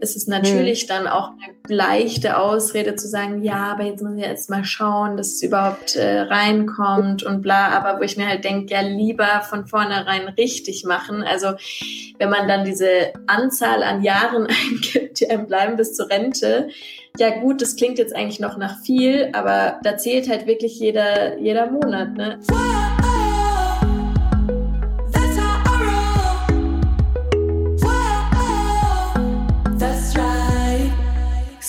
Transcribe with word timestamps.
ist 0.00 0.16
es 0.16 0.26
natürlich 0.26 0.84
mhm. 0.84 0.88
dann 0.88 1.06
auch 1.06 1.30
eine 1.30 1.54
leichte 1.68 2.38
Ausrede 2.38 2.96
zu 2.96 3.06
sagen, 3.06 3.42
ja, 3.42 3.72
aber 3.72 3.84
jetzt 3.84 4.02
muss 4.02 4.14
ich 4.16 4.22
jetzt 4.22 4.50
mal 4.50 4.64
schauen, 4.64 5.16
dass 5.16 5.28
es 5.28 5.42
überhaupt 5.42 5.96
äh, 5.96 6.20
reinkommt 6.20 7.22
und 7.22 7.42
bla. 7.42 7.68
Aber 7.68 8.00
wo 8.00 8.02
ich 8.02 8.16
mir 8.16 8.26
halt 8.26 8.44
denke, 8.44 8.72
ja, 8.72 8.80
lieber 8.80 9.42
von 9.48 9.66
vornherein 9.66 10.28
richtig 10.28 10.84
machen. 10.84 11.22
Also 11.22 11.52
wenn 12.18 12.30
man 12.30 12.48
dann 12.48 12.64
diese 12.64 13.12
Anzahl 13.26 13.82
an 13.82 14.02
Jahren 14.02 14.46
eingibt, 14.70 15.20
die 15.20 15.30
einem 15.30 15.46
bleiben 15.46 15.76
bis 15.76 15.94
zur 15.94 16.08
Rente, 16.08 16.68
ja 17.18 17.40
gut, 17.40 17.60
das 17.60 17.76
klingt 17.76 17.98
jetzt 17.98 18.14
eigentlich 18.14 18.40
noch 18.40 18.56
nach 18.56 18.78
viel, 18.82 19.30
aber 19.32 19.80
da 19.82 19.96
zählt 19.96 20.28
halt 20.28 20.46
wirklich 20.46 20.78
jeder, 20.78 21.38
jeder 21.38 21.70
Monat. 21.70 22.16
Ne? 22.16 22.38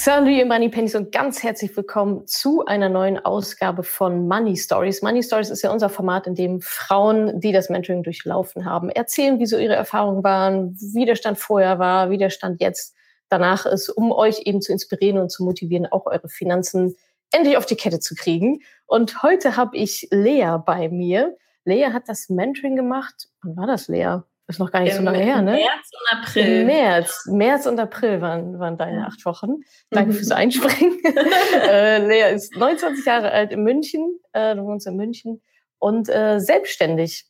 Salut, 0.04 0.30
ihr 0.30 0.48
Money 0.48 0.70
Pennies 0.70 0.96
und 0.96 1.12
ganz 1.12 1.44
herzlich 1.44 1.78
willkommen 1.78 2.26
zu 2.26 2.66
einer 2.66 2.90
neuen 2.90 3.20
Ausgabe 3.20 3.84
von 3.84 4.28
Money 4.28 4.58
Stories. 4.58 5.04
Money 5.04 5.22
Stories 5.22 5.52
ist 5.52 5.62
ja 5.62 5.72
unser 5.72 5.90
Format, 5.90 6.26
in 6.26 6.34
dem 6.34 6.60
Frauen, 6.60 7.40
die 7.40 7.52
das 7.52 7.70
Mentoring 7.70 8.02
durchlaufen 8.02 8.66
haben, 8.66 8.90
erzählen, 8.90 9.38
wie 9.38 9.46
so 9.46 9.60
ihre 9.60 9.76
Erfahrungen 9.76 10.24
waren, 10.24 10.76
wie 10.96 11.06
der 11.06 11.14
Stand 11.14 11.38
vorher 11.38 11.78
war, 11.78 12.10
wie 12.10 12.18
der 12.18 12.32
Stand 12.32 12.62
jetzt 12.62 12.96
danach 13.30 13.68
ist, 13.68 13.90
um 13.90 14.12
euch 14.12 14.40
eben 14.46 14.60
zu 14.60 14.72
inspirieren 14.72 15.20
und 15.20 15.30
zu 15.30 15.44
motivieren, 15.44 15.86
auch 15.86 16.08
eure 16.08 16.30
Finanzen 16.30 16.96
endlich 17.32 17.56
auf 17.56 17.68
die 17.68 17.76
Kette 17.76 18.00
zu 18.00 18.16
kriegen. 18.16 18.62
Und 18.88 19.22
heute 19.22 19.56
habe 19.56 19.78
ich 19.78 20.08
Lea 20.10 20.58
bei 20.66 20.90
mir. 20.90 21.38
Lea 21.64 21.94
hat 21.94 22.10
das 22.10 22.28
Mentoring 22.28 22.76
gemacht. 22.76 23.28
Wann 23.44 23.56
war 23.56 23.68
das, 23.68 23.88
Lea? 23.88 24.22
Ist 24.52 24.60
noch 24.60 24.72
gar 24.72 24.82
nicht 24.82 24.92
Im, 24.92 24.98
so 24.98 25.04
lange 25.04 25.24
her, 25.24 25.42
ne? 25.42 25.54
März 25.54 25.92
und 25.94 26.20
April. 26.20 26.46
Im 26.46 26.68
März, 26.68 27.26
März 27.28 27.66
und 27.68 27.80
April 27.80 28.20
waren, 28.20 28.60
waren 28.60 28.78
deine 28.78 29.08
acht 29.08 29.26
Wochen. 29.26 29.62
Danke 29.90 30.12
mhm. 30.12 30.16
fürs 30.18 30.32
Einspringen. 30.32 31.00
äh, 31.70 32.06
Lea 32.06 32.36
ist 32.36 32.54
29 32.58 33.06
Jahre 33.06 33.32
alt 33.32 33.54
in 33.54 33.64
München. 33.64 34.20
Äh, 34.34 34.56
du 34.56 34.66
wohnst 34.66 34.86
in 34.88 34.98
München 34.98 35.42
und 35.80 36.10
äh, 36.10 36.40
selbstständig. 36.40 37.28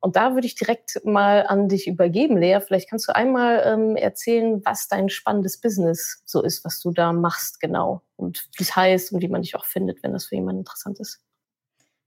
Und 0.00 0.16
da 0.16 0.34
würde 0.34 0.46
ich 0.46 0.56
direkt 0.56 1.00
mal 1.04 1.46
an 1.46 1.68
dich 1.70 1.88
übergeben, 1.88 2.36
Lea. 2.36 2.60
Vielleicht 2.60 2.90
kannst 2.90 3.08
du 3.08 3.16
einmal 3.16 3.62
ähm, 3.64 3.96
erzählen, 3.96 4.60
was 4.66 4.88
dein 4.88 5.08
spannendes 5.08 5.58
Business 5.58 6.22
so 6.26 6.42
ist, 6.42 6.66
was 6.66 6.80
du 6.80 6.90
da 6.90 7.14
machst 7.14 7.60
genau 7.60 8.02
und 8.16 8.46
wie 8.58 8.62
es 8.62 8.76
heißt 8.76 9.12
und 9.12 9.22
wie 9.22 9.28
man 9.28 9.40
dich 9.40 9.56
auch 9.56 9.64
findet, 9.64 10.02
wenn 10.02 10.12
das 10.12 10.26
für 10.26 10.34
jemanden 10.34 10.60
interessant 10.60 11.00
ist. 11.00 11.20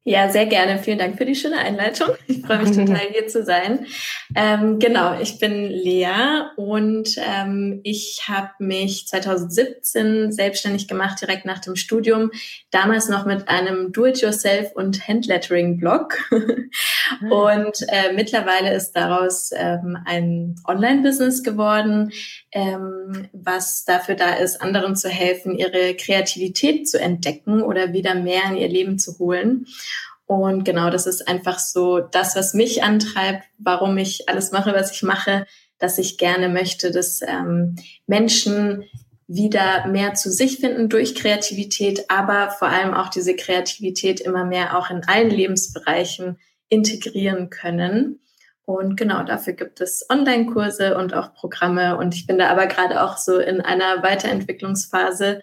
Ja, 0.03 0.29
sehr 0.29 0.47
gerne. 0.47 0.79
Vielen 0.79 0.97
Dank 0.97 1.19
für 1.19 1.25
die 1.25 1.35
schöne 1.35 1.59
Einleitung. 1.59 2.09
Ich 2.25 2.41
freue 2.41 2.57
mich 2.57 2.71
total, 2.75 3.07
hier 3.11 3.27
zu 3.27 3.43
sein. 3.43 3.85
Ähm, 4.35 4.79
genau, 4.79 5.19
ich 5.21 5.37
bin 5.37 5.69
Lea 5.69 6.47
und 6.55 7.17
ähm, 7.17 7.81
ich 7.83 8.23
habe 8.27 8.49
mich 8.57 9.05
2017 9.07 10.31
selbstständig 10.31 10.87
gemacht, 10.87 11.21
direkt 11.21 11.45
nach 11.45 11.59
dem 11.59 11.75
Studium. 11.75 12.31
Damals 12.71 13.09
noch 13.09 13.27
mit 13.27 13.47
einem 13.47 13.91
Do-it-yourself 13.91 14.71
und 14.73 15.07
Handlettering-Blog. 15.07 16.17
Ah. 17.11 17.27
und 17.27 17.81
äh, 17.89 18.13
mittlerweile 18.13 18.73
ist 18.73 18.93
daraus 18.93 19.49
ähm, 19.53 19.97
ein 20.05 20.55
Online-Business 20.65 21.43
geworden, 21.43 22.13
ähm, 22.53 23.27
was 23.33 23.83
dafür 23.83 24.15
da 24.15 24.35
ist, 24.35 24.61
anderen 24.61 24.95
zu 24.95 25.09
helfen, 25.09 25.57
ihre 25.57 25.93
Kreativität 25.95 26.87
zu 26.87 27.01
entdecken 27.01 27.63
oder 27.63 27.91
wieder 27.91 28.15
mehr 28.15 28.43
in 28.49 28.55
ihr 28.55 28.69
Leben 28.69 28.97
zu 28.97 29.19
holen. 29.19 29.65
Und 30.31 30.63
genau, 30.63 30.89
das 30.89 31.07
ist 31.07 31.27
einfach 31.27 31.59
so 31.59 31.99
das, 31.99 32.37
was 32.37 32.53
mich 32.53 32.83
antreibt, 32.83 33.43
warum 33.57 33.97
ich 33.97 34.29
alles 34.29 34.53
mache, 34.53 34.73
was 34.73 34.93
ich 34.93 35.03
mache, 35.03 35.45
dass 35.77 35.97
ich 35.97 36.17
gerne 36.17 36.47
möchte, 36.47 36.91
dass 36.91 37.19
ähm, 37.21 37.75
Menschen 38.07 38.85
wieder 39.27 39.85
mehr 39.87 40.13
zu 40.13 40.31
sich 40.31 40.59
finden 40.59 40.87
durch 40.87 41.15
Kreativität, 41.15 42.05
aber 42.09 42.49
vor 42.49 42.69
allem 42.69 42.93
auch 42.93 43.09
diese 43.09 43.35
Kreativität 43.35 44.21
immer 44.21 44.45
mehr 44.45 44.77
auch 44.77 44.89
in 44.89 45.03
allen 45.03 45.29
Lebensbereichen 45.29 46.39
integrieren 46.69 47.49
können. 47.49 48.21
Und 48.63 48.95
genau 48.95 49.23
dafür 49.23 49.51
gibt 49.51 49.81
es 49.81 50.05
Online-Kurse 50.09 50.95
und 50.95 51.13
auch 51.13 51.33
Programme. 51.33 51.97
Und 51.97 52.15
ich 52.15 52.25
bin 52.25 52.37
da 52.37 52.47
aber 52.47 52.67
gerade 52.67 53.03
auch 53.03 53.17
so 53.17 53.37
in 53.37 53.59
einer 53.59 54.01
Weiterentwicklungsphase. 54.01 55.41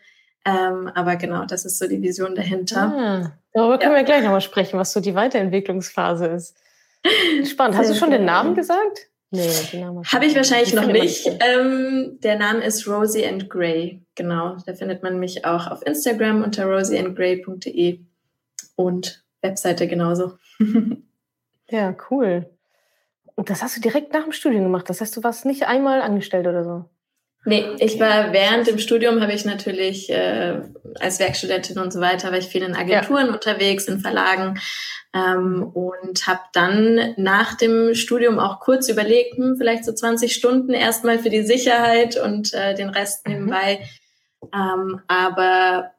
Ähm, 0.49 0.91
aber 0.95 1.17
genau, 1.17 1.45
das 1.45 1.65
ist 1.65 1.79
so 1.79 1.87
die 1.87 2.01
Vision 2.01 2.35
dahinter. 2.35 2.81
Ah, 2.81 3.33
darüber 3.53 3.75
ja. 3.75 3.79
können 3.79 3.95
wir 3.95 4.05
gleich 4.05 4.23
nochmal 4.23 4.41
sprechen, 4.41 4.79
was 4.79 4.93
so 4.93 5.01
die 5.01 5.15
Weiterentwicklungsphase 5.15 6.27
ist. 6.27 6.57
Spannend. 7.45 7.77
Hast 7.77 7.91
du 7.91 7.95
schon 7.95 8.11
den 8.11 8.25
Namen 8.25 8.55
gesagt? 8.55 9.09
Nee, 9.31 9.51
den 9.73 9.81
Namen 9.81 10.05
habe 10.05 10.25
ich 10.25 10.35
wahrscheinlich 10.35 10.73
noch 10.73 10.87
nicht. 10.87 11.27
Ähm, 11.27 12.19
der 12.23 12.39
Name 12.39 12.65
ist 12.65 12.89
Rosie 12.89 13.27
and 13.27 13.51
Gray. 13.51 14.01
Genau, 14.15 14.57
da 14.65 14.73
findet 14.73 15.03
man 15.03 15.19
mich 15.19 15.45
auch 15.45 15.67
auf 15.67 15.85
Instagram 15.85 16.43
unter 16.43 16.65
rosieandgray.de 16.65 18.01
und 18.77 19.23
Webseite 19.43 19.87
genauso. 19.87 20.39
ja, 21.71 21.95
cool. 22.11 22.49
Und 23.35 23.51
das 23.51 23.63
hast 23.63 23.77
du 23.77 23.81
direkt 23.83 24.15
nach 24.15 24.23
dem 24.23 24.33
Studium 24.33 24.65
gemacht. 24.65 24.89
Das 24.89 25.03
heißt, 25.03 25.15
du 25.17 25.23
warst 25.23 25.45
nicht 25.45 25.65
einmal 25.65 26.01
angestellt 26.01 26.47
oder 26.47 26.65
so? 26.65 26.87
Nee, 27.45 27.65
ich 27.79 27.99
war 28.01 28.33
während 28.33 28.67
dem 28.67 28.79
Studium 28.79 29.23
habe 29.23 29.33
ich 29.33 29.45
natürlich 29.45 30.11
äh, 30.11 30.61
als 31.01 31.19
Werkstudentin 31.19 31.79
und 31.79 31.93
so 31.93 32.01
weiter, 32.01 32.31
war 32.31 32.39
ich 32.39 32.47
viel 32.47 32.63
in 32.63 32.75
Agenturen 32.75 33.29
ja. 33.29 33.33
unterwegs, 33.33 33.87
in 33.87 34.01
Verlagen 34.01 34.61
ähm, 35.15 35.63
und 35.63 36.27
habe 36.27 36.41
dann 36.53 37.15
nach 37.17 37.55
dem 37.55 37.95
Studium 37.95 38.39
auch 38.39 38.61
kurz 38.61 38.89
überlegt, 38.89 39.37
hm, 39.37 39.57
vielleicht 39.57 39.85
so 39.85 39.93
20 39.93 40.35
Stunden 40.35 40.75
erstmal 40.75 41.19
für 41.19 41.31
die 41.31 41.45
Sicherheit 41.45 42.19
und 42.19 42.53
äh, 42.55 42.75
den 42.75 42.91
Rest 42.91 43.27
mhm. 43.27 43.33
nebenbei. 43.33 43.89
Ähm, 44.55 45.01
aber 45.07 45.93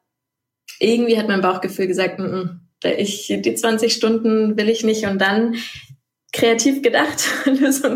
irgendwie 0.78 1.18
hat 1.18 1.28
mein 1.28 1.42
Bauchgefühl 1.42 1.86
gesagt, 1.86 2.18
m 2.18 2.60
-m, 2.82 2.96
ich, 2.96 3.26
die 3.26 3.54
20 3.54 3.92
Stunden 3.92 4.56
will 4.56 4.68
ich 4.68 4.84
nicht 4.84 5.04
und 5.06 5.18
dann 5.18 5.56
kreativ 6.32 6.82
gedacht, 6.82 7.18
zu 7.44 7.50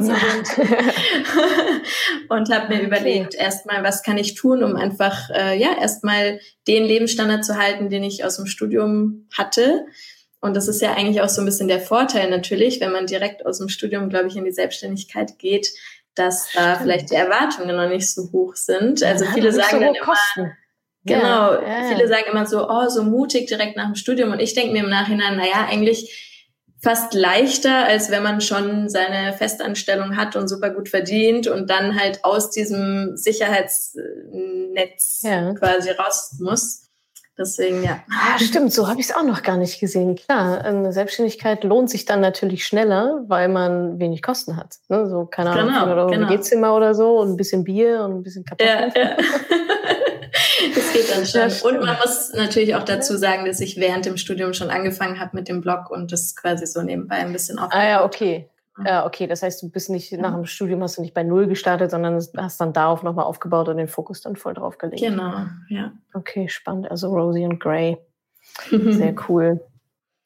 und 2.28 2.52
habe 2.52 2.68
mir 2.68 2.76
okay. 2.76 2.84
überlegt, 2.84 3.34
erstmal, 3.34 3.82
was 3.84 4.02
kann 4.02 4.18
ich 4.18 4.34
tun, 4.34 4.64
um 4.64 4.76
einfach 4.76 5.30
äh, 5.30 5.58
ja 5.58 5.76
erstmal 5.80 6.40
den 6.66 6.84
Lebensstandard 6.84 7.44
zu 7.44 7.56
halten, 7.56 7.88
den 7.90 8.02
ich 8.02 8.24
aus 8.24 8.36
dem 8.36 8.46
Studium 8.46 9.28
hatte. 9.32 9.86
Und 10.40 10.54
das 10.54 10.68
ist 10.68 10.82
ja 10.82 10.94
eigentlich 10.94 11.22
auch 11.22 11.28
so 11.28 11.40
ein 11.42 11.46
bisschen 11.46 11.68
der 11.68 11.80
Vorteil 11.80 12.28
natürlich, 12.28 12.80
wenn 12.80 12.92
man 12.92 13.06
direkt 13.06 13.46
aus 13.46 13.58
dem 13.58 13.68
Studium, 13.68 14.10
glaube 14.10 14.28
ich, 14.28 14.36
in 14.36 14.44
die 14.44 14.52
Selbstständigkeit 14.52 15.38
geht, 15.38 15.72
dass 16.14 16.48
da 16.54 16.76
vielleicht 16.76 17.10
die 17.10 17.14
Erwartungen 17.14 17.76
noch 17.76 17.88
nicht 17.88 18.12
so 18.12 18.30
hoch 18.32 18.54
sind. 18.54 19.02
Also 19.02 19.24
ja, 19.24 19.32
viele 19.32 19.52
sagen 19.52 19.70
so 19.70 19.80
dann 19.80 19.94
immer, 19.94 20.04
Kosten. 20.04 20.52
genau, 21.04 21.54
ja, 21.54 21.62
ja. 21.62 21.88
viele 21.88 22.08
sagen 22.08 22.24
immer 22.30 22.46
so, 22.46 22.68
oh, 22.68 22.88
so 22.88 23.04
mutig 23.04 23.46
direkt 23.46 23.76
nach 23.76 23.86
dem 23.86 23.94
Studium. 23.94 24.32
Und 24.32 24.40
ich 24.40 24.54
denke 24.54 24.72
mir 24.72 24.84
im 24.84 24.90
Nachhinein, 24.90 25.34
na 25.36 25.46
ja, 25.46 25.66
eigentlich 25.68 26.33
fast 26.84 27.14
leichter, 27.14 27.86
als 27.86 28.10
wenn 28.10 28.22
man 28.22 28.42
schon 28.42 28.90
seine 28.90 29.32
Festanstellung 29.32 30.16
hat 30.16 30.36
und 30.36 30.46
super 30.48 30.70
gut 30.70 30.90
verdient 30.90 31.48
und 31.48 31.70
dann 31.70 31.98
halt 31.98 32.24
aus 32.24 32.50
diesem 32.50 33.16
Sicherheitsnetz 33.16 35.22
ja. 35.22 35.54
quasi 35.54 35.90
raus 35.90 36.36
muss. 36.38 36.82
Deswegen, 37.36 37.82
ja. 37.82 37.98
Ah, 38.10 38.38
stimmt, 38.38 38.72
so 38.72 38.86
habe 38.86 39.00
ich 39.00 39.08
es 39.08 39.16
auch 39.16 39.24
noch 39.24 39.42
gar 39.42 39.56
nicht 39.56 39.80
gesehen. 39.80 40.14
Klar, 40.14 40.62
eine 40.62 40.92
Selbstständigkeit 40.92 41.64
lohnt 41.64 41.90
sich 41.90 42.04
dann 42.04 42.20
natürlich 42.20 42.64
schneller, 42.64 43.24
weil 43.26 43.48
man 43.48 43.98
wenig 43.98 44.22
Kosten 44.22 44.56
hat. 44.56 44.76
Ne? 44.88 45.08
So, 45.08 45.26
keine 45.26 45.50
Ahnung, 45.50 45.66
genau, 45.66 45.92
oder 45.92 46.06
genau. 46.06 46.28
WG-Zimmer 46.28 46.76
oder 46.76 46.94
so 46.94 47.18
und 47.18 47.30
ein 47.30 47.36
bisschen 47.36 47.64
Bier 47.64 48.04
und 48.04 48.18
ein 48.18 48.22
bisschen 48.22 48.44
Kartoffeln. 48.44 48.92
Ja, 48.94 49.02
ja. 49.02 49.16
geht 50.94 51.14
dann 51.14 51.26
schon. 51.26 51.40
Ja, 51.40 51.78
und 51.78 51.84
man 51.84 51.96
muss 51.98 52.32
natürlich 52.32 52.74
auch 52.74 52.84
dazu 52.84 53.16
sagen, 53.18 53.44
dass 53.44 53.60
ich 53.60 53.76
während 53.76 54.06
dem 54.06 54.16
Studium 54.16 54.54
schon 54.54 54.70
angefangen 54.70 55.20
habe 55.20 55.36
mit 55.36 55.48
dem 55.48 55.60
Blog 55.60 55.90
und 55.90 56.12
das 56.12 56.34
quasi 56.34 56.66
so 56.66 56.80
nebenbei 56.80 57.16
ein 57.16 57.32
bisschen 57.32 57.58
aufgebaut. 57.58 57.82
Ah 57.82 57.88
ja, 57.88 58.04
okay. 58.04 58.48
Ja, 58.84 59.06
okay. 59.06 59.26
Das 59.26 59.42
heißt, 59.42 59.62
du 59.62 59.70
bist 59.70 59.90
nicht 59.90 60.12
nach 60.12 60.34
dem 60.34 60.46
Studium 60.46 60.82
hast 60.82 60.98
du 60.98 61.02
nicht 61.02 61.14
bei 61.14 61.22
Null 61.22 61.46
gestartet, 61.46 61.90
sondern 61.90 62.20
hast 62.36 62.60
dann 62.60 62.72
darauf 62.72 63.02
nochmal 63.02 63.24
aufgebaut 63.24 63.68
und 63.68 63.76
den 63.76 63.88
Fokus 63.88 64.20
dann 64.20 64.36
voll 64.36 64.54
drauf 64.54 64.78
gelegt. 64.78 65.02
Genau, 65.02 65.32
ja. 65.68 65.92
Okay, 66.12 66.48
spannend. 66.48 66.90
Also 66.90 67.08
Rosie 67.08 67.44
und 67.44 67.60
Gray. 67.60 67.98
Sehr 68.70 69.14
cool. 69.28 69.60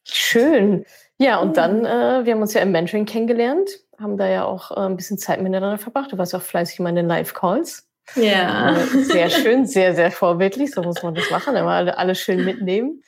Schön. 0.05 0.85
Ja, 1.19 1.39
und 1.41 1.57
dann, 1.57 1.85
äh, 1.85 2.25
wir 2.25 2.33
haben 2.33 2.41
uns 2.41 2.55
ja 2.55 2.63
im 2.63 2.73
Mentoring 2.73 3.05
kennengelernt, 3.05 3.69
haben 3.99 4.17
da 4.17 4.27
ja 4.27 4.45
auch 4.45 4.71
äh, 4.71 4.81
ein 4.81 4.97
bisschen 4.97 5.19
Zeit 5.19 5.43
miteinander 5.43 5.79
verbracht. 5.79 6.13
Du 6.13 6.19
warst 6.19 6.35
auch 6.35 6.43
fleißig 6.43 6.81
mal 6.81 6.91
in 6.91 6.97
den 6.97 7.09
Live-Calls. 7.09 7.88
Ja. 8.15 8.77
Äh, 8.77 9.05
sehr 9.05 9.31
schön, 9.31 9.67
sehr, 9.67 9.95
sehr 9.95 10.11
vorbildlich. 10.11 10.73
So 10.73 10.83
muss 10.83 11.03
man 11.03 11.15
das 11.15 11.31
machen. 11.31 11.57
Immer 11.57 11.71
alle, 11.71 11.99
alle 11.99 12.15
schön 12.15 12.45
mitnehmen. 12.45 13.03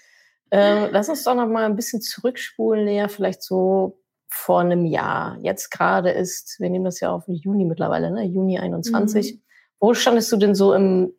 Ähm, 0.51 0.89
lass 0.91 1.09
uns 1.09 1.25
doch 1.25 1.35
noch 1.35 1.47
mal 1.47 1.65
ein 1.65 1.77
bisschen 1.77 2.01
zurückspulen, 2.01 2.85
Lea, 2.85 3.07
vielleicht 3.09 3.43
so 3.43 4.01
vor 4.29 4.61
einem 4.61 4.85
Jahr. 4.85 5.39
Jetzt 5.43 5.71
gerade 5.71 6.11
ist, 6.11 6.59
wir 6.61 6.71
nehmen 6.71 6.85
das 6.85 7.01
ja 7.01 7.13
auf 7.13 7.25
Juni 7.27 7.65
mittlerweile, 7.65 8.11
ne? 8.11 8.25
Juni 8.25 8.59
21. 8.59 9.35
Mhm. 9.35 9.41
Wo 9.81 9.95
standest 9.95 10.31
du 10.33 10.37
denn 10.37 10.55
so 10.55 10.75
im 10.75 11.13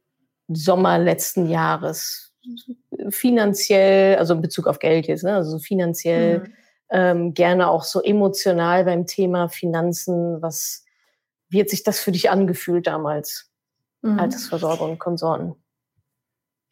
Sommer 0.48 0.98
letzten 0.98 1.50
Jahres? 1.50 2.34
Finanziell, 3.10 4.18
also 4.18 4.34
in 4.34 4.42
Bezug 4.42 4.68
auf 4.68 4.80
Geld 4.80 5.08
jetzt, 5.08 5.24
ne? 5.24 5.36
also 5.36 5.60
finanziell, 5.60 6.40
mhm. 6.40 6.54
ähm, 6.90 7.34
gerne 7.34 7.70
auch 7.70 7.84
so 7.84 8.02
emotional 8.02 8.86
beim 8.86 9.06
Thema 9.06 9.48
Finanzen. 9.50 10.42
Was, 10.42 10.86
wie 11.50 11.62
hat 11.62 11.70
sich 11.70 11.84
das 11.84 12.00
für 12.00 12.12
dich 12.12 12.30
angefühlt 12.30 12.88
damals? 12.88 13.51
Mhm. 14.02 14.20
Altersversorgung 14.20 14.92
und 14.92 15.00
Konsorten. 15.00 15.56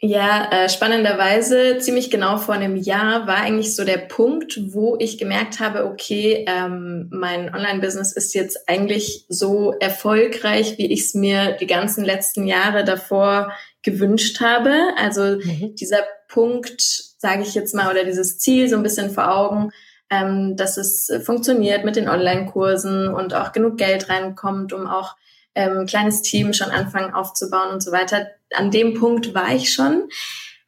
Ja, 0.02 0.50
äh, 0.52 0.70
spannenderweise, 0.70 1.78
ziemlich 1.80 2.10
genau 2.10 2.38
vor 2.38 2.56
einem 2.56 2.78
Jahr 2.78 3.28
war 3.28 3.36
eigentlich 3.36 3.76
so 3.76 3.84
der 3.84 3.98
Punkt, 3.98 4.58
wo 4.72 4.96
ich 4.98 5.18
gemerkt 5.18 5.60
habe, 5.60 5.84
okay, 5.84 6.46
ähm, 6.48 7.10
mein 7.12 7.54
Online-Business 7.54 8.14
ist 8.14 8.34
jetzt 8.34 8.70
eigentlich 8.70 9.26
so 9.28 9.74
erfolgreich, 9.74 10.78
wie 10.78 10.86
ich 10.86 11.02
es 11.02 11.16
mir 11.16 11.58
die 11.60 11.68
ganzen 11.68 12.06
letzten 12.06 12.48
Jahre 12.48 12.86
davor 12.86 13.52
gewünscht 13.82 14.40
habe. 14.40 14.74
Also 14.98 15.36
mhm. 15.36 15.76
dieser 15.76 16.04
Punkt, 16.30 16.80
sage 16.80 17.42
ich 17.42 17.54
jetzt 17.54 17.76
mal, 17.76 17.92
oder 17.92 18.06
dieses 18.06 18.40
Ziel 18.40 18.70
so 18.70 18.78
ein 18.78 18.84
bisschen 18.84 19.10
vor 19.10 19.36
Augen, 19.36 19.72
ähm, 20.10 20.56
dass 20.56 20.78
es 20.78 21.12
funktioniert 21.26 21.84
mit 21.84 21.98
den 21.98 22.08
Online-Kursen 22.08 23.14
und 23.14 23.34
auch 23.34 23.52
genug 23.52 23.78
Geld 23.78 24.08
reinkommt, 24.08 24.72
um 24.72 24.88
auch 24.88 25.18
ähm, 25.56 25.86
kleines 25.86 26.22
Team 26.22 26.54
schon 26.54 26.70
anfangen 26.70 27.14
aufzubauen 27.14 27.72
und 27.72 27.84
so 27.84 27.92
weiter. 27.92 28.28
An 28.54 28.72
dem 28.72 28.94
Punkt 28.94 29.34
war 29.34 29.54
ich 29.54 29.74
schon, 29.74 30.10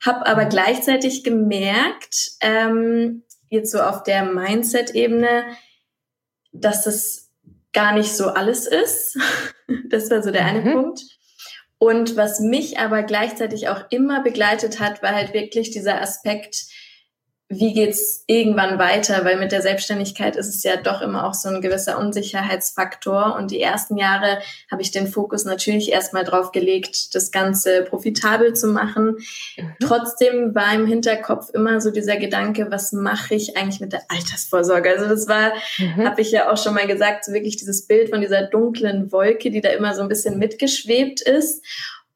habe 0.03 0.25
aber 0.25 0.45
gleichzeitig 0.45 1.23
gemerkt, 1.23 2.31
ähm, 2.41 3.23
jetzt 3.49 3.71
so 3.71 3.81
auf 3.81 4.03
der 4.03 4.23
Mindset-Ebene, 4.23 5.45
dass 6.51 6.83
das 6.83 7.29
gar 7.73 7.93
nicht 7.93 8.11
so 8.11 8.27
alles 8.27 8.67
ist. 8.67 9.17
das 9.89 10.09
war 10.09 10.23
so 10.23 10.31
der 10.31 10.45
eine 10.45 10.61
mhm. 10.61 10.73
Punkt. 10.73 11.01
Und 11.77 12.15
was 12.15 12.39
mich 12.39 12.77
aber 12.77 13.03
gleichzeitig 13.03 13.67
auch 13.69 13.85
immer 13.89 14.21
begleitet 14.21 14.79
hat, 14.79 15.01
war 15.01 15.15
halt 15.15 15.33
wirklich 15.33 15.71
dieser 15.71 15.99
Aspekt, 15.99 16.65
wie 17.51 17.73
geht's 17.73 18.23
irgendwann 18.27 18.79
weiter? 18.79 19.25
Weil 19.25 19.37
mit 19.37 19.51
der 19.51 19.61
Selbstständigkeit 19.61 20.37
ist 20.37 20.47
es 20.47 20.63
ja 20.63 20.77
doch 20.77 21.01
immer 21.01 21.27
auch 21.27 21.33
so 21.33 21.49
ein 21.49 21.61
gewisser 21.61 21.99
Unsicherheitsfaktor. 21.99 23.35
Und 23.35 23.51
die 23.51 23.61
ersten 23.61 23.97
Jahre 23.97 24.39
habe 24.71 24.81
ich 24.81 24.91
den 24.91 25.07
Fokus 25.07 25.43
natürlich 25.43 25.91
erstmal 25.91 26.23
drauf 26.23 26.53
gelegt, 26.53 27.13
das 27.13 27.29
Ganze 27.31 27.83
profitabel 27.83 28.53
zu 28.53 28.67
machen. 28.67 29.17
Mhm. 29.57 29.75
Trotzdem 29.81 30.55
war 30.55 30.73
im 30.73 30.85
Hinterkopf 30.85 31.49
immer 31.53 31.81
so 31.81 31.91
dieser 31.91 32.15
Gedanke, 32.15 32.67
was 32.71 32.93
mache 32.93 33.35
ich 33.35 33.57
eigentlich 33.57 33.81
mit 33.81 33.91
der 33.91 34.03
Altersvorsorge? 34.07 34.89
Also 34.89 35.07
das 35.07 35.27
war, 35.27 35.51
mhm. 35.77 36.05
habe 36.07 36.21
ich 36.21 36.31
ja 36.31 36.49
auch 36.49 36.57
schon 36.57 36.73
mal 36.73 36.87
gesagt, 36.87 37.25
so 37.25 37.33
wirklich 37.33 37.57
dieses 37.57 37.85
Bild 37.85 38.11
von 38.11 38.21
dieser 38.21 38.43
dunklen 38.43 39.11
Wolke, 39.11 39.51
die 39.51 39.61
da 39.61 39.69
immer 39.69 39.93
so 39.93 40.01
ein 40.01 40.07
bisschen 40.07 40.39
mitgeschwebt 40.39 41.19
ist. 41.19 41.65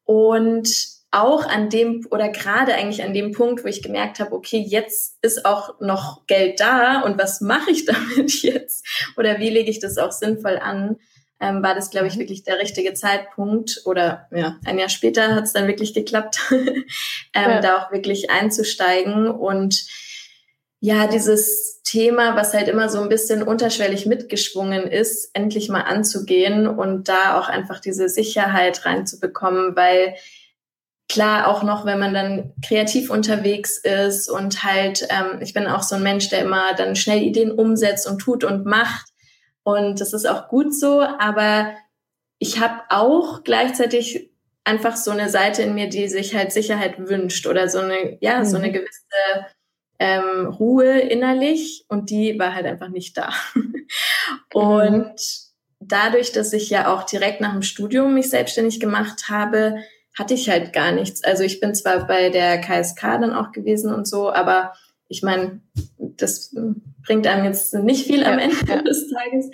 Und 0.06 0.95
auch 1.16 1.46
an 1.46 1.70
dem 1.70 2.06
oder 2.12 2.30
gerade 2.30 2.74
eigentlich 2.74 3.04
an 3.04 3.14
dem 3.14 3.32
Punkt, 3.32 3.64
wo 3.64 3.68
ich 3.68 3.82
gemerkt 3.82 4.20
habe, 4.20 4.34
okay, 4.34 4.58
jetzt 4.58 5.18
ist 5.22 5.46
auch 5.46 5.80
noch 5.80 6.28
Geld 6.28 6.60
da 6.60 7.02
und 7.02 7.18
was 7.18 7.42
mache 7.42 7.72
ich 7.72 7.86
damit 7.86 8.42
jetzt? 8.42 8.86
Oder 9.18 9.40
wie 9.40 9.50
lege 9.50 9.72
ich 9.72 9.80
das 9.80 9.98
auch 9.98 10.12
sinnvoll 10.12 10.58
an? 10.58 10.98
Ähm, 11.40 11.62
war 11.64 11.76
das, 11.76 11.90
glaube 11.90 12.08
ich, 12.08 12.16
mhm. 12.16 12.20
wirklich 12.20 12.44
der 12.44 12.60
richtige 12.60 12.94
Zeitpunkt 12.94 13.82
oder 13.86 14.28
ja, 14.32 14.58
ein 14.66 14.80
Jahr 14.80 14.90
später 14.90 15.36
hat 15.36 15.44
es 15.44 15.54
dann 15.54 15.68
wirklich 15.68 15.94
geklappt, 15.94 16.40
ähm, 16.52 16.86
ja. 17.34 17.62
da 17.62 17.78
auch 17.78 17.92
wirklich 17.92 18.30
einzusteigen 18.30 19.30
und 19.30 19.86
ja, 20.80 21.08
dieses 21.08 21.82
Thema, 21.84 22.36
was 22.36 22.54
halt 22.54 22.68
immer 22.68 22.90
so 22.90 23.02
ein 23.02 23.10
bisschen 23.10 23.42
unterschwellig 23.42 24.06
mitgeschwungen 24.06 24.84
ist, 24.84 25.32
endlich 25.34 25.68
mal 25.68 25.82
anzugehen 25.82 26.68
und 26.68 27.10
da 27.10 27.40
auch 27.40 27.50
einfach 27.50 27.80
diese 27.80 28.08
Sicherheit 28.08 28.86
reinzubekommen, 28.86 29.76
weil 29.76 30.16
klar 31.08 31.48
auch 31.48 31.64
noch, 31.64 31.86
wenn 31.86 32.00
man 32.00 32.14
dann 32.14 32.54
kreativ 32.66 33.10
unterwegs 33.10 33.78
ist 33.78 34.30
und 34.30 34.64
halt, 34.64 35.08
ähm, 35.10 35.42
ich 35.42 35.54
bin 35.54 35.68
auch 35.68 35.84
so 35.84 35.96
ein 35.96 36.04
Mensch, 36.04 36.30
der 36.30 36.42
immer 36.42 36.74
dann 36.76 36.96
schnell 36.96 37.22
Ideen 37.22 37.52
umsetzt 37.52 38.08
und 38.08 38.20
tut 38.20 38.44
und 38.44 38.66
macht. 38.66 39.08
Und 39.64 40.02
das 40.02 40.14
ist 40.14 40.26
auch 40.26 40.48
gut 40.48 40.74
so, 40.74 41.02
aber 41.02 41.74
ich 42.40 42.60
habe 42.60 42.82
auch 42.90 43.44
gleichzeitig 43.44 44.32
einfach 44.64 44.96
so 44.96 45.12
eine 45.12 45.30
Seite 45.30 45.62
in 45.62 45.76
mir, 45.76 45.90
die 45.90 46.08
sich 46.08 46.36
halt 46.36 46.52
Sicherheit 46.52 46.96
wünscht 46.98 47.48
oder 47.48 47.70
so 47.70 47.80
eine, 47.80 48.18
ja, 48.22 48.40
mhm. 48.40 48.46
so 48.46 48.58
eine 48.58 48.68
mhm. 48.68 48.74
gewisse 48.74 49.46
ähm, 50.00 50.48
Ruhe 50.48 51.00
innerlich 51.00 51.86
und 51.88 52.10
die 52.10 52.38
war 52.38 52.54
halt 52.54 52.66
einfach 52.66 52.90
nicht 52.90 53.18
da. 53.18 53.32
und 54.54 55.14
mhm. 55.14 55.16
dadurch, 55.80 56.32
dass 56.32 56.52
ich 56.52 56.70
ja 56.70 56.94
auch 56.94 57.04
direkt 57.04 57.42
nach 57.42 57.54
dem 57.54 57.62
Studium 57.62 58.16
mich 58.16 58.30
selbstständig 58.30 58.80
gemacht 58.80 59.30
habe, 59.30 59.78
hatte 60.18 60.34
ich 60.34 60.50
halt 60.50 60.74
gar 60.74 60.92
nichts. 60.92 61.24
Also 61.24 61.44
ich 61.44 61.60
bin 61.60 61.76
zwar 61.76 62.08
bei 62.08 62.30
der 62.30 62.60
KSK 62.60 63.02
dann 63.02 63.34
auch 63.34 63.52
gewesen 63.52 63.94
und 63.94 64.08
so, 64.08 64.32
aber 64.32 64.74
ich 65.08 65.22
meine, 65.22 65.62
das 65.98 66.56
bringt 67.06 67.28
einem 67.28 67.46
jetzt 67.46 67.74
nicht 67.74 68.08
viel 68.08 68.24
am 68.24 68.40
Ende 68.40 68.56
ja. 68.68 68.82
des 68.82 69.10
Tages. 69.12 69.52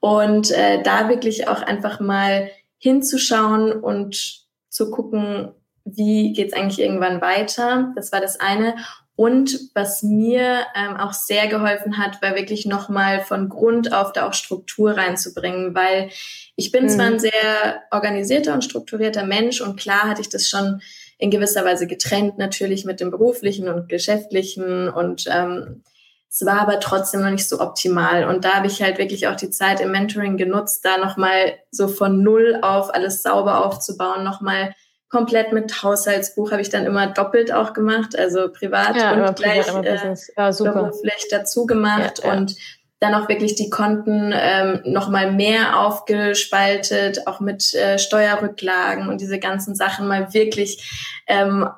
Und 0.00 0.50
äh, 0.50 0.82
da 0.82 1.08
wirklich 1.08 1.48
auch 1.48 1.62
einfach 1.62 2.00
mal 2.00 2.50
hinzuschauen 2.78 3.72
und 3.72 4.46
zu 4.68 4.90
gucken, 4.90 5.52
wie 5.84 6.32
geht's 6.32 6.52
eigentlich 6.52 6.80
irgendwann 6.80 7.20
weiter. 7.20 7.92
Das 7.96 8.12
war 8.12 8.20
das 8.20 8.40
eine. 8.40 8.76
Und 9.16 9.70
was 9.74 10.04
mir 10.04 10.60
ähm, 10.76 10.96
auch 10.96 11.12
sehr 11.12 11.48
geholfen 11.48 11.98
hat, 11.98 12.22
war 12.22 12.36
wirklich 12.36 12.66
nochmal 12.66 13.20
von 13.20 13.48
Grund 13.48 13.92
auf 13.92 14.12
da 14.12 14.28
auch 14.28 14.34
Struktur 14.34 14.96
reinzubringen, 14.96 15.74
weil 15.74 16.10
ich 16.58 16.72
bin 16.72 16.84
mhm. 16.84 16.88
zwar 16.88 17.06
ein 17.06 17.20
sehr 17.20 17.82
organisierter 17.92 18.52
und 18.52 18.64
strukturierter 18.64 19.24
Mensch 19.24 19.60
und 19.60 19.78
klar 19.78 20.08
hatte 20.08 20.20
ich 20.20 20.28
das 20.28 20.48
schon 20.48 20.82
in 21.16 21.30
gewisser 21.30 21.64
Weise 21.64 21.86
getrennt, 21.86 22.36
natürlich 22.36 22.84
mit 22.84 22.98
dem 22.98 23.12
beruflichen 23.12 23.68
und 23.68 23.88
geschäftlichen 23.88 24.88
und 24.88 25.26
ähm, 25.32 25.84
es 26.28 26.44
war 26.44 26.60
aber 26.60 26.80
trotzdem 26.80 27.22
noch 27.22 27.30
nicht 27.30 27.48
so 27.48 27.60
optimal. 27.60 28.24
Und 28.24 28.44
da 28.44 28.54
habe 28.54 28.66
ich 28.66 28.82
halt 28.82 28.98
wirklich 28.98 29.28
auch 29.28 29.36
die 29.36 29.50
Zeit 29.50 29.80
im 29.80 29.92
Mentoring 29.92 30.36
genutzt, 30.36 30.84
da 30.84 30.98
nochmal 30.98 31.54
so 31.70 31.88
von 31.88 32.22
Null 32.22 32.58
auf 32.60 32.92
alles 32.92 33.22
sauber 33.22 33.64
aufzubauen, 33.64 34.24
nochmal 34.24 34.74
komplett 35.08 35.52
mit 35.52 35.82
Haushaltsbuch 35.82 36.50
habe 36.50 36.60
ich 36.60 36.70
dann 36.70 36.84
immer 36.84 37.06
doppelt 37.06 37.52
auch 37.52 37.72
gemacht, 37.72 38.18
also 38.18 38.48
privat 38.52 38.96
ja, 38.96 39.12
und 39.12 39.36
gleich 39.36 39.66
privat, 39.66 39.86
äh, 39.86 40.14
ja, 40.36 40.50
beruflich 40.50 41.28
dazu 41.30 41.66
gemacht 41.66 42.22
ja, 42.24 42.32
und 42.32 42.56
dann 43.00 43.14
auch 43.14 43.28
wirklich 43.28 43.54
die 43.54 43.70
Konten 43.70 44.32
ähm, 44.34 44.80
noch 44.84 45.08
mal 45.08 45.32
mehr 45.32 45.80
aufgespaltet, 45.80 47.26
auch 47.26 47.40
mit 47.40 47.74
äh, 47.74 47.98
Steuerrücklagen 47.98 49.08
und 49.08 49.20
diese 49.20 49.38
ganzen 49.38 49.74
Sachen 49.74 50.08
mal 50.08 50.34
wirklich 50.34 51.22
ähm, 51.28 51.68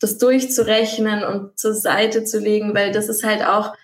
das 0.00 0.18
durchzurechnen 0.18 1.24
und 1.24 1.58
zur 1.58 1.74
Seite 1.74 2.24
zu 2.24 2.38
legen, 2.38 2.74
weil 2.74 2.92
das 2.92 3.08
ist 3.08 3.24
halt 3.24 3.44
auch 3.44 3.74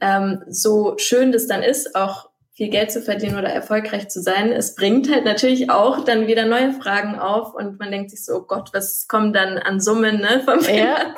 ähm, 0.00 0.42
so 0.48 0.96
schön 0.98 1.32
das 1.32 1.46
dann 1.46 1.62
ist, 1.62 1.94
auch 1.94 2.30
viel 2.54 2.68
Geld 2.68 2.92
zu 2.92 3.00
verdienen 3.00 3.38
oder 3.38 3.48
erfolgreich 3.48 4.08
zu 4.08 4.20
sein. 4.20 4.52
Es 4.52 4.74
bringt 4.74 5.10
halt 5.10 5.24
natürlich 5.24 5.70
auch 5.70 6.04
dann 6.04 6.26
wieder 6.26 6.44
neue 6.44 6.72
Fragen 6.72 7.18
auf 7.18 7.54
und 7.54 7.78
man 7.78 7.90
denkt 7.90 8.10
sich 8.10 8.24
so, 8.24 8.34
oh 8.34 8.42
Gott, 8.42 8.70
was 8.74 9.08
kommt 9.08 9.34
dann 9.34 9.58
an 9.58 9.80
Summen 9.80 10.18
ne, 10.20 10.42
vom 10.44 10.60
ja, 10.60 10.74
ja, 10.76 11.14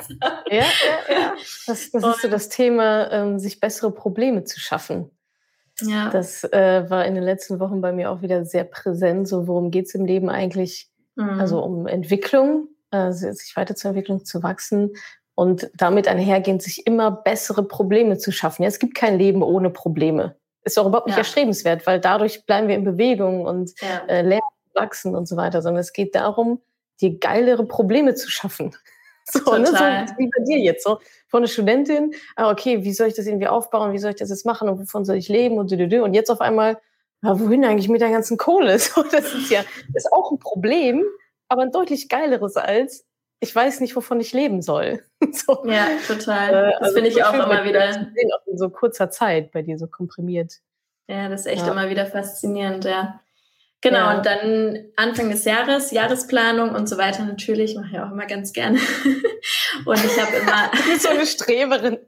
ja, 0.49 0.63
ja. 1.09 1.33
Das, 1.67 1.91
das 1.91 2.03
ist 2.03 2.21
so 2.21 2.27
das 2.29 2.47
Thema, 2.47 3.11
ähm, 3.11 3.37
sich 3.37 3.59
bessere 3.59 3.91
Probleme 3.91 4.45
zu 4.45 4.61
schaffen. 4.61 5.11
Ja. 5.81 6.09
Das 6.09 6.43
äh, 6.45 6.89
war 6.89 7.05
in 7.05 7.15
den 7.15 7.23
letzten 7.23 7.59
Wochen 7.59 7.81
bei 7.81 7.91
mir 7.91 8.11
auch 8.11 8.21
wieder 8.21 8.45
sehr 8.45 8.63
präsent. 8.63 9.27
So, 9.27 9.47
worum 9.47 9.71
geht's 9.71 9.93
im 9.95 10.05
Leben 10.05 10.29
eigentlich? 10.29 10.89
Mhm. 11.15 11.39
Also 11.39 11.61
um 11.61 11.87
Entwicklung, 11.87 12.69
äh, 12.91 13.11
sich 13.11 13.55
weiterzuentwickeln, 13.55 14.23
zu 14.23 14.41
wachsen 14.41 14.91
und 15.33 15.69
damit 15.75 16.07
einhergehend 16.07 16.61
sich 16.61 16.87
immer 16.87 17.11
bessere 17.11 17.63
Probleme 17.63 18.17
zu 18.17 18.31
schaffen. 18.31 18.63
Ja, 18.63 18.69
es 18.69 18.79
gibt 18.79 18.95
kein 18.95 19.17
Leben 19.17 19.43
ohne 19.43 19.69
Probleme 19.69 20.35
ist 20.65 20.79
auch 20.79 20.87
überhaupt 20.87 21.07
nicht 21.07 21.15
ja. 21.15 21.19
erstrebenswert, 21.19 21.85
weil 21.87 21.99
dadurch 21.99 22.45
bleiben 22.45 22.67
wir 22.67 22.75
in 22.75 22.83
Bewegung 22.83 23.45
und 23.45 23.79
ja. 23.81 24.03
äh, 24.07 24.21
lernen, 24.23 24.41
wachsen 24.73 25.15
und 25.15 25.27
so 25.27 25.37
weiter, 25.37 25.61
sondern 25.61 25.81
es 25.81 25.93
geht 25.93 26.15
darum, 26.15 26.61
dir 26.99 27.17
geilere 27.19 27.65
Probleme 27.65 28.15
zu 28.15 28.29
schaffen. 28.29 28.75
So, 29.45 29.57
ne, 29.57 29.65
so 29.65 29.73
wie 29.73 30.29
bei 30.29 30.43
dir 30.45 30.59
jetzt 30.59 30.83
so. 30.83 30.99
Von 31.27 31.39
einer 31.39 31.47
Studentin, 31.47 32.13
ah, 32.35 32.51
okay, 32.51 32.83
wie 32.83 32.93
soll 32.93 33.07
ich 33.07 33.15
das 33.15 33.25
irgendwie 33.25 33.47
aufbauen, 33.47 33.93
wie 33.93 33.97
soll 33.97 34.11
ich 34.11 34.17
das 34.17 34.29
jetzt 34.29 34.45
machen 34.45 34.69
und 34.69 34.79
wovon 34.79 35.05
soll 35.05 35.15
ich 35.15 35.29
leben 35.29 35.57
und 35.57 35.71
du, 35.71 36.03
und 36.03 36.13
jetzt 36.13 36.29
auf 36.29 36.41
einmal, 36.41 36.77
ja, 37.23 37.39
wohin 37.39 37.65
eigentlich 37.65 37.89
mit 37.89 38.01
der 38.01 38.11
ganzen 38.11 38.37
Kohle? 38.37 38.77
So, 38.79 39.03
das 39.03 39.33
ist 39.33 39.49
ja, 39.49 39.63
ist 39.93 40.11
auch 40.13 40.31
ein 40.31 40.39
Problem, 40.39 41.03
aber 41.49 41.63
ein 41.63 41.71
deutlich 41.71 42.07
geileres 42.07 42.55
als, 42.55 43.05
ich 43.39 43.53
weiß 43.53 43.79
nicht, 43.79 43.95
wovon 43.95 44.19
ich 44.19 44.33
leben 44.33 44.61
soll. 44.61 45.03
so. 45.31 45.65
Ja, 45.65 45.87
total. 46.07 46.49
Äh, 46.49 46.71
das 46.71 46.81
also 46.81 46.93
finde 46.95 47.09
ich 47.09 47.23
auch 47.23 47.33
immer 47.33 47.63
wieder. 47.63 47.93
Sehen, 47.93 48.31
auch 48.33 48.47
in 48.47 48.57
so 48.57 48.69
kurzer 48.69 49.09
Zeit 49.09 49.51
bei 49.51 49.61
dir 49.61 49.77
so 49.77 49.87
komprimiert. 49.87 50.61
Ja, 51.07 51.29
das 51.29 51.41
ist 51.41 51.47
echt 51.47 51.65
ja. 51.65 51.71
immer 51.71 51.89
wieder 51.89 52.05
faszinierend, 52.05 52.85
ja. 52.85 53.19
Genau, 53.85 53.99
ja. 53.99 54.17
und 54.17 54.25
dann 54.25 54.79
Anfang 54.95 55.29
des 55.29 55.45
Jahres, 55.45 55.91
Jahresplanung 55.91 56.71
und 56.71 56.89
so 56.89 56.97
weiter 56.97 57.23
natürlich, 57.23 57.75
mache 57.75 57.89
ich 57.91 57.99
auch 57.99 58.09
immer 58.09 58.25
ganz 58.25 58.51
gerne. 58.51 58.79
und 59.85 60.03
ich 60.03 60.19
habe 60.19 60.37
immer. 60.37 60.71
so 60.99 61.09
eine 61.09 61.27
Streberin. 61.27 61.99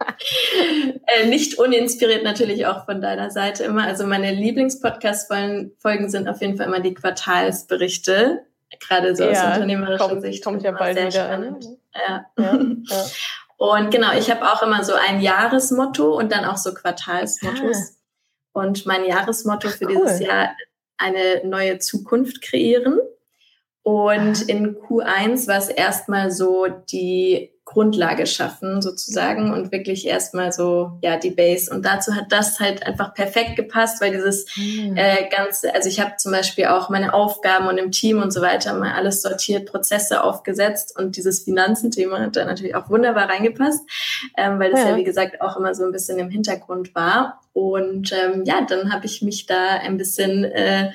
äh, 1.06 1.26
nicht 1.26 1.58
uninspiriert 1.58 2.24
natürlich 2.24 2.64
auch 2.64 2.86
von 2.86 3.02
deiner 3.02 3.30
Seite 3.30 3.64
immer. 3.64 3.84
Also 3.84 4.06
meine 4.06 4.32
Lieblingspodcast-Folgen 4.32 6.08
sind 6.08 6.28
auf 6.28 6.40
jeden 6.40 6.56
Fall 6.56 6.66
immer 6.66 6.80
die 6.80 6.94
Quartalsberichte 6.94 8.46
gerade 8.80 9.14
so 9.14 9.24
ja, 9.24 9.32
aus 9.32 9.54
unternehmerischer 9.54 10.08
kommt, 10.08 10.22
Sicht. 10.22 10.42
Kommt 10.42 10.62
ja 10.62 10.72
bald 10.72 10.96
wieder. 10.96 11.36
Ne? 11.36 11.60
Ja. 11.94 12.26
Ja, 12.38 12.52
ja. 12.54 13.04
Und 13.58 13.90
genau, 13.90 14.12
ich 14.16 14.30
habe 14.30 14.50
auch 14.50 14.62
immer 14.62 14.82
so 14.82 14.94
ein 14.94 15.20
Jahresmotto 15.20 16.16
und 16.16 16.32
dann 16.32 16.46
auch 16.46 16.56
so 16.56 16.72
Quartalsmottos. 16.72 17.76
Ah. 17.76 18.60
Und 18.60 18.86
mein 18.86 19.04
Jahresmotto 19.04 19.68
für 19.68 19.84
cool. 19.84 19.92
dieses 19.92 20.20
Jahr 20.20 20.48
eine 20.98 21.42
neue 21.44 21.78
Zukunft 21.78 22.42
kreieren. 22.42 22.98
Und 23.82 24.48
in 24.48 24.76
Q1 24.76 25.46
war 25.46 25.58
es 25.58 25.68
erstmal 25.68 26.30
so 26.30 26.66
die 26.66 27.52
Grundlage 27.66 28.26
schaffen 28.26 28.80
sozusagen 28.80 29.52
und 29.52 29.72
wirklich 29.72 30.06
erstmal 30.06 30.52
so 30.52 30.92
ja 31.02 31.18
die 31.18 31.32
Base 31.32 31.70
und 31.74 31.84
dazu 31.84 32.14
hat 32.14 32.30
das 32.30 32.60
halt 32.60 32.86
einfach 32.86 33.12
perfekt 33.12 33.56
gepasst, 33.56 34.00
weil 34.00 34.12
dieses 34.12 34.46
mhm. 34.56 34.96
äh, 34.96 35.28
ganze, 35.28 35.74
also 35.74 35.88
ich 35.88 36.00
habe 36.00 36.16
zum 36.16 36.30
Beispiel 36.30 36.66
auch 36.66 36.90
meine 36.90 37.12
Aufgaben 37.12 37.66
und 37.66 37.76
im 37.76 37.90
Team 37.90 38.22
und 38.22 38.32
so 38.32 38.40
weiter 38.40 38.72
mal 38.72 38.92
alles 38.92 39.20
sortiert, 39.20 39.66
Prozesse 39.68 40.22
aufgesetzt 40.22 40.96
und 40.96 41.16
dieses 41.16 41.42
Finanzenthema 41.42 42.20
hat 42.20 42.36
da 42.36 42.44
natürlich 42.44 42.76
auch 42.76 42.88
wunderbar 42.88 43.28
reingepasst, 43.28 43.82
ähm, 44.38 44.60
weil 44.60 44.70
das 44.70 44.80
ja. 44.80 44.90
ja 44.90 44.96
wie 44.96 45.04
gesagt 45.04 45.40
auch 45.40 45.56
immer 45.56 45.74
so 45.74 45.84
ein 45.84 45.92
bisschen 45.92 46.20
im 46.20 46.30
Hintergrund 46.30 46.94
war 46.94 47.40
und 47.52 48.12
ähm, 48.12 48.44
ja, 48.44 48.64
dann 48.64 48.92
habe 48.92 49.06
ich 49.06 49.22
mich 49.22 49.46
da 49.46 49.78
ein 49.78 49.96
bisschen 49.96 50.44
äh, 50.44 50.92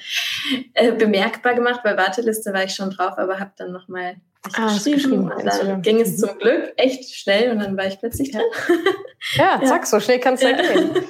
äh, 0.74 0.94
bemerkbar 0.94 1.54
gemacht. 1.54 1.82
Bei 1.84 1.98
Warteliste 1.98 2.54
war 2.54 2.63
ich 2.63 2.75
schon 2.75 2.92
drauf, 2.92 3.18
aber 3.18 3.40
habe 3.40 3.51
dann 3.58 3.72
nochmal 3.72 4.16
ah, 4.53 4.74
geschrieben. 4.74 5.31
Und 5.31 5.45
dann 5.45 5.81
ging 5.81 6.01
es 6.01 6.17
zum 6.17 6.38
Glück 6.38 6.74
echt 6.77 7.13
schnell 7.15 7.51
und 7.51 7.60
dann 7.60 7.77
war 7.77 7.88
ich 7.88 8.00
plötzlich 8.00 8.31
drin. 8.31 8.43
Ja, 9.36 9.60
ja 9.62 9.67
zack, 9.67 9.86
so 9.86 10.00
schnell 10.00 10.19
kann 10.19 10.33
es 10.33 10.41
ja 10.41 10.53
gehen. 10.53 10.95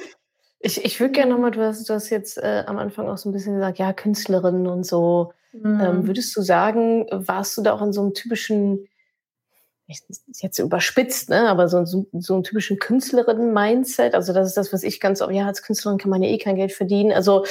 Ich, 0.64 0.86
ich 0.86 1.00
würde 1.00 1.14
gerne 1.14 1.32
nochmal, 1.32 1.50
du 1.50 1.62
hast, 1.62 1.90
du 1.90 1.94
hast 1.96 2.12
jetzt 2.12 2.38
äh, 2.38 2.64
am 2.68 2.78
Anfang 2.78 3.10
auch 3.10 3.18
so 3.18 3.28
ein 3.28 3.32
bisschen 3.32 3.56
gesagt, 3.56 3.80
ja, 3.80 3.94
Künstlerin 3.94 4.68
und 4.68 4.86
so. 4.86 5.34
Mhm. 5.54 5.82
Ähm, 5.82 6.08
würdest 6.08 6.36
du 6.38 6.44
sagen, 6.44 7.08
warst 7.10 7.58
du 7.58 7.64
da 7.64 7.74
auch 7.74 7.82
in 7.82 7.92
so 7.92 8.02
einem 8.02 8.14
typischen, 8.14 8.88
jetzt 9.88 10.60
überspitzt, 10.60 11.30
ne, 11.32 11.50
aber 11.50 11.68
so, 11.68 11.84
so, 11.86 12.06
so 12.14 12.36
einen 12.36 12.44
typischen 12.44 12.78
Künstlerinnen-Mindset? 12.78 14.14
Also 14.14 14.34
das 14.34 14.50
ist 14.50 14.58
das, 14.58 14.72
was 14.72 14.84
ich 14.84 15.00
ganz, 15.00 15.20
ja, 15.32 15.48
als 15.48 15.64
Künstlerin 15.64 15.98
kann 15.98 16.12
man 16.12 16.22
ja 16.22 16.30
eh 16.30 16.38
kein 16.38 16.58
Geld 16.58 16.74
verdienen. 16.74 17.12
Also 17.12 17.44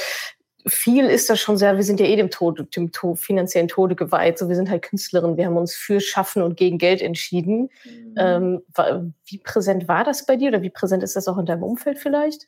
viel 0.67 1.05
ist 1.05 1.29
das 1.29 1.39
schon 1.39 1.57
sehr, 1.57 1.75
wir 1.75 1.83
sind 1.83 1.99
ja 1.99 2.05
eh 2.05 2.15
dem 2.15 2.29
Tod, 2.29 2.75
dem 2.75 2.91
Tod, 2.91 3.19
finanziellen 3.19 3.67
Tode 3.67 3.95
geweiht. 3.95 4.37
So, 4.37 4.49
wir 4.49 4.55
sind 4.55 4.69
halt 4.69 4.83
Künstlerinnen, 4.83 5.37
wir 5.37 5.45
haben 5.45 5.57
uns 5.57 5.75
für 5.75 5.99
Schaffen 5.99 6.41
und 6.41 6.57
gegen 6.57 6.77
Geld 6.77 7.01
entschieden. 7.01 7.69
Mhm. 7.83 8.15
Ähm, 8.17 9.13
wie 9.25 9.37
präsent 9.37 9.87
war 9.87 10.03
das 10.03 10.25
bei 10.25 10.35
dir 10.35 10.49
oder 10.49 10.61
wie 10.61 10.69
präsent 10.69 11.03
ist 11.03 11.15
das 11.15 11.27
auch 11.27 11.37
in 11.37 11.45
deinem 11.45 11.63
Umfeld 11.63 11.99
vielleicht? 11.99 12.47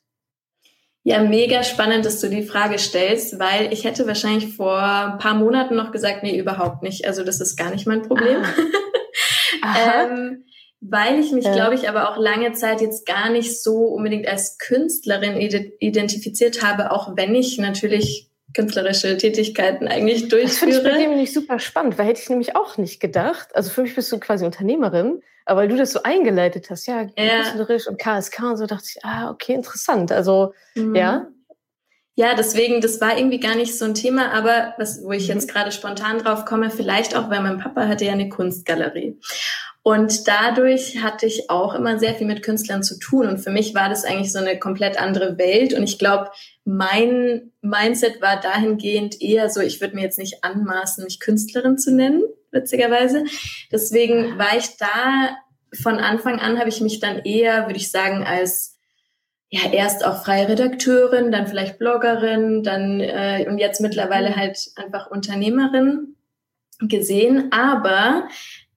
Ja, 1.06 1.22
mega 1.22 1.62
spannend, 1.62 2.06
dass 2.06 2.20
du 2.20 2.30
die 2.30 2.42
Frage 2.42 2.78
stellst, 2.78 3.38
weil 3.38 3.72
ich 3.74 3.84
hätte 3.84 4.06
wahrscheinlich 4.06 4.56
vor 4.56 4.78
ein 4.80 5.18
paar 5.18 5.34
Monaten 5.34 5.76
noch 5.76 5.92
gesagt, 5.92 6.22
nee, 6.22 6.38
überhaupt 6.38 6.82
nicht. 6.82 7.06
Also 7.06 7.24
das 7.24 7.40
ist 7.40 7.56
gar 7.56 7.70
nicht 7.70 7.86
mein 7.86 8.02
Problem. 8.02 8.42
Ah. 9.60 10.06
ähm, 10.06 10.44
weil 10.86 11.18
ich 11.18 11.32
mich, 11.32 11.46
ja. 11.46 11.54
glaube 11.54 11.74
ich, 11.74 11.88
aber 11.88 12.10
auch 12.10 12.18
lange 12.18 12.52
Zeit 12.52 12.80
jetzt 12.80 13.06
gar 13.06 13.30
nicht 13.30 13.62
so 13.62 13.86
unbedingt 13.86 14.28
als 14.28 14.58
Künstlerin 14.58 15.36
identifiziert 15.36 16.62
habe, 16.62 16.90
auch 16.90 17.16
wenn 17.16 17.34
ich 17.34 17.58
natürlich 17.58 18.28
künstlerische 18.54 19.16
Tätigkeiten 19.16 19.88
eigentlich 19.88 20.28
durchführe. 20.28 20.46
Das 20.46 20.58
finde 20.58 20.76
ich 20.76 20.82
bei 20.82 20.98
dir 20.98 21.08
nämlich 21.08 21.32
super 21.32 21.58
spannend, 21.58 21.98
weil 21.98 22.06
hätte 22.06 22.20
ich 22.20 22.28
nämlich 22.28 22.54
auch 22.54 22.76
nicht 22.76 23.00
gedacht. 23.00 23.48
Also 23.54 23.70
für 23.70 23.82
mich 23.82 23.94
bist 23.94 24.12
du 24.12 24.20
quasi 24.20 24.44
Unternehmerin, 24.44 25.22
aber 25.46 25.62
weil 25.62 25.68
du 25.68 25.76
das 25.76 25.92
so 25.92 26.02
eingeleitet 26.02 26.68
hast, 26.70 26.86
ja, 26.86 27.02
ja. 27.16 27.42
künstlerisch 27.42 27.88
und 27.88 27.98
KSK 27.98 28.42
und 28.42 28.56
so, 28.58 28.66
dachte 28.66 28.84
ich, 28.94 29.04
ah, 29.04 29.30
okay, 29.30 29.54
interessant. 29.54 30.12
Also, 30.12 30.52
mhm. 30.74 30.94
ja. 30.94 31.26
Ja, 32.16 32.34
deswegen, 32.34 32.80
das 32.80 33.00
war 33.00 33.18
irgendwie 33.18 33.40
gar 33.40 33.56
nicht 33.56 33.76
so 33.76 33.86
ein 33.86 33.94
Thema, 33.94 34.32
aber 34.32 34.74
was, 34.78 35.02
wo 35.02 35.10
ich 35.10 35.28
mhm. 35.28 35.34
jetzt 35.34 35.50
gerade 35.50 35.72
spontan 35.72 36.18
drauf 36.18 36.44
komme, 36.44 36.70
vielleicht 36.70 37.16
auch, 37.16 37.28
weil 37.30 37.40
mein 37.40 37.58
Papa 37.58 37.88
hatte 37.88 38.04
ja 38.04 38.12
eine 38.12 38.28
Kunstgalerie. 38.28 39.18
Und 39.86 40.26
dadurch 40.28 41.02
hatte 41.02 41.26
ich 41.26 41.50
auch 41.50 41.74
immer 41.74 41.98
sehr 41.98 42.14
viel 42.14 42.26
mit 42.26 42.42
Künstlern 42.42 42.82
zu 42.82 42.98
tun. 42.98 43.26
Und 43.26 43.36
für 43.36 43.50
mich 43.50 43.74
war 43.74 43.90
das 43.90 44.06
eigentlich 44.06 44.32
so 44.32 44.38
eine 44.38 44.58
komplett 44.58 44.98
andere 44.98 45.36
Welt. 45.36 45.74
Und 45.74 45.82
ich 45.82 45.98
glaube, 45.98 46.30
mein 46.64 47.52
Mindset 47.60 48.22
war 48.22 48.40
dahingehend 48.40 49.20
eher 49.20 49.50
so, 49.50 49.60
ich 49.60 49.82
würde 49.82 49.94
mir 49.94 50.00
jetzt 50.00 50.18
nicht 50.18 50.42
anmaßen, 50.42 51.04
mich 51.04 51.20
Künstlerin 51.20 51.76
zu 51.76 51.94
nennen, 51.94 52.22
witzigerweise. 52.50 53.24
Deswegen 53.70 54.38
war 54.38 54.56
ich 54.56 54.78
da 54.78 55.36
von 55.74 55.98
Anfang 55.98 56.38
an, 56.40 56.58
habe 56.58 56.70
ich 56.70 56.80
mich 56.80 56.98
dann 56.98 57.18
eher, 57.18 57.66
würde 57.66 57.76
ich 57.76 57.90
sagen, 57.90 58.24
als 58.24 58.78
ja, 59.50 59.70
erst 59.70 60.06
auch 60.06 60.24
freie 60.24 60.48
Redakteurin, 60.48 61.30
dann 61.30 61.46
vielleicht 61.46 61.78
Bloggerin, 61.78 62.62
dann 62.62 63.00
äh, 63.00 63.44
und 63.46 63.58
jetzt 63.58 63.82
mittlerweile 63.82 64.34
halt 64.34 64.58
einfach 64.76 65.10
Unternehmerin 65.10 66.16
gesehen. 66.80 67.52
Aber 67.52 68.28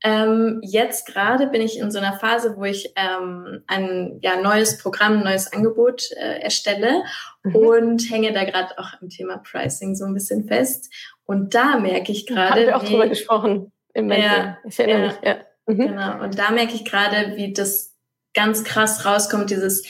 ähm, 0.04 0.60
jetzt 0.64 1.08
gerade 1.08 1.48
bin 1.48 1.62
ich 1.62 1.80
in 1.80 1.92
so 1.92 1.98
einer 2.00 2.14
Phase, 2.14 2.56
wo 2.56 2.64
ich 2.64 2.94
ähm, 2.96 3.64
ein 3.68 4.20
ja, 4.22 4.40
neues 4.40 4.78
Programm, 4.78 5.18
ein 5.18 5.24
neues 5.24 5.52
Angebot 5.52 6.12
äh, 6.12 6.40
erstelle 6.40 7.04
mhm. 7.44 7.56
und 7.56 8.12
hänge 8.12 8.34
da 8.34 8.44
gerade 8.44 8.78
auch 8.78 8.94
am 9.02 9.10
Thema 9.10 9.38
Pricing 9.38 9.96
so 9.96 10.06
ein 10.06 10.14
bisschen 10.14 10.48
fest. 10.48 10.94
Und 11.26 11.56
da 11.56 11.78
merke 11.80 12.12
ich 12.12 12.26
gerade. 12.26 12.52
Haben 12.52 12.68
wir 12.68 12.78
auch 12.78 12.84
wie, 12.84 12.92
drüber 12.92 13.08
gesprochen 13.08 13.72
im 13.94 14.12
Ja, 14.12 14.58
ich 14.66 14.80
erinnere 14.80 15.00
ja, 15.00 15.08
mich. 15.08 15.16
Ja. 15.24 15.36
Mhm. 15.66 15.78
Genau. 15.78 16.24
Und 16.24 16.38
da 16.38 16.52
merke 16.52 16.76
ich 16.76 16.86
gerade, 16.86 17.36
wie 17.36 17.54
das 17.54 17.96
ganz 18.34 18.64
krass 18.64 19.06
rauskommt, 19.06 19.50
dieses 19.50 19.84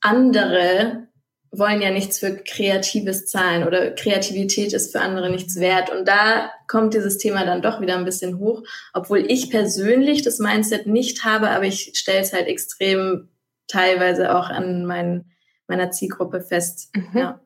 andere 0.00 1.08
wollen 1.50 1.80
ja 1.80 1.90
nichts 1.90 2.18
für 2.18 2.36
Kreatives 2.36 3.26
zahlen 3.26 3.66
oder 3.66 3.90
Kreativität 3.92 4.72
ist 4.72 4.92
für 4.92 5.00
andere 5.00 5.30
nichts 5.30 5.58
wert. 5.58 5.90
Und 5.90 6.06
da 6.06 6.50
kommt 6.66 6.94
dieses 6.94 7.18
Thema 7.18 7.44
dann 7.44 7.62
doch 7.62 7.80
wieder 7.80 7.96
ein 7.96 8.04
bisschen 8.04 8.38
hoch, 8.38 8.62
obwohl 8.92 9.24
ich 9.30 9.50
persönlich 9.50 10.22
das 10.22 10.38
Mindset 10.38 10.86
nicht 10.86 11.24
habe, 11.24 11.50
aber 11.50 11.64
ich 11.64 11.92
stelle 11.94 12.20
es 12.20 12.32
halt 12.32 12.46
extrem 12.46 13.28
teilweise 13.68 14.36
auch 14.36 14.48
an 14.48 14.84
mein, 14.84 15.26
meiner 15.66 15.90
Zielgruppe 15.90 16.40
fest. 16.40 16.90
Mhm. 16.94 17.18
Ja, 17.18 17.40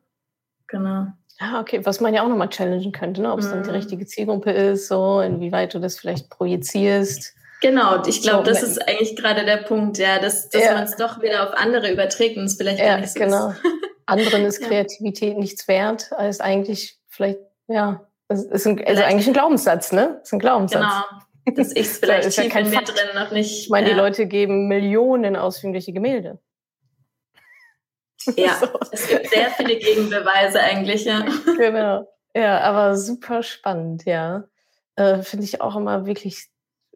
genau. 0.67 1.07
Ja, 1.39 1.59
okay, 1.59 1.81
was 1.83 2.01
man 2.01 2.13
ja 2.13 2.23
auch 2.23 2.29
nochmal 2.29 2.49
challengen 2.49 2.91
könnte, 2.91 3.21
ne? 3.21 3.31
ob 3.31 3.39
es 3.39 3.47
mhm. 3.47 3.51
dann 3.51 3.63
die 3.63 3.69
mhm. 3.69 3.75
richtige 3.75 4.05
Zielgruppe 4.05 4.51
ist, 4.51 4.87
so 4.87 5.21
inwieweit 5.21 5.73
du 5.73 5.79
das 5.79 5.97
vielleicht 5.97 6.29
projizierst. 6.29 7.33
Genau, 7.61 8.03
ich 8.05 8.21
glaube, 8.21 8.45
so, 8.45 8.53
das 8.53 8.63
ist 8.63 8.87
eigentlich 8.87 9.15
gerade 9.15 9.45
der 9.45 9.57
Punkt, 9.57 9.99
ja, 9.99 10.19
dass, 10.19 10.49
dass 10.49 10.63
ja. 10.63 10.73
man 10.73 10.83
es 10.83 10.95
doch 10.95 11.21
wieder 11.21 11.47
auf 11.47 11.55
andere 11.55 11.91
überträgt 11.91 12.37
und 12.37 12.45
es 12.45 12.55
vielleicht 12.55 12.79
ja, 12.79 12.85
gar 12.85 12.99
nicht 12.99 13.13
so 13.13 13.19
genau. 13.19 13.49
ist. 13.49 13.57
anderen 14.11 14.45
ist 14.45 14.61
Kreativität 14.61 15.33
ja. 15.33 15.39
nichts 15.39 15.67
wert, 15.67 16.11
als 16.13 16.39
eigentlich 16.39 16.99
vielleicht, 17.07 17.39
ja, 17.67 18.07
das 18.27 18.43
ist 18.43 18.67
ein, 18.67 18.85
also 18.85 19.03
eigentlich 19.03 19.27
ein 19.27 19.33
Glaubenssatz, 19.33 19.91
ne? 19.91 20.17
Das 20.19 20.29
ist 20.29 20.33
ein 20.33 20.39
Glaubenssatz. 20.39 20.81
Genau. 20.81 21.57
Dass 21.57 21.71
ich 21.71 21.87
es 21.87 21.97
vielleicht 21.97 22.27
ist 22.27 22.37
ja 22.37 22.47
kein 22.47 22.65
in 22.65 22.71
mir 22.71 22.81
drin 22.83 23.15
noch 23.15 23.31
nicht. 23.31 23.63
Ich 23.63 23.69
meine, 23.69 23.87
ja. 23.87 23.93
die 23.93 23.99
Leute 23.99 24.27
geben 24.27 24.67
Millionen 24.67 25.35
aus 25.35 25.59
für 25.59 25.67
irgendwelche 25.67 25.93
Gemälde. 25.93 26.39
Ja, 28.37 28.53
so. 28.53 28.67
es 28.91 29.07
gibt 29.07 29.29
sehr 29.29 29.49
viele 29.49 29.77
Gegenbeweise 29.77 30.59
eigentlich, 30.59 31.05
ja. 31.05 31.25
Genau. 31.57 32.07
Ja, 32.35 32.59
aber 32.59 32.95
super 32.95 33.41
spannend, 33.41 34.05
ja. 34.05 34.43
Äh, 34.95 35.23
Finde 35.23 35.45
ich 35.45 35.59
auch 35.59 35.75
immer 35.75 36.05
wirklich 36.05 36.49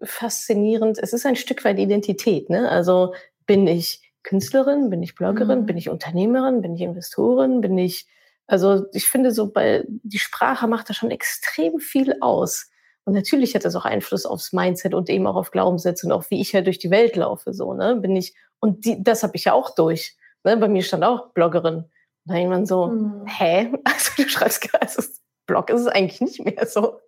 faszinierend. 0.04 1.00
Es 1.00 1.14
ist 1.14 1.26
ein 1.26 1.36
Stück 1.36 1.66
weit 1.66 1.80
Identität, 1.80 2.52
ne? 2.52 2.70
Also 2.70 3.16
bin 3.48 3.66
ich 3.66 4.05
Künstlerin, 4.26 4.90
bin 4.90 5.04
ich 5.04 5.16
Bloggerin, 5.16 5.62
mhm. 5.62 5.66
bin 5.68 5.78
ich 5.78 5.90
Unternehmerin, 5.90 6.62
bin 6.62 6.74
ich 6.74 6.82
Investorin, 6.82 7.62
bin 7.62 7.78
ich, 7.78 8.08
also 8.48 8.86
ich 8.92 9.08
finde 9.08 9.32
so 9.32 9.52
bei, 9.52 9.86
die 9.88 10.20
Sprache 10.20 10.68
macht 10.68 10.90
da 10.90 10.94
schon 10.94 11.12
extrem 11.12 11.80
viel 11.80 12.18
aus. 12.22 12.72
Und 13.06 13.14
natürlich 13.14 13.54
hat 13.54 13.66
das 13.66 13.76
auch 13.76 13.86
Einfluss 13.86 14.26
aufs 14.26 14.52
Mindset 14.52 14.96
und 14.96 15.12
eben 15.12 15.28
auch 15.28 15.36
auf 15.36 15.52
Glaubenssätze 15.52 16.08
und 16.08 16.12
auch 16.12 16.26
wie 16.32 16.42
ich 16.42 16.56
halt 16.56 16.66
durch 16.66 16.80
die 16.80 16.90
Welt 16.90 17.16
laufe, 17.16 17.54
so, 17.54 17.74
ne, 17.76 17.96
bin 17.96 18.16
ich, 18.16 18.34
und 18.60 18.86
die, 18.86 19.02
das 19.02 19.22
habe 19.22 19.36
ich 19.36 19.46
ja 19.46 19.54
auch 19.54 19.76
durch. 19.76 20.18
Ne? 20.44 20.58
Bei 20.58 20.68
mir 20.68 20.82
stand 20.82 21.04
auch 21.04 21.30
Bloggerin. 21.34 21.76
Und 21.76 21.90
dann 22.26 22.38
irgendwann 22.38 22.66
so, 22.66 22.88
mhm. 22.88 23.28
hä? 23.28 23.72
Also 23.84 24.24
du 24.24 24.28
schreibst 24.28 24.62
gerade, 24.62 24.88
also 24.88 25.04
Blog 25.46 25.70
ist 25.70 25.82
es 25.82 25.88
eigentlich 25.88 26.20
nicht 26.20 26.44
mehr 26.44 26.66
so. 26.66 27.00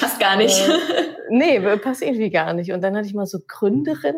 Passt 0.00 0.18
gar 0.18 0.36
nicht. 0.36 0.58
Äh, 0.58 0.78
nee, 1.28 1.60
passt 1.76 2.00
irgendwie 2.00 2.30
gar 2.30 2.54
nicht. 2.54 2.72
Und 2.72 2.80
dann 2.80 2.96
hatte 2.96 3.06
ich 3.06 3.14
mal 3.14 3.26
so 3.26 3.40
Gründerin 3.46 4.16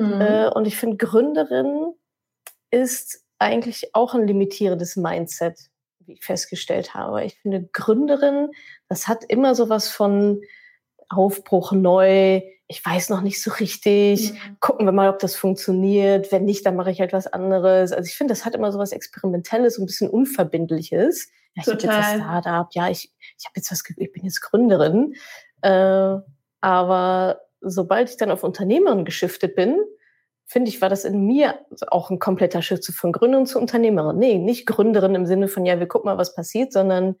Mhm. 0.00 0.20
Äh, 0.20 0.48
und 0.48 0.66
ich 0.66 0.76
finde, 0.76 0.96
Gründerin 0.96 1.92
ist 2.70 3.22
eigentlich 3.38 3.94
auch 3.94 4.14
ein 4.14 4.26
limitierendes 4.26 4.96
Mindset, 4.96 5.58
wie 6.00 6.14
ich 6.14 6.24
festgestellt 6.24 6.94
habe. 6.94 7.24
Ich 7.24 7.38
finde, 7.40 7.68
Gründerin, 7.72 8.50
das 8.88 9.08
hat 9.08 9.24
immer 9.24 9.54
so 9.54 9.68
was 9.68 9.88
von 9.88 10.40
Aufbruch 11.08 11.72
neu. 11.72 12.42
Ich 12.66 12.84
weiß 12.84 13.10
noch 13.10 13.20
nicht 13.20 13.42
so 13.42 13.50
richtig. 13.52 14.32
Mhm. 14.32 14.56
Gucken 14.60 14.86
wir 14.86 14.92
mal, 14.92 15.10
ob 15.10 15.18
das 15.18 15.36
funktioniert. 15.36 16.32
Wenn 16.32 16.44
nicht, 16.44 16.64
dann 16.64 16.76
mache 16.76 16.90
ich 16.90 17.00
halt 17.00 17.12
was 17.12 17.26
anderes. 17.26 17.92
Also 17.92 18.06
ich 18.06 18.16
finde, 18.16 18.32
das 18.32 18.44
hat 18.44 18.54
immer 18.54 18.72
so 18.72 18.78
was 18.78 18.92
Experimentelles, 18.92 19.74
so 19.76 19.82
ein 19.82 19.86
bisschen 19.86 20.08
Unverbindliches. 20.08 21.28
Ja, 21.56 21.62
ich 21.62 21.68
habe 21.68 21.82
jetzt 21.82 21.88
ein 21.88 22.20
Startup. 22.20 22.68
Ja, 22.72 22.88
ich, 22.88 23.12
ich 23.38 23.44
habe 23.44 23.54
jetzt 23.56 23.72
was, 23.72 23.82
ich 23.96 24.12
bin 24.12 24.24
jetzt 24.24 24.40
Gründerin. 24.40 25.14
Äh, 25.62 26.16
aber 26.60 27.40
sobald 27.60 28.10
ich 28.10 28.16
dann 28.16 28.30
auf 28.30 28.44
Unternehmerin 28.44 29.04
geschiftet 29.04 29.54
bin, 29.54 29.78
finde 30.50 30.68
ich, 30.68 30.82
war 30.82 30.88
das 30.88 31.04
in 31.04 31.26
mir 31.26 31.60
auch 31.92 32.10
ein 32.10 32.18
kompletter 32.18 32.60
Schritt 32.60 32.84
von 32.84 33.12
Gründerin 33.12 33.46
zu 33.46 33.60
Unternehmerin. 33.60 34.18
Nee, 34.18 34.36
nicht 34.36 34.66
Gründerin 34.66 35.14
im 35.14 35.24
Sinne 35.24 35.46
von, 35.46 35.64
ja, 35.64 35.78
wir 35.78 35.86
gucken 35.86 36.10
mal, 36.10 36.18
was 36.18 36.34
passiert, 36.34 36.72
sondern 36.72 37.14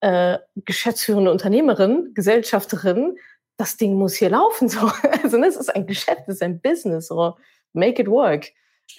äh, 0.00 0.36
geschäftsführende 0.54 1.30
Unternehmerin, 1.30 2.12
Gesellschafterin, 2.12 3.16
das 3.56 3.78
Ding 3.78 3.94
muss 3.94 4.16
hier 4.16 4.28
laufen. 4.28 4.68
So. 4.68 4.90
Also 5.22 5.40
das 5.40 5.56
ist 5.56 5.74
ein 5.74 5.86
Geschäft, 5.86 6.24
das 6.26 6.36
ist 6.36 6.42
ein 6.42 6.60
Business. 6.60 7.08
So. 7.08 7.38
Make 7.72 8.02
it 8.02 8.08
work. 8.08 8.48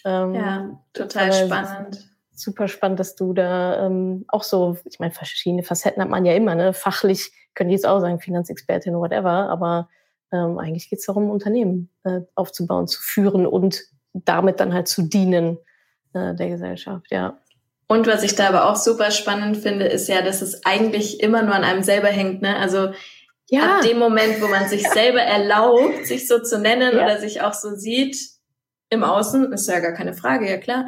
Ähm, 0.03 0.33
ja, 0.33 0.81
total 0.93 1.31
spannend. 1.31 2.09
Super 2.31 2.67
spannend, 2.67 2.99
dass 2.99 3.15
du 3.15 3.33
da 3.33 3.85
ähm, 3.85 4.25
auch 4.29 4.43
so, 4.43 4.77
ich 4.85 4.99
meine, 4.99 5.11
verschiedene 5.11 5.61
Facetten 5.61 6.01
hat 6.01 6.09
man 6.09 6.25
ja 6.25 6.33
immer, 6.33 6.55
ne? 6.55 6.73
Fachlich 6.73 7.31
könnte 7.53 7.73
jetzt 7.73 7.85
auch 7.85 7.99
sagen, 7.99 8.19
Finanzexpertin, 8.19 8.95
whatever, 8.95 9.47
aber 9.49 9.89
ähm, 10.31 10.57
eigentlich 10.57 10.89
geht 10.89 10.99
es 10.99 11.05
darum, 11.05 11.29
Unternehmen 11.29 11.89
äh, 12.03 12.21
aufzubauen, 12.35 12.87
zu 12.87 13.01
führen 13.01 13.45
und 13.45 13.83
damit 14.13 14.59
dann 14.59 14.73
halt 14.73 14.87
zu 14.87 15.03
dienen 15.03 15.57
äh, 16.13 16.35
der 16.35 16.49
Gesellschaft, 16.49 17.07
ja. 17.11 17.39
Und 17.91 18.05
was 18.05 18.21
ich 18.21 18.35
da 18.35 18.49
aber 18.49 18.69
auch 18.69 18.75
super 18.75 19.09
spannend 19.09 19.57
finde, 19.57 19.85
ist 19.85 20.07
ja, 20.07 20.21
dass 20.21 20.43
es 20.43 20.63
eigentlich 20.63 21.21
immer 21.21 21.41
nur 21.41 21.55
an 21.55 21.63
einem 21.63 21.81
selber 21.81 22.09
hängt. 22.09 22.43
Ne? 22.43 22.55
Also 22.55 22.91
ja. 23.49 23.77
ab 23.77 23.81
dem 23.81 23.97
Moment, 23.97 24.39
wo 24.41 24.47
man 24.47 24.69
sich 24.69 24.87
selber 24.93 25.21
erlaubt, 25.21 26.05
sich 26.05 26.27
so 26.27 26.39
zu 26.39 26.59
nennen 26.59 26.95
ja. 26.95 27.03
oder 27.03 27.17
sich 27.17 27.41
auch 27.41 27.53
so 27.53 27.73
sieht, 27.73 28.15
im 28.91 29.03
Außen, 29.03 29.53
ist 29.53 29.67
ja 29.67 29.79
gar 29.79 29.93
keine 29.93 30.13
Frage, 30.13 30.47
ja 30.49 30.57
klar. 30.57 30.85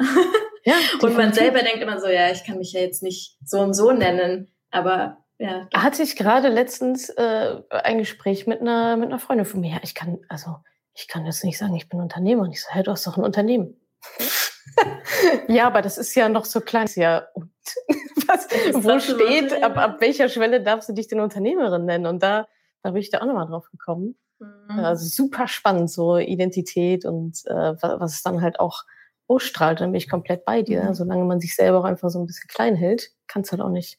Ja, 0.64 0.74
und 1.02 1.16
man 1.16 1.32
selber 1.32 1.60
denkt 1.60 1.82
immer 1.82 2.00
so, 2.00 2.06
ja, 2.06 2.30
ich 2.30 2.44
kann 2.44 2.58
mich 2.58 2.72
ja 2.72 2.80
jetzt 2.80 3.02
nicht 3.02 3.36
so 3.44 3.58
und 3.58 3.74
so 3.74 3.90
nennen, 3.90 4.52
aber 4.70 5.21
ja. 5.42 5.68
Hatte 5.74 6.02
ich 6.02 6.14
gerade 6.14 6.48
letztens 6.48 7.08
äh, 7.08 7.56
ein 7.70 7.98
Gespräch 7.98 8.46
mit 8.46 8.60
einer, 8.60 8.96
mit 8.96 9.08
einer 9.08 9.18
Freundin 9.18 9.44
von 9.44 9.60
mir. 9.60 9.72
Ja, 9.72 9.80
ich 9.82 9.94
kann, 9.94 10.20
also, 10.28 10.56
ich 10.94 11.08
kann 11.08 11.26
jetzt 11.26 11.42
nicht 11.42 11.58
sagen, 11.58 11.74
ich 11.74 11.88
bin 11.88 12.00
Unternehmer. 12.00 12.42
Und 12.42 12.52
ich 12.52 12.62
so, 12.62 12.68
hey, 12.70 12.84
du 12.84 12.92
hast 12.92 13.06
doch 13.06 13.16
ein 13.16 13.24
Unternehmen. 13.24 13.76
ja, 15.48 15.66
aber 15.66 15.82
das 15.82 15.98
ist 15.98 16.14
ja 16.14 16.28
noch 16.28 16.44
so 16.44 16.60
klein. 16.60 16.88
Ja, 16.94 17.26
und 17.34 17.50
was, 18.28 18.46
wo 18.84 19.00
steht, 19.00 19.52
ab, 19.64 19.76
ab 19.76 20.00
welcher 20.00 20.28
Schwelle 20.28 20.62
darfst 20.62 20.88
du 20.88 20.92
dich 20.92 21.08
denn 21.08 21.18
Unternehmerin 21.18 21.86
nennen? 21.86 22.06
Und 22.06 22.22
da, 22.22 22.46
da 22.82 22.92
bin 22.92 23.00
ich 23.00 23.10
da 23.10 23.20
auch 23.20 23.26
nochmal 23.26 23.48
drauf 23.48 23.68
gekommen. 23.70 24.16
Mhm. 24.38 24.78
Also 24.78 25.06
super 25.06 25.48
spannend, 25.48 25.90
so 25.90 26.18
Identität 26.18 27.04
und 27.04 27.44
äh, 27.46 27.74
was 27.82 28.14
es 28.14 28.22
dann 28.22 28.42
halt 28.42 28.60
auch 28.60 28.84
ausstrahlt. 29.26 29.80
Dann 29.80 29.90
bin 29.90 29.98
ich 29.98 30.08
komplett 30.08 30.44
bei 30.44 30.62
dir. 30.62 30.84
Mhm. 30.84 30.94
Solange 30.94 31.24
man 31.24 31.40
sich 31.40 31.56
selber 31.56 31.80
auch 31.80 31.84
einfach 31.84 32.10
so 32.10 32.20
ein 32.20 32.26
bisschen 32.26 32.48
klein 32.48 32.76
hält, 32.76 33.10
kann 33.26 33.42
es 33.42 33.50
halt 33.50 33.60
auch 33.60 33.70
nicht, 33.70 33.98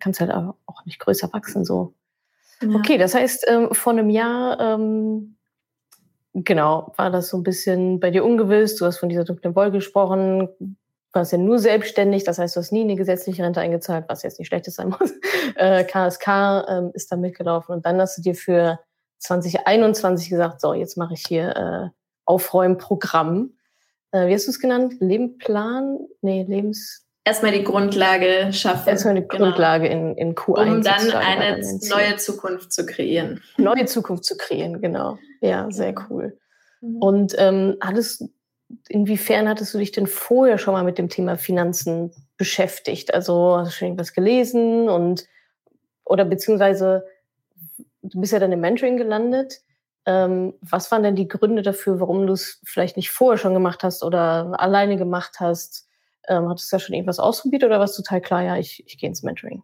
kann 0.00 0.12
es 0.12 0.20
halt 0.20 0.32
auch 0.32 0.84
nicht 0.84 0.98
größer 0.98 1.32
wachsen. 1.32 1.64
So. 1.64 1.94
Ja. 2.62 2.76
Okay, 2.76 2.98
das 2.98 3.14
heißt, 3.14 3.46
ähm, 3.48 3.72
vor 3.72 3.92
einem 3.92 4.10
Jahr 4.10 4.58
ähm, 4.60 5.36
genau, 6.44 6.92
war 6.96 7.10
das 7.10 7.28
so 7.28 7.36
ein 7.36 7.42
bisschen 7.42 8.00
bei 8.00 8.10
dir 8.10 8.24
ungewiss. 8.24 8.76
Du 8.76 8.84
hast 8.84 8.98
von 8.98 9.08
dieser 9.08 9.24
dunklen 9.24 9.54
Wolke 9.54 9.78
gesprochen, 9.78 10.48
warst 11.12 11.32
ja 11.32 11.38
nur 11.38 11.58
selbstständig, 11.58 12.24
das 12.24 12.38
heißt, 12.38 12.56
du 12.56 12.60
hast 12.60 12.72
nie 12.72 12.82
eine 12.82 12.96
gesetzliche 12.96 13.42
Rente 13.42 13.60
eingezahlt, 13.60 14.04
was 14.08 14.22
jetzt 14.22 14.38
nicht 14.38 14.48
schlechtes 14.48 14.74
sein 14.76 14.90
muss. 14.90 15.12
Äh, 15.54 15.84
KSK 15.84 16.28
ähm, 16.68 16.90
ist 16.92 17.10
da 17.10 17.16
mitgelaufen 17.16 17.74
und 17.74 17.86
dann 17.86 18.00
hast 18.00 18.18
du 18.18 18.22
dir 18.22 18.34
für 18.34 18.78
2021 19.18 20.28
gesagt, 20.28 20.60
so, 20.60 20.74
jetzt 20.74 20.96
mache 20.96 21.14
ich 21.14 21.24
hier 21.26 21.56
äh, 21.56 21.88
Aufräumprogramm. 22.26 23.54
Äh, 24.12 24.28
wie 24.28 24.34
hast 24.34 24.46
du 24.46 24.50
es 24.50 24.60
genannt? 24.60 24.96
Lebenplan? 25.00 25.98
Nee, 26.20 26.44
Lebens... 26.46 27.07
Erstmal 27.28 27.52
die 27.52 27.62
Grundlage 27.62 28.54
schaffen. 28.54 28.88
Erstmal 28.88 29.16
die 29.16 29.28
genau. 29.28 29.44
Grundlage 29.44 29.86
in, 29.86 30.16
in 30.16 30.34
Q1. 30.34 30.76
Um 30.76 30.82
dann 30.82 31.10
eine 31.12 31.60
neue 31.90 32.16
Zukunft 32.16 32.72
zu 32.72 32.86
kreieren. 32.86 33.42
Neue 33.58 33.84
Zukunft 33.84 34.24
zu 34.24 34.38
kreieren, 34.38 34.80
genau. 34.80 35.18
Ja, 35.42 35.70
sehr 35.70 35.94
cool. 36.08 36.38
Mhm. 36.80 36.96
Und 36.96 37.34
ähm, 37.36 37.76
hattest, 37.82 38.24
inwiefern 38.88 39.46
hattest 39.46 39.74
du 39.74 39.78
dich 39.78 39.92
denn 39.92 40.06
vorher 40.06 40.56
schon 40.56 40.72
mal 40.72 40.84
mit 40.84 40.96
dem 40.96 41.10
Thema 41.10 41.36
Finanzen 41.36 42.12
beschäftigt? 42.38 43.12
Also 43.12 43.58
hast 43.58 43.72
du 43.72 43.72
schon 43.72 43.88
irgendwas 43.88 44.14
gelesen 44.14 44.88
und 44.88 45.26
oder 46.06 46.24
beziehungsweise 46.24 47.04
du 48.00 48.20
bist 48.22 48.32
ja 48.32 48.38
dann 48.38 48.52
im 48.52 48.60
Mentoring 48.62 48.96
gelandet. 48.96 49.60
Ähm, 50.06 50.54
was 50.62 50.90
waren 50.90 51.02
denn 51.02 51.14
die 51.14 51.28
Gründe 51.28 51.60
dafür, 51.60 52.00
warum 52.00 52.26
du 52.26 52.32
es 52.32 52.62
vielleicht 52.64 52.96
nicht 52.96 53.10
vorher 53.10 53.36
schon 53.36 53.52
gemacht 53.52 53.82
hast 53.82 54.02
oder 54.02 54.58
alleine 54.58 54.96
gemacht 54.96 55.40
hast? 55.40 55.87
Ähm, 56.28 56.48
hattest 56.48 56.70
du 56.70 56.76
da 56.76 56.80
schon 56.80 56.94
irgendwas 56.94 57.18
ausprobiert 57.18 57.64
oder 57.64 57.78
war 57.78 57.84
es 57.84 57.96
total 57.96 58.20
klar, 58.20 58.42
ja, 58.42 58.56
ich, 58.56 58.84
ich 58.86 58.98
gehe 58.98 59.08
ins 59.08 59.22
Mentoring? 59.22 59.62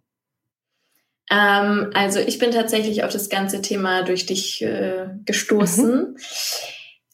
Ähm, 1.31 1.91
also 1.95 2.21
ich 2.21 2.39
bin 2.39 2.51
tatsächlich 2.51 3.05
auf 3.05 3.13
das 3.13 3.29
ganze 3.29 3.63
Thema 3.63 4.03
durch 4.03 4.27
dich 4.27 4.63
äh, 4.63 5.07
gestoßen. 5.25 6.13
Mhm. 6.13 6.17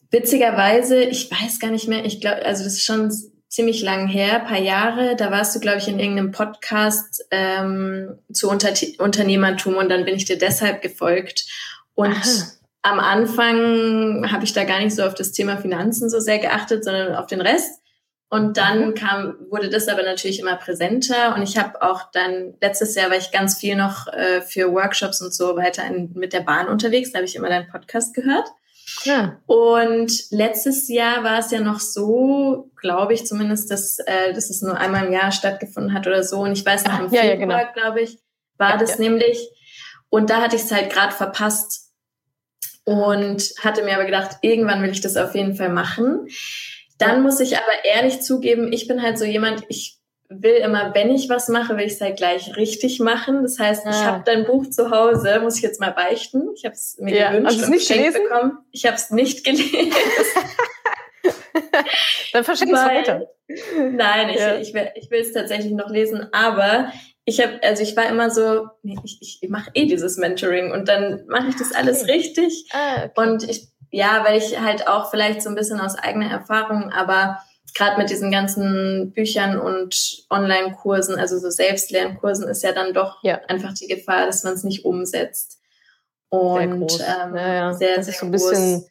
Witzigerweise, 0.09 1.01
ich 1.03 1.31
weiß 1.31 1.59
gar 1.59 1.71
nicht 1.71 1.87
mehr, 1.87 2.03
ich 2.03 2.19
glaube, 2.19 2.45
also 2.45 2.63
das 2.63 2.73
ist 2.73 2.85
schon 2.85 3.11
ziemlich 3.47 3.81
lang 3.81 4.07
her, 4.07 4.39
paar 4.39 4.59
Jahre, 4.59 5.15
da 5.15 5.29
warst 5.29 5.55
du, 5.55 5.59
glaube 5.59 5.77
ich, 5.77 5.87
in 5.87 5.99
irgendeinem 5.99 6.31
Podcast 6.31 7.25
ähm, 7.31 8.17
zu 8.31 8.49
Unter 8.49 8.73
Unternehmertum 8.99 9.75
und 9.75 9.89
dann 9.89 10.05
bin 10.05 10.15
ich 10.15 10.25
dir 10.25 10.37
deshalb 10.37 10.81
gefolgt. 10.81 11.45
Und 11.93 12.15
Aha. 12.15 12.47
am 12.81 12.99
Anfang 12.99 14.31
habe 14.31 14.45
ich 14.45 14.53
da 14.53 14.63
gar 14.63 14.79
nicht 14.79 14.95
so 14.95 15.03
auf 15.03 15.15
das 15.15 15.33
Thema 15.33 15.57
Finanzen 15.57 16.09
so 16.09 16.19
sehr 16.19 16.39
geachtet, 16.39 16.85
sondern 16.85 17.15
auf 17.15 17.27
den 17.27 17.41
Rest. 17.41 17.80
Und 18.33 18.55
dann 18.55 18.87
mhm. 18.87 18.93
kam, 18.95 19.35
wurde 19.49 19.69
das 19.69 19.89
aber 19.89 20.03
natürlich 20.03 20.39
immer 20.39 20.55
präsenter. 20.55 21.35
Und 21.35 21.43
ich 21.43 21.57
habe 21.57 21.81
auch 21.81 22.09
dann, 22.13 22.53
letztes 22.61 22.95
Jahr 22.95 23.09
war 23.09 23.17
ich 23.17 23.31
ganz 23.31 23.57
viel 23.57 23.75
noch 23.75 24.07
äh, 24.07 24.39
für 24.39 24.71
Workshops 24.71 25.21
und 25.21 25.33
so 25.33 25.57
weiter 25.57 25.85
in, 25.85 26.13
mit 26.13 26.31
der 26.31 26.39
Bahn 26.39 26.69
unterwegs. 26.69 27.11
Da 27.11 27.17
habe 27.17 27.25
ich 27.25 27.35
immer 27.35 27.49
deinen 27.49 27.67
Podcast 27.67 28.15
gehört. 28.15 28.47
Ja. 29.03 29.37
Und 29.47 30.31
letztes 30.31 30.87
Jahr 30.87 31.25
war 31.25 31.39
es 31.39 31.51
ja 31.51 31.59
noch 31.59 31.81
so, 31.81 32.71
glaube 32.77 33.13
ich 33.13 33.25
zumindest, 33.25 33.69
dass, 33.69 33.99
äh, 33.99 34.31
dass 34.31 34.49
es 34.49 34.61
nur 34.61 34.77
einmal 34.77 35.07
im 35.07 35.11
Jahr 35.11 35.33
stattgefunden 35.33 35.93
hat 35.93 36.07
oder 36.07 36.23
so. 36.23 36.39
Und 36.39 36.53
ich 36.53 36.65
weiß 36.65 36.85
noch, 36.85 36.99
im 36.99 37.13
ja, 37.13 37.23
Februar, 37.23 37.59
ja, 37.59 37.65
genau. 37.65 37.73
glaube 37.73 37.99
ich, 37.99 38.17
war 38.57 38.71
ja, 38.71 38.77
das 38.77 38.97
nämlich. 38.97 39.49
Und 40.07 40.29
da 40.29 40.41
hatte 40.41 40.55
ich 40.55 40.61
es 40.61 40.71
halt 40.71 40.89
gerade 40.89 41.11
verpasst 41.11 41.91
und 42.85 43.43
hatte 43.61 43.83
mir 43.83 43.95
aber 43.95 44.05
gedacht, 44.05 44.37
irgendwann 44.41 44.81
will 44.81 44.91
ich 44.91 45.01
das 45.01 45.17
auf 45.17 45.35
jeden 45.35 45.55
Fall 45.55 45.69
machen. 45.69 46.27
Dann 47.01 47.23
muss 47.23 47.39
ich 47.39 47.57
aber 47.57 47.85
ehrlich 47.85 48.21
zugeben, 48.21 48.71
ich 48.71 48.87
bin 48.87 49.01
halt 49.01 49.17
so 49.17 49.25
jemand, 49.25 49.63
ich 49.69 49.97
will 50.29 50.55
immer, 50.55 50.93
wenn 50.93 51.09
ich 51.09 51.27
was 51.29 51.49
mache, 51.49 51.75
will 51.75 51.85
ich 51.85 51.93
es 51.93 52.01
halt 52.01 52.17
gleich 52.17 52.55
richtig 52.55 52.99
machen. 52.99 53.43
Das 53.43 53.59
heißt, 53.59 53.85
ich 53.85 53.91
ah. 53.91 54.05
habe 54.05 54.23
dein 54.25 54.45
Buch 54.45 54.69
zu 54.69 54.89
Hause, 54.89 55.39
muss 55.41 55.57
ich 55.57 55.61
jetzt 55.61 55.81
mal 55.81 55.91
beichten. 55.91 56.49
Ich 56.55 56.63
habe 56.63 56.73
es 56.73 56.97
mir 56.99 57.15
ja, 57.15 57.31
gewünscht 57.31 57.63
und 57.63 57.69
nicht 57.69 57.87
geschenkt 57.87 58.13
gelesen? 58.13 58.29
bekommen. 58.29 58.57
Ich 58.71 58.85
habe 58.85 58.95
es 58.95 59.11
nicht 59.11 59.43
gelesen. 59.45 59.93
Dann 62.33 62.43
verschenke 62.43 62.73
ich 62.73 62.79
es 62.79 62.85
weiter. 62.85 63.27
Nein, 63.91 64.29
ich, 64.29 64.39
ja. 64.39 64.57
ich, 64.57 64.73
will, 64.73 64.89
ich 64.95 65.11
will 65.11 65.19
es 65.19 65.33
tatsächlich 65.33 65.73
noch 65.73 65.89
lesen, 65.89 66.27
aber 66.31 66.93
ich 67.25 67.41
habe, 67.41 67.59
also 67.61 67.83
ich 67.83 67.95
war 67.97 68.07
immer 68.07 68.29
so, 68.29 68.67
nee, 68.83 68.95
ich, 69.03 69.39
ich 69.41 69.49
mache 69.49 69.69
eh 69.73 69.85
dieses 69.85 70.17
Mentoring 70.17 70.71
und 70.71 70.87
dann 70.87 71.25
mache 71.27 71.49
ich 71.49 71.55
das 71.55 71.73
alles 71.73 72.03
okay. 72.03 72.13
richtig. 72.13 72.69
Ah, 72.71 73.05
okay. 73.05 73.11
Und 73.15 73.49
ich 73.49 73.70
ja, 73.91 74.23
weil 74.25 74.37
ich 74.37 74.59
halt 74.59 74.87
auch 74.87 75.11
vielleicht 75.11 75.41
so 75.41 75.49
ein 75.49 75.55
bisschen 75.55 75.79
aus 75.79 75.95
eigener 75.95 76.31
Erfahrung, 76.31 76.91
aber 76.91 77.39
gerade 77.75 77.97
mit 77.97 78.09
diesen 78.09 78.31
ganzen 78.31 79.11
Büchern 79.13 79.59
und 79.59 80.25
Online-Kursen, 80.29 81.19
also 81.19 81.37
so 81.37 81.49
Selbstlernkursen, 81.49 82.47
ist 82.47 82.63
ja 82.63 82.71
dann 82.71 82.93
doch 82.93 83.23
ja. 83.23 83.39
einfach 83.47 83.73
die 83.73 83.87
Gefahr, 83.87 84.25
dass 84.25 84.43
man 84.43 84.53
es 84.53 84.63
nicht 84.63 84.85
umsetzt. 84.85 85.59
Und 86.29 86.91
sehr 86.91 87.25
ähm, 87.25 87.35
ja, 87.35 87.53
ja. 87.53 87.73
sehr, 87.73 87.95
das 87.97 88.05
sehr 88.05 88.13
ist 88.13 88.19
so 88.19 88.25
ein 88.25 88.31
bisschen 88.31 88.85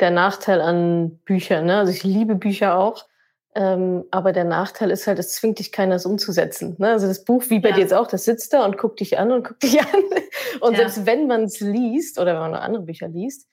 der 0.00 0.10
Nachteil 0.10 0.60
an 0.60 1.18
Büchern. 1.24 1.66
Ne? 1.66 1.78
Also 1.78 1.92
ich 1.92 2.04
liebe 2.04 2.34
Bücher 2.36 2.76
auch. 2.76 3.06
Ähm, 3.56 4.04
aber 4.10 4.32
der 4.32 4.44
Nachteil 4.44 4.90
ist 4.90 5.06
halt, 5.06 5.20
es 5.20 5.32
zwingt 5.34 5.60
dich 5.60 5.70
keiner, 5.70 5.94
es 5.94 6.06
umzusetzen. 6.06 6.74
Ne? 6.78 6.90
Also 6.90 7.06
das 7.06 7.24
Buch, 7.24 7.44
wie 7.48 7.60
bei 7.60 7.70
dir 7.70 7.82
jetzt 7.82 7.94
auch, 7.94 8.08
das 8.08 8.24
sitzt 8.24 8.52
da 8.52 8.64
und 8.64 8.78
guckt 8.78 8.98
dich 8.98 9.18
an 9.18 9.30
und 9.30 9.46
guckt 9.46 9.62
dich 9.62 9.80
an. 9.80 9.86
Und 10.60 10.76
selbst 10.76 11.06
wenn 11.06 11.28
man 11.28 11.44
es 11.44 11.60
liest 11.60 12.18
oder 12.18 12.34
wenn 12.34 12.40
man 12.40 12.50
noch 12.52 12.60
andere 12.60 12.82
Bücher 12.82 13.06
liest, 13.06 13.46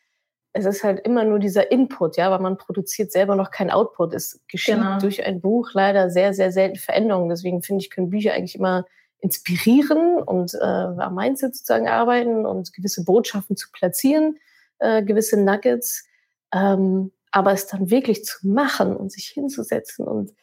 es 0.53 0.65
ist 0.65 0.83
halt 0.83 0.99
immer 1.05 1.23
nur 1.23 1.39
dieser 1.39 1.71
Input, 1.71 2.17
ja, 2.17 2.29
weil 2.29 2.39
man 2.39 2.57
produziert 2.57 3.11
selber 3.11 3.35
noch 3.35 3.51
kein 3.51 3.71
Output. 3.71 4.13
Es 4.13 4.41
geschieht 4.47 4.75
genau. 4.75 4.99
durch 4.99 5.25
ein 5.25 5.39
Buch 5.39 5.69
leider 5.73 6.09
sehr, 6.09 6.33
sehr 6.33 6.51
selten 6.51 6.77
Veränderungen. 6.77 7.29
Deswegen 7.29 7.63
finde 7.63 7.83
ich, 7.83 7.89
können 7.89 8.09
Bücher 8.09 8.33
eigentlich 8.33 8.55
immer 8.55 8.85
inspirieren 9.19 10.21
und 10.21 10.53
äh, 10.55 10.63
am 10.63 11.15
Mindset 11.15 11.55
sozusagen 11.55 11.87
arbeiten 11.87 12.45
und 12.45 12.73
gewisse 12.73 13.05
Botschaften 13.05 13.55
zu 13.55 13.69
platzieren, 13.71 14.39
äh, 14.79 15.03
gewisse 15.03 15.39
Nuggets. 15.39 16.05
Ähm, 16.53 17.11
aber 17.31 17.53
es 17.53 17.67
dann 17.67 17.89
wirklich 17.89 18.25
zu 18.25 18.45
machen 18.45 18.95
und 18.95 19.11
sich 19.11 19.27
hinzusetzen 19.27 20.05
und 20.05 20.33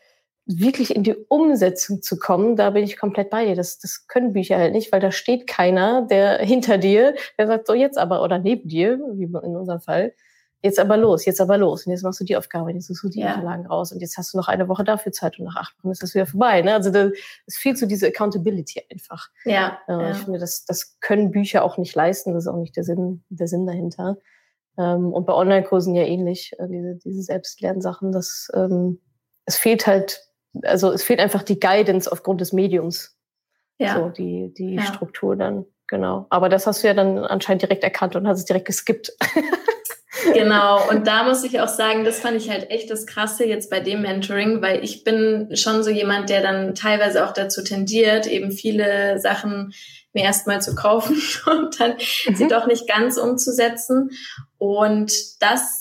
wirklich 0.49 0.97
in 0.97 1.03
die 1.03 1.15
Umsetzung 1.15 2.01
zu 2.01 2.19
kommen, 2.19 2.57
da 2.57 2.71
bin 2.71 2.83
ich 2.83 2.97
komplett 2.97 3.29
bei 3.29 3.45
dir. 3.45 3.55
Das, 3.55 3.79
das 3.79 4.07
können 4.07 4.33
Bücher 4.33 4.57
halt 4.57 4.73
nicht, 4.73 4.91
weil 4.91 5.01
da 5.01 5.13
steht 5.13 5.47
keiner, 5.47 6.07
der 6.11 6.39
hinter 6.39 6.79
dir, 6.79 7.15
der 7.39 7.47
sagt, 7.47 7.67
so 7.67 7.75
jetzt 7.75 7.99
aber, 7.99 8.23
oder 8.23 8.39
neben 8.39 8.67
dir, 8.67 8.99
wie 9.13 9.25
in 9.25 9.57
unserem 9.57 9.81
Fall, 9.81 10.15
jetzt 10.63 10.81
aber 10.81 10.97
los, 10.97 11.27
jetzt 11.27 11.43
aber 11.43 11.59
los. 11.59 11.87
Und 11.87 11.93
jetzt 11.93 12.03
machst 12.03 12.21
du 12.21 12.25
die 12.25 12.37
Aufgabe, 12.37 12.73
jetzt 12.73 12.87
suchst 12.87 13.05
du 13.05 13.09
die 13.11 13.21
ja. 13.21 13.35
Unterlagen 13.35 13.67
raus 13.67 13.93
und 13.93 14.01
jetzt 14.01 14.17
hast 14.17 14.33
du 14.33 14.39
noch 14.39 14.49
eine 14.49 14.69
Woche 14.69 14.85
dafür 14.85 15.13
Zeit 15.13 15.39
und 15.39 15.45
nach 15.45 15.57
acht 15.57 15.77
Wochen 15.79 15.93
ist 15.93 16.03
das 16.03 16.15
wieder 16.15 16.27
vorbei. 16.27 16.63
Ne? 16.63 16.73
Also 16.73 16.91
da 16.91 17.11
ist 17.47 17.59
viel 17.59 17.77
zu 17.77 17.87
diese 17.87 18.07
Accountability 18.07 18.83
einfach. 18.91 19.29
Ja, 19.45 19.79
äh, 19.87 19.93
ja. 19.93 20.11
Ich 20.13 20.19
finde, 20.19 20.39
das, 20.39 20.65
das 20.65 20.99
können 21.01 21.31
Bücher 21.31 21.63
auch 21.63 21.77
nicht 21.77 21.95
leisten, 21.95 22.33
das 22.33 22.45
ist 22.45 22.49
auch 22.49 22.57
nicht 22.57 22.75
der 22.75 22.85
Sinn, 22.85 23.23
der 23.29 23.49
Sinn 23.49 23.67
dahinter. 23.67 24.17
Ähm, 24.79 25.13
und 25.13 25.27
bei 25.27 25.35
Online-Kursen 25.35 25.95
ja 25.95 26.05
ähnlich, 26.05 26.55
äh, 26.59 26.67
diese, 26.69 26.97
diese 26.97 27.23
Selbstlernsachen, 27.23 28.13
das, 28.13 28.49
ähm, 28.55 29.01
es 29.45 29.57
fehlt 29.57 29.87
halt 29.87 30.28
also 30.63 30.93
es 30.93 31.03
fehlt 31.03 31.21
einfach 31.21 31.43
die 31.43 31.61
Guidance 31.61 32.11
aufgrund 32.11 32.41
des 32.41 32.53
Mediums. 32.53 33.17
Ja. 33.79 33.95
So, 33.95 34.09
die, 34.09 34.53
die 34.55 34.75
ja. 34.75 34.83
Struktur 34.83 35.37
dann, 35.37 35.65
genau. 35.87 36.27
Aber 36.31 36.49
das 36.49 36.67
hast 36.67 36.83
du 36.83 36.89
ja 36.89 36.95
dann 36.95 37.19
anscheinend 37.19 37.63
direkt 37.63 37.85
erkannt 37.85 38.17
und 38.17 38.27
hast 38.27 38.39
es 38.39 38.45
direkt 38.45 38.67
geskippt. 38.67 39.13
genau, 40.35 40.89
und 40.91 41.07
da 41.07 41.23
muss 41.23 41.45
ich 41.45 41.61
auch 41.61 41.69
sagen, 41.69 42.05
das 42.05 42.19
fand 42.19 42.37
ich 42.37 42.51
halt 42.51 42.71
echt 42.71 42.91
das 42.91 43.07
Krasse 43.07 43.45
jetzt 43.45 43.71
bei 43.71 43.79
dem 43.79 44.03
Mentoring, 44.03 44.63
weil 44.63 44.83
ich 44.83 45.05
bin 45.05 45.51
schon 45.55 45.85
so 45.85 45.91
jemand, 45.91 46.29
der 46.29 46.43
dann 46.43 46.75
teilweise 46.75 47.25
auch 47.25 47.33
dazu 47.33 47.63
tendiert, 47.63 48.27
eben 48.27 48.51
viele 48.51 49.21
Sachen 49.21 49.73
mir 50.13 50.25
erstmal 50.25 50.61
zu 50.61 50.75
kaufen 50.75 51.21
und 51.47 51.79
dann 51.81 51.95
mhm. 52.27 52.35
sie 52.35 52.49
doch 52.49 52.67
nicht 52.67 52.89
ganz 52.89 53.17
umzusetzen. 53.17 54.11
Und 54.59 55.13
das 55.41 55.78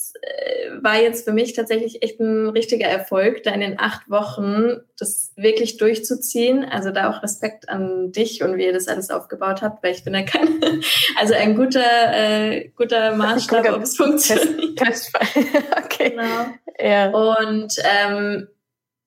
war 0.80 1.00
jetzt 1.00 1.24
für 1.24 1.32
mich 1.32 1.54
tatsächlich 1.54 2.02
echt 2.02 2.20
ein 2.20 2.48
richtiger 2.48 2.86
Erfolg, 2.86 3.42
da 3.42 3.52
in 3.52 3.60
den 3.60 3.78
acht 3.78 4.08
Wochen 4.10 4.80
das 4.98 5.32
wirklich 5.36 5.76
durchzuziehen. 5.76 6.64
Also 6.64 6.90
da 6.90 7.10
auch 7.10 7.22
Respekt 7.22 7.68
an 7.68 8.12
dich 8.12 8.42
und 8.42 8.56
wie 8.56 8.64
ihr 8.64 8.72
das 8.72 8.88
alles 8.88 9.10
aufgebaut 9.10 9.62
habt, 9.62 9.82
weil 9.82 9.92
ich 9.92 10.04
bin 10.04 10.14
ja 10.14 10.22
kein, 10.22 10.60
also 11.18 11.34
ein 11.34 11.56
guter, 11.56 11.80
äh, 12.12 12.70
guter 12.76 13.12
Maßstab, 13.16 13.72
ob 13.72 13.82
es 13.82 13.96
funktioniert. 13.96 14.76
Testfall. 14.76 15.26
okay. 15.84 16.10
Genau. 16.10 16.46
Ja. 16.80 17.10
Und 17.10 17.74
ähm, 17.84 18.48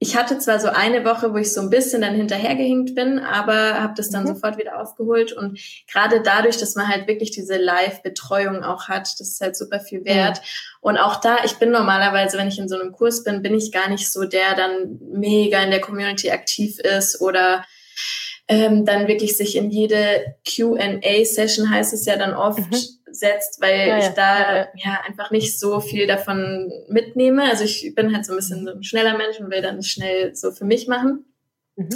ich 0.04 0.18
hatte 0.18 0.40
zwar 0.40 0.60
so 0.60 0.68
eine 0.68 1.06
Woche, 1.06 1.32
wo 1.32 1.38
ich 1.38 1.54
so 1.54 1.62
ein 1.62 1.70
bisschen 1.70 2.02
dann 2.02 2.16
hinterhergehinkt 2.16 2.96
bin, 2.96 3.20
aber 3.20 3.80
habe 3.80 3.94
das 3.96 4.10
dann 4.10 4.24
mhm. 4.24 4.30
sofort 4.30 4.58
wieder 4.58 4.82
aufgeholt. 4.82 5.32
Und 5.32 5.60
gerade 5.88 6.24
dadurch, 6.24 6.58
dass 6.58 6.74
man 6.74 6.88
halt 6.88 7.08
wirklich 7.08 7.30
diese 7.30 7.58
Live-Betreuung 7.58 8.64
auch 8.64 8.88
hat, 8.88 9.04
das 9.20 9.28
ist 9.28 9.42
halt 9.42 9.56
super 9.56 9.80
viel 9.80 10.04
wert. 10.04 10.40
Mhm. 10.40 10.46
Und 10.82 10.98
auch 10.98 11.22
da, 11.22 11.44
ich 11.46 11.58
bin 11.58 11.70
normalerweise, 11.70 12.40
wenn 12.40 12.48
ich 12.48 12.58
in 12.58 12.68
so 12.68 12.80
einem 12.80 12.92
Kurs 12.94 13.24
bin, 13.24 13.44
bin 13.44 13.54
ich 13.54 13.72
gar 13.72 13.90
nicht 13.90 14.12
so 14.12 14.26
der 14.26 14.56
dann 14.56 14.98
mega 15.14 15.62
in 15.62 15.70
der 15.70 15.82
Community 15.82 16.32
aktiv 16.32 16.80
ist 16.80 17.22
oder 17.22 17.64
ähm, 18.48 18.86
dann 18.86 19.08
wirklich 19.08 19.38
sich 19.38 19.56
in 19.56 19.70
jede 19.70 20.36
QA-Session 20.50 21.70
heißt 21.70 21.94
es 21.94 22.06
ja 22.06 22.18
dann 22.18 22.34
oft 22.34 22.58
mhm. 22.58 23.01
Setzt, 23.14 23.62
weil 23.62 23.88
ja, 23.88 23.98
ich 24.00 24.08
da 24.10 24.56
ja, 24.56 24.68
ja. 24.76 25.00
einfach 25.08 25.32
nicht 25.32 25.60
so 25.60 25.80
viel 25.80 26.08
davon 26.08 26.72
mitnehme. 26.88 27.44
Also 27.44 27.64
ich 27.64 27.94
bin 27.96 28.14
halt 28.14 28.26
so 28.26 28.34
ein 28.34 28.38
bisschen 28.38 28.66
so 28.66 28.72
ein 28.74 28.84
schneller 28.84 29.18
Mensch 29.18 29.40
und 29.40 29.52
will 29.52 29.62
dann 29.62 29.84
schnell 29.84 30.36
so 30.36 30.52
für 30.52 30.66
mich 30.66 30.88
machen. 30.88 31.26
Mhm. 31.76 31.90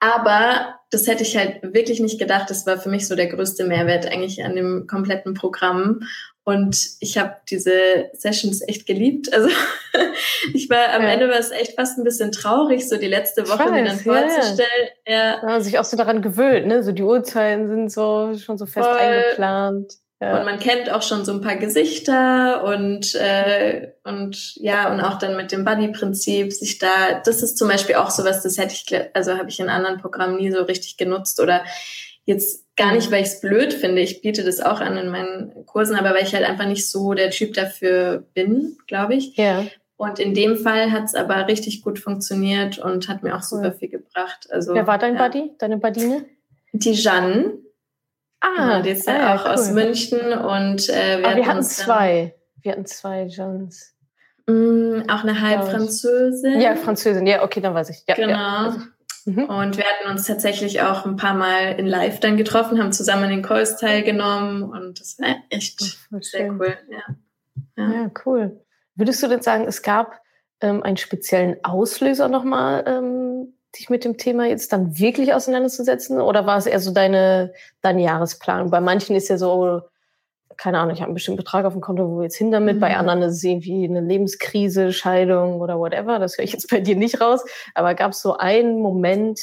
Aber 0.00 0.80
das 0.90 1.06
hätte 1.06 1.22
ich 1.22 1.36
halt 1.36 1.62
wirklich 1.62 2.00
nicht 2.00 2.18
gedacht. 2.18 2.48
Das 2.48 2.66
war 2.66 2.78
für 2.78 2.88
mich 2.88 3.06
so 3.06 3.14
der 3.14 3.26
größte 3.26 3.64
Mehrwert 3.64 4.06
eigentlich 4.06 4.42
an 4.42 4.56
dem 4.56 4.86
kompletten 4.86 5.34
Programm. 5.34 6.00
Und 6.42 6.96
ich 7.00 7.18
habe 7.18 7.36
diese 7.50 8.08
Sessions 8.14 8.66
echt 8.66 8.86
geliebt. 8.86 9.32
Also 9.32 9.50
ich 10.54 10.70
war 10.70 10.94
am 10.94 11.02
ja. 11.02 11.10
Ende 11.10 11.28
war 11.28 11.38
es 11.38 11.50
echt 11.50 11.74
fast 11.76 11.98
ein 11.98 12.04
bisschen 12.04 12.32
traurig, 12.32 12.88
so 12.88 12.96
die 12.96 13.08
letzte 13.08 13.46
Woche 13.46 13.58
weiß, 13.58 13.70
mir 13.70 13.84
dann 13.84 13.98
vorzustellen. 13.98 14.88
Ja, 15.06 15.14
ja. 15.14 15.48
ja. 15.48 15.60
sich 15.60 15.78
auch 15.78 15.84
so 15.84 15.98
daran 15.98 16.22
gewöhnt, 16.22 16.66
ne? 16.66 16.82
So 16.82 16.92
die 16.92 17.02
Uhrzeiten 17.02 17.68
sind 17.68 17.92
so 17.92 18.34
schon 18.38 18.56
so 18.56 18.64
fest 18.64 18.88
Voll. 18.88 18.98
eingeplant. 18.98 19.92
Ja. 20.20 20.38
Und 20.38 20.44
man 20.44 20.58
kennt 20.58 20.90
auch 20.90 21.02
schon 21.02 21.24
so 21.24 21.32
ein 21.32 21.40
paar 21.40 21.56
Gesichter 21.56 22.62
und 22.64 23.14
äh, 23.14 23.92
und 24.04 24.54
ja 24.56 24.92
und 24.92 25.00
auch 25.00 25.18
dann 25.18 25.36
mit 25.36 25.50
dem 25.50 25.64
Buddy-Prinzip 25.64 26.52
sich 26.52 26.78
da. 26.78 27.20
Das 27.24 27.42
ist 27.42 27.56
zum 27.56 27.68
Beispiel 27.68 27.94
auch 27.94 28.10
sowas, 28.10 28.42
das 28.42 28.58
hätte 28.58 28.74
ich 28.74 28.86
also 29.14 29.38
habe 29.38 29.48
ich 29.48 29.58
in 29.60 29.70
anderen 29.70 29.98
Programmen 29.98 30.36
nie 30.36 30.52
so 30.52 30.62
richtig 30.62 30.98
genutzt 30.98 31.40
oder 31.40 31.62
Jetzt 32.30 32.64
gar 32.76 32.94
nicht, 32.94 33.10
weil 33.10 33.22
ich 33.22 33.28
es 33.28 33.40
blöd 33.40 33.72
finde. 33.72 34.02
Ich 34.02 34.22
biete 34.22 34.44
das 34.44 34.60
auch 34.60 34.80
an 34.80 34.96
in 34.96 35.08
meinen 35.08 35.66
Kursen, 35.66 35.96
aber 35.96 36.10
weil 36.10 36.22
ich 36.22 36.32
halt 36.32 36.48
einfach 36.48 36.66
nicht 36.66 36.88
so 36.88 37.14
der 37.14 37.30
Typ 37.30 37.54
dafür 37.54 38.24
bin, 38.34 38.76
glaube 38.86 39.14
ich. 39.14 39.36
Ja. 39.36 39.66
Und 39.96 40.18
in 40.18 40.32
dem 40.32 40.56
Fall 40.56 40.92
hat 40.92 41.04
es 41.04 41.14
aber 41.14 41.48
richtig 41.48 41.82
gut 41.82 41.98
funktioniert 41.98 42.78
und 42.78 43.08
hat 43.08 43.22
mir 43.22 43.34
auch 43.34 43.42
super 43.42 43.68
cool. 43.68 43.74
viel 43.78 43.88
gebracht. 43.88 44.46
Also, 44.50 44.74
Wer 44.74 44.86
war 44.86 44.98
dein 44.98 45.16
ja. 45.16 45.26
Buddy, 45.26 45.50
deine 45.58 45.78
Buddine? 45.78 46.24
Die 46.72 46.92
Jeanne. 46.92 47.58
Ah, 48.40 48.48
genau, 48.56 48.82
die 48.82 48.90
ist 48.90 49.06
ja, 49.06 49.16
ja 49.16 49.34
auch 49.36 49.44
cool. 49.44 49.50
aus 49.52 49.70
München 49.70 50.32
und 50.32 50.88
äh, 50.88 51.18
wir, 51.18 51.28
ah, 51.28 51.36
wir 51.36 51.46
hatten 51.46 51.62
zwei. 51.62 52.34
Wir 52.62 52.72
hatten 52.72 52.86
zwei 52.86 53.28
Jeans. 53.28 53.94
Mm, 54.46 55.02
auch 55.08 55.22
eine 55.22 55.40
halb 55.40 55.68
Französin. 55.68 56.60
Ja, 56.60 56.74
Französin. 56.76 57.26
Ja, 57.26 57.42
okay, 57.42 57.60
dann 57.60 57.74
weiß 57.74 57.90
ich. 57.90 58.04
Ja, 58.06 58.14
genau. 58.14 58.32
Ja, 58.32 58.76
Mhm. 59.26 59.44
Und 59.44 59.76
wir 59.76 59.84
hatten 59.84 60.10
uns 60.10 60.26
tatsächlich 60.26 60.80
auch 60.80 61.04
ein 61.04 61.16
paar 61.16 61.34
Mal 61.34 61.78
in 61.78 61.86
Live 61.86 62.20
dann 62.20 62.36
getroffen, 62.36 62.80
haben 62.80 62.92
zusammen 62.92 63.24
in 63.24 63.30
den 63.30 63.42
Calls 63.42 63.76
teilgenommen 63.76 64.62
und 64.62 65.00
das 65.00 65.18
war 65.18 65.36
echt 65.50 65.80
sehr 66.20 66.50
cool. 66.52 66.76
Ja. 66.90 67.16
Ja. 67.76 67.92
ja. 67.92 68.10
cool. 68.24 68.64
Würdest 68.94 69.22
du 69.22 69.28
denn 69.28 69.42
sagen, 69.42 69.66
es 69.66 69.82
gab 69.82 70.20
ähm, 70.60 70.82
einen 70.82 70.96
speziellen 70.96 71.56
Auslöser 71.62 72.28
nochmal, 72.28 72.84
ähm, 72.86 73.54
dich 73.78 73.90
mit 73.90 74.04
dem 74.04 74.16
Thema 74.16 74.46
jetzt 74.46 74.72
dann 74.72 74.98
wirklich 74.98 75.32
auseinanderzusetzen? 75.32 76.20
Oder 76.20 76.46
war 76.46 76.58
es 76.58 76.66
eher 76.66 76.80
so 76.80 76.92
deine, 76.92 77.52
dein 77.82 77.98
Jahresplan? 77.98 78.70
Bei 78.70 78.80
manchen 78.80 79.16
ist 79.16 79.28
ja 79.28 79.38
so, 79.38 79.82
keine 80.56 80.78
Ahnung, 80.78 80.94
ich 80.94 81.00
habe 81.00 81.08
einen 81.08 81.14
bestimmten 81.14 81.38
Betrag 81.38 81.64
auf 81.64 81.72
dem 81.72 81.80
Konto, 81.80 82.08
wo 82.10 82.22
jetzt 82.22 82.36
hin 82.36 82.50
damit. 82.50 82.76
Mhm. 82.76 82.80
Bei 82.80 82.96
anderen 82.96 83.22
ist 83.22 83.36
es 83.36 83.44
irgendwie 83.44 83.84
eine 83.84 84.00
Lebenskrise, 84.00 84.92
Scheidung 84.92 85.60
oder 85.60 85.78
whatever. 85.78 86.18
Das 86.18 86.36
höre 86.36 86.44
ich 86.44 86.52
jetzt 86.52 86.68
bei 86.70 86.80
dir 86.80 86.96
nicht 86.96 87.20
raus. 87.20 87.42
Aber 87.74 87.94
gab 87.94 88.12
es 88.12 88.20
so 88.20 88.36
einen 88.36 88.80
Moment, 88.80 89.40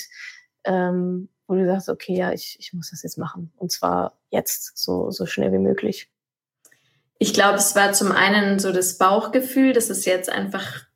ähm, 0.65 1.29
wo 1.47 1.55
du 1.55 1.65
sagst, 1.65 1.89
okay, 1.89 2.15
ja, 2.15 2.33
ich, 2.33 2.57
ich 2.59 2.73
muss 2.73 2.91
das 2.91 3.03
jetzt 3.03 3.17
machen. 3.17 3.51
Und 3.57 3.71
zwar 3.71 4.17
jetzt, 4.29 4.77
so, 4.77 5.09
so 5.09 5.25
schnell 5.25 5.53
wie 5.53 5.59
möglich. 5.59 6.09
Ich 7.19 7.33
glaube, 7.33 7.57
es 7.57 7.75
war 7.75 7.93
zum 7.93 8.11
einen 8.11 8.59
so 8.59 8.71
das 8.71 8.97
Bauchgefühl, 8.97 9.73
dass 9.73 9.89
es 9.89 10.05
jetzt 10.05 10.29
einfach 10.29 10.86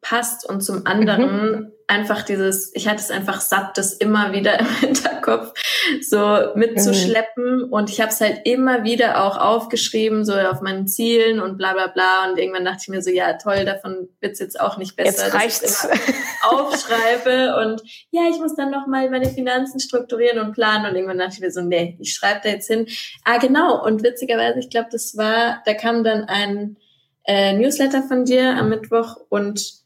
passt 0.00 0.48
und 0.48 0.62
zum 0.62 0.86
anderen 0.86 1.52
mhm 1.52 1.72
einfach 1.90 2.22
dieses, 2.22 2.70
ich 2.74 2.86
hatte 2.86 3.00
es 3.00 3.10
einfach 3.10 3.40
satt, 3.40 3.76
das 3.76 3.92
immer 3.92 4.32
wieder 4.32 4.60
im 4.60 4.66
Hinterkopf 4.76 5.52
so 6.00 6.38
mitzuschleppen. 6.54 7.66
Mhm. 7.66 7.72
Und 7.72 7.90
ich 7.90 8.00
habe 8.00 8.12
es 8.12 8.20
halt 8.20 8.42
immer 8.44 8.84
wieder 8.84 9.24
auch 9.24 9.36
aufgeschrieben, 9.36 10.24
so 10.24 10.34
auf 10.34 10.60
meinen 10.60 10.86
Zielen 10.86 11.40
und 11.40 11.58
bla 11.58 11.72
bla 11.72 11.88
bla. 11.88 12.30
Und 12.30 12.38
irgendwann 12.38 12.64
dachte 12.64 12.78
ich 12.82 12.88
mir 12.88 13.02
so, 13.02 13.10
ja 13.10 13.32
toll, 13.34 13.64
davon 13.64 14.08
wird's 14.20 14.38
jetzt 14.38 14.60
auch 14.60 14.78
nicht 14.78 14.96
besser. 14.96 15.24
Jetzt 15.24 15.34
reicht's. 15.34 15.82
Dass 15.82 15.92
ich 15.92 16.14
aufschreibe 16.48 17.56
und 17.60 17.82
ja, 18.10 18.22
ich 18.30 18.38
muss 18.38 18.54
dann 18.54 18.70
nochmal 18.70 19.10
meine 19.10 19.28
Finanzen 19.28 19.80
strukturieren 19.80 20.38
und 20.38 20.52
planen. 20.52 20.86
Und 20.86 20.94
irgendwann 20.94 21.18
dachte 21.18 21.34
ich 21.34 21.40
mir 21.40 21.50
so, 21.50 21.60
nee, 21.60 21.96
ich 21.98 22.14
schreibe 22.14 22.40
da 22.44 22.50
jetzt 22.50 22.68
hin. 22.68 22.86
Ah, 23.24 23.38
genau. 23.38 23.84
Und 23.84 24.04
witzigerweise, 24.04 24.60
ich 24.60 24.70
glaube, 24.70 24.88
das 24.92 25.16
war, 25.16 25.60
da 25.66 25.74
kam 25.74 26.04
dann 26.04 26.24
ein 26.24 26.76
äh, 27.24 27.52
Newsletter 27.52 28.04
von 28.04 28.24
dir 28.24 28.56
am 28.56 28.68
Mittwoch 28.68 29.16
und 29.28 29.79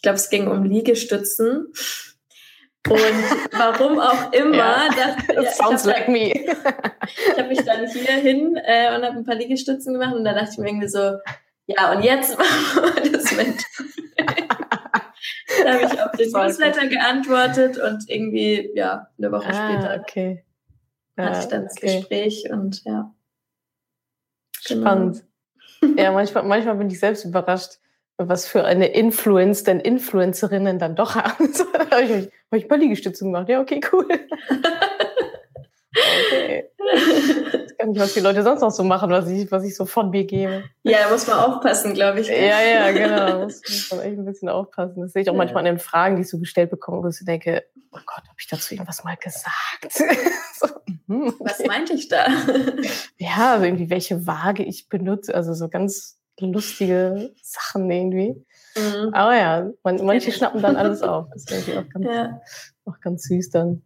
ich 0.00 0.02
glaube, 0.02 0.16
es 0.16 0.30
ging 0.30 0.48
um 0.48 0.64
Liegestützen. 0.64 1.74
Und 2.88 3.52
warum 3.52 4.00
auch 4.00 4.32
immer, 4.32 4.56
ja. 4.56 4.88
dachte, 4.88 5.34
ja, 5.34 5.50
sounds 5.50 5.84
like 5.84 6.06
dann, 6.06 6.14
me. 6.14 6.32
ich 6.32 7.36
habe 7.36 7.48
mich 7.48 7.62
dann 7.66 7.86
hier 7.86 8.14
hin 8.14 8.58
äh, 8.64 8.96
und 8.96 9.04
habe 9.04 9.18
ein 9.18 9.24
paar 9.26 9.34
Liegestützen 9.34 9.92
gemacht 9.92 10.14
und 10.14 10.24
da 10.24 10.32
dachte 10.32 10.52
ich 10.52 10.56
mir 10.58 10.68
irgendwie 10.68 10.88
so, 10.88 11.18
ja, 11.66 11.92
und 11.92 12.02
jetzt 12.02 12.38
machen 12.38 12.94
wir 12.94 13.12
das 13.12 13.30
mit. 13.36 13.62
da 15.64 15.74
habe 15.74 15.84
ich 15.84 16.00
auf 16.00 16.12
den 16.12 16.30
Newsletter 16.30 16.86
geantwortet 16.86 17.76
und 17.76 18.08
irgendwie, 18.08 18.70
ja, 18.74 19.08
eine 19.18 19.32
Woche 19.32 19.50
ah, 19.50 19.52
später 19.52 20.00
okay. 20.00 20.44
hatte 21.18 21.40
ich 21.40 21.46
dann 21.48 21.64
das 21.64 21.76
okay. 21.76 21.98
Gespräch 21.98 22.48
und 22.50 22.82
ja. 22.84 23.14
Genau. 24.66 24.80
Spannend. 24.80 25.24
Ja, 25.98 26.10
manchmal, 26.12 26.44
manchmal 26.44 26.76
bin 26.76 26.88
ich 26.88 26.98
selbst 26.98 27.26
überrascht 27.26 27.80
was 28.28 28.46
für 28.46 28.64
eine 28.64 28.88
Influence 28.88 29.64
denn 29.64 29.80
Influencerinnen 29.80 30.78
dann 30.78 30.96
doch 30.96 31.14
haben. 31.14 31.52
so, 31.52 31.64
da 31.72 31.90
habe 31.90 32.02
ich, 32.02 32.10
hab 32.12 32.58
ich 32.58 32.64
ein 32.64 32.68
paar 32.68 32.78
Liegestütze 32.78 33.24
gemacht. 33.24 33.48
Ja, 33.48 33.60
okay, 33.60 33.80
cool. 33.92 34.06
okay. 35.94 36.70
Ich 37.66 37.78
kann 37.78 37.90
nicht, 37.90 38.00
was 38.00 38.14
die 38.14 38.20
Leute 38.20 38.42
sonst 38.42 38.60
noch 38.60 38.70
so 38.70 38.84
machen, 38.84 39.10
was 39.10 39.28
ich, 39.28 39.50
was 39.50 39.64
ich 39.64 39.74
so 39.76 39.86
von 39.86 40.10
mir 40.10 40.24
gebe. 40.24 40.64
Ja, 40.82 41.08
muss 41.10 41.26
man 41.26 41.38
aufpassen, 41.38 41.94
glaube 41.94 42.20
ich. 42.20 42.28
Ja, 42.28 42.60
ja, 42.60 42.90
genau. 42.90 43.44
Muss, 43.44 43.60
muss 43.66 43.90
man 43.92 44.00
echt 44.00 44.18
ein 44.18 44.24
bisschen 44.24 44.48
aufpassen. 44.48 45.00
Das 45.02 45.12
sehe 45.12 45.22
ich 45.22 45.30
auch 45.30 45.34
ja. 45.34 45.38
manchmal 45.38 45.66
in 45.66 45.76
den 45.76 45.78
Fragen, 45.78 46.16
die 46.16 46.22
ich 46.22 46.28
so 46.28 46.38
gestellt 46.38 46.70
bekomme, 46.70 47.02
wo 47.02 47.08
ich 47.08 47.24
denke, 47.24 47.64
oh 47.92 47.98
Gott, 48.04 48.24
habe 48.24 48.36
ich 48.38 48.48
dazu 48.48 48.74
irgendwas 48.74 49.04
mal 49.04 49.16
gesagt? 49.16 49.92
so, 50.54 50.66
hm, 51.06 51.34
Was 51.40 51.64
meinte 51.64 51.94
ich 51.94 52.08
da? 52.08 52.26
ja, 53.18 53.52
also 53.52 53.64
irgendwie 53.64 53.90
welche 53.90 54.26
Waage 54.26 54.62
ich 54.62 54.88
benutze. 54.88 55.34
Also 55.34 55.54
so 55.54 55.68
ganz 55.68 56.19
lustige 56.46 57.32
Sachen 57.42 57.90
irgendwie. 57.90 58.44
Mhm. 58.76 59.14
Aber 59.14 59.36
ja, 59.36 59.70
man, 59.82 60.04
manche 60.04 60.32
schnappen 60.32 60.62
dann 60.62 60.76
alles 60.76 61.02
auf. 61.02 61.26
Das 61.32 61.44
ist 61.44 61.50
irgendwie 61.50 61.78
auch 61.78 61.88
ganz, 61.92 62.06
ja. 62.06 62.40
auch 62.84 63.00
ganz 63.00 63.22
süß 63.24 63.50
dann. 63.50 63.82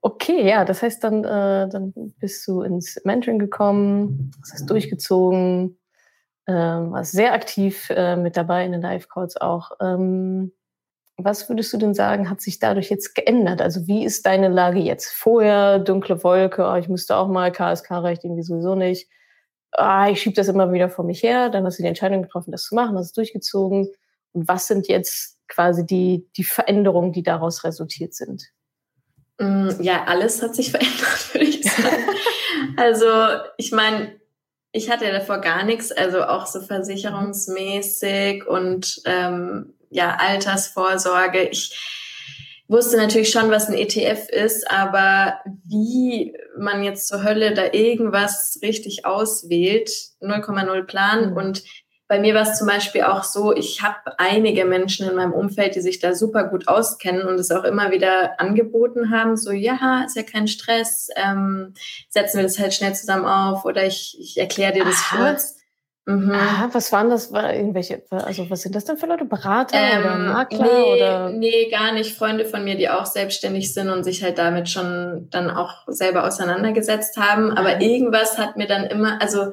Okay, 0.00 0.48
ja, 0.48 0.64
das 0.64 0.82
heißt, 0.82 1.02
dann, 1.02 1.24
äh, 1.24 1.68
dann 1.68 1.92
bist 2.20 2.46
du 2.46 2.62
ins 2.62 3.00
Mentoring 3.04 3.38
gekommen, 3.38 4.30
hast 4.52 4.70
durchgezogen, 4.70 5.78
ähm, 6.46 6.92
warst 6.92 7.12
sehr 7.12 7.32
aktiv 7.32 7.90
äh, 7.90 8.16
mit 8.16 8.36
dabei 8.36 8.64
in 8.64 8.72
den 8.72 8.80
Live-Calls 8.80 9.36
auch. 9.38 9.72
Ähm, 9.80 10.52
was 11.16 11.48
würdest 11.48 11.72
du 11.72 11.78
denn 11.78 11.94
sagen, 11.94 12.30
hat 12.30 12.40
sich 12.40 12.60
dadurch 12.60 12.90
jetzt 12.90 13.16
geändert? 13.16 13.60
Also 13.60 13.88
wie 13.88 14.04
ist 14.04 14.24
deine 14.24 14.48
Lage 14.48 14.78
jetzt? 14.78 15.10
Vorher, 15.10 15.80
dunkle 15.80 16.22
Wolke, 16.22 16.64
oh, 16.64 16.76
ich 16.76 16.88
müsste 16.88 17.16
auch 17.16 17.26
mal, 17.26 17.50
KSK 17.50 17.90
reicht 17.90 18.24
irgendwie 18.24 18.44
sowieso 18.44 18.76
nicht 18.76 19.08
ah, 19.72 20.08
ich 20.10 20.20
schiebe 20.20 20.36
das 20.36 20.48
immer 20.48 20.72
wieder 20.72 20.88
vor 20.88 21.04
mich 21.04 21.22
her, 21.22 21.50
dann 21.50 21.64
hast 21.64 21.78
du 21.78 21.82
die 21.82 21.88
Entscheidung 21.88 22.22
getroffen, 22.22 22.52
das 22.52 22.64
zu 22.64 22.74
machen, 22.74 22.96
hast 22.96 23.06
es 23.06 23.12
durchgezogen. 23.12 23.88
Und 24.32 24.48
was 24.48 24.66
sind 24.66 24.88
jetzt 24.88 25.38
quasi 25.48 25.86
die, 25.86 26.26
die 26.36 26.44
Veränderungen, 26.44 27.12
die 27.12 27.22
daraus 27.22 27.64
resultiert 27.64 28.14
sind? 28.14 28.44
Mm, 29.38 29.70
ja, 29.80 30.04
alles 30.04 30.42
hat 30.42 30.54
sich 30.54 30.70
verändert, 30.70 31.34
würde 31.34 31.46
ich 31.46 31.62
sagen. 31.62 32.04
also, 32.76 33.06
ich 33.56 33.72
meine, 33.72 34.18
ich 34.72 34.90
hatte 34.90 35.06
ja 35.06 35.12
davor 35.12 35.38
gar 35.38 35.64
nichts, 35.64 35.92
also 35.92 36.22
auch 36.22 36.46
so 36.46 36.60
versicherungsmäßig 36.60 38.46
und 38.46 39.00
ähm, 39.06 39.74
ja, 39.90 40.16
Altersvorsorge. 40.20 41.48
Ich 41.48 41.76
wusste 42.68 42.98
natürlich 42.98 43.30
schon, 43.30 43.50
was 43.50 43.68
ein 43.68 43.74
ETF 43.74 44.28
ist, 44.28 44.70
aber 44.70 45.40
wie 45.64 46.36
man 46.56 46.84
jetzt 46.84 47.08
zur 47.08 47.24
Hölle 47.24 47.54
da 47.54 47.72
irgendwas 47.72 48.58
richtig 48.62 49.06
auswählt, 49.06 49.90
0,0 50.20 50.82
Plan. 50.82 51.30
Mhm. 51.30 51.36
Und 51.36 51.62
bei 52.08 52.18
mir 52.18 52.34
war 52.34 52.42
es 52.42 52.58
zum 52.58 52.66
Beispiel 52.66 53.02
auch 53.02 53.22
so, 53.22 53.54
ich 53.54 53.82
habe 53.82 54.18
einige 54.18 54.64
Menschen 54.64 55.08
in 55.08 55.16
meinem 55.16 55.32
Umfeld, 55.32 55.74
die 55.74 55.80
sich 55.80 55.98
da 55.98 56.14
super 56.14 56.44
gut 56.44 56.66
auskennen 56.66 57.26
und 57.26 57.38
es 57.38 57.50
auch 57.50 57.64
immer 57.64 57.90
wieder 57.90 58.40
angeboten 58.40 59.10
haben, 59.10 59.36
so 59.36 59.52
ja, 59.52 60.04
ist 60.06 60.16
ja 60.16 60.22
kein 60.22 60.48
Stress, 60.48 61.08
ähm, 61.16 61.74
setzen 62.08 62.38
wir 62.38 62.44
das 62.44 62.58
halt 62.58 62.72
schnell 62.72 62.94
zusammen 62.94 63.26
auf 63.26 63.66
oder 63.66 63.86
ich, 63.86 64.16
ich 64.18 64.38
erkläre 64.38 64.72
dir 64.72 64.84
das 64.84 65.02
Aha. 65.10 65.16
kurz. 65.16 65.57
Mhm. 66.08 66.32
Ah, 66.32 66.70
was 66.72 66.90
waren 66.90 67.10
das? 67.10 67.34
War 67.34 67.52
irgendwelche, 67.52 68.02
also 68.08 68.48
was 68.48 68.62
sind 68.62 68.74
das 68.74 68.86
denn 68.86 68.96
für 68.96 69.04
Leute? 69.04 69.26
Berater 69.26 69.76
ähm, 69.76 70.00
oder 70.00 70.16
Makler? 70.16 70.64
Nee, 70.64 70.94
oder? 70.94 71.30
nee, 71.30 71.68
gar 71.68 71.92
nicht. 71.92 72.16
Freunde 72.16 72.46
von 72.46 72.64
mir, 72.64 72.76
die 72.76 72.88
auch 72.88 73.04
selbstständig 73.04 73.74
sind 73.74 73.90
und 73.90 74.04
sich 74.04 74.22
halt 74.22 74.38
damit 74.38 74.70
schon 74.70 75.28
dann 75.30 75.50
auch 75.50 75.82
selber 75.86 76.24
auseinandergesetzt 76.26 77.18
haben. 77.18 77.50
Aber 77.50 77.74
mhm. 77.74 77.82
irgendwas 77.82 78.38
hat 78.38 78.56
mir 78.56 78.66
dann 78.66 78.84
immer, 78.84 79.20
also 79.20 79.52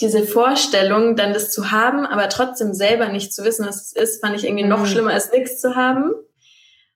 diese 0.00 0.22
Vorstellung, 0.22 1.16
dann 1.16 1.32
das 1.32 1.50
zu 1.50 1.72
haben, 1.72 2.06
aber 2.06 2.28
trotzdem 2.28 2.74
selber 2.74 3.08
nicht 3.08 3.34
zu 3.34 3.42
wissen, 3.42 3.66
was 3.66 3.86
es 3.86 3.92
ist, 3.92 4.20
fand 4.24 4.36
ich 4.36 4.44
irgendwie 4.44 4.62
mhm. 4.62 4.70
noch 4.70 4.86
schlimmer 4.86 5.14
als 5.14 5.32
nichts 5.32 5.60
zu 5.60 5.74
haben. 5.74 6.12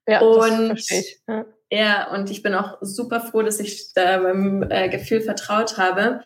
Ja, 0.06 0.20
und, 0.20 0.38
das 0.38 0.66
verstehe 0.66 1.00
ich. 1.00 1.20
Ja. 1.26 1.44
ja, 1.72 2.10
und 2.12 2.30
ich 2.30 2.44
bin 2.44 2.54
auch 2.54 2.78
super 2.80 3.20
froh, 3.20 3.42
dass 3.42 3.58
ich 3.58 3.92
da 3.94 4.18
beim 4.18 4.62
äh, 4.70 4.88
Gefühl 4.88 5.22
vertraut 5.22 5.76
habe. 5.76 6.22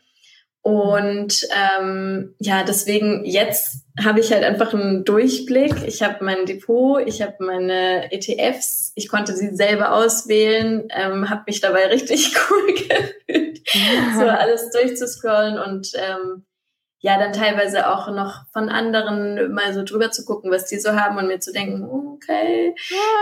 Und 0.67 1.47
ähm, 1.55 2.35
ja, 2.41 2.65
deswegen 2.65 3.25
jetzt 3.25 3.85
habe 4.05 4.19
ich 4.19 4.33
halt 4.33 4.43
einfach 4.43 4.75
einen 4.75 5.05
Durchblick. 5.05 5.87
Ich 5.87 6.03
habe 6.03 6.25
mein 6.25 6.45
Depot, 6.45 7.01
ich 7.07 7.23
habe 7.23 7.37
meine 7.39 8.11
ETFs, 8.11 8.91
ich 8.97 9.09
konnte 9.09 9.37
sie 9.37 9.55
selber 9.55 9.93
auswählen, 9.93 10.89
ähm, 10.91 11.31
habe 11.31 11.45
mich 11.47 11.61
dabei 11.61 11.87
richtig 11.91 12.35
cool 12.51 12.75
gefühlt, 12.75 13.61
so 14.19 14.25
alles 14.25 14.71
durchzuscrollen 14.71 15.57
und 15.57 15.93
ähm, 15.95 16.45
ja, 16.99 17.17
dann 17.17 17.33
teilweise 17.33 17.89
auch 17.89 18.09
noch 18.09 18.47
von 18.53 18.69
anderen 18.69 19.53
mal 19.53 19.73
so 19.73 19.85
drüber 19.85 20.11
zu 20.11 20.25
gucken, 20.25 20.51
was 20.51 20.67
die 20.67 20.81
so 20.81 20.97
haben 20.97 21.17
und 21.17 21.29
mir 21.29 21.39
zu 21.39 21.53
denken, 21.53 21.85
okay, 21.85 22.75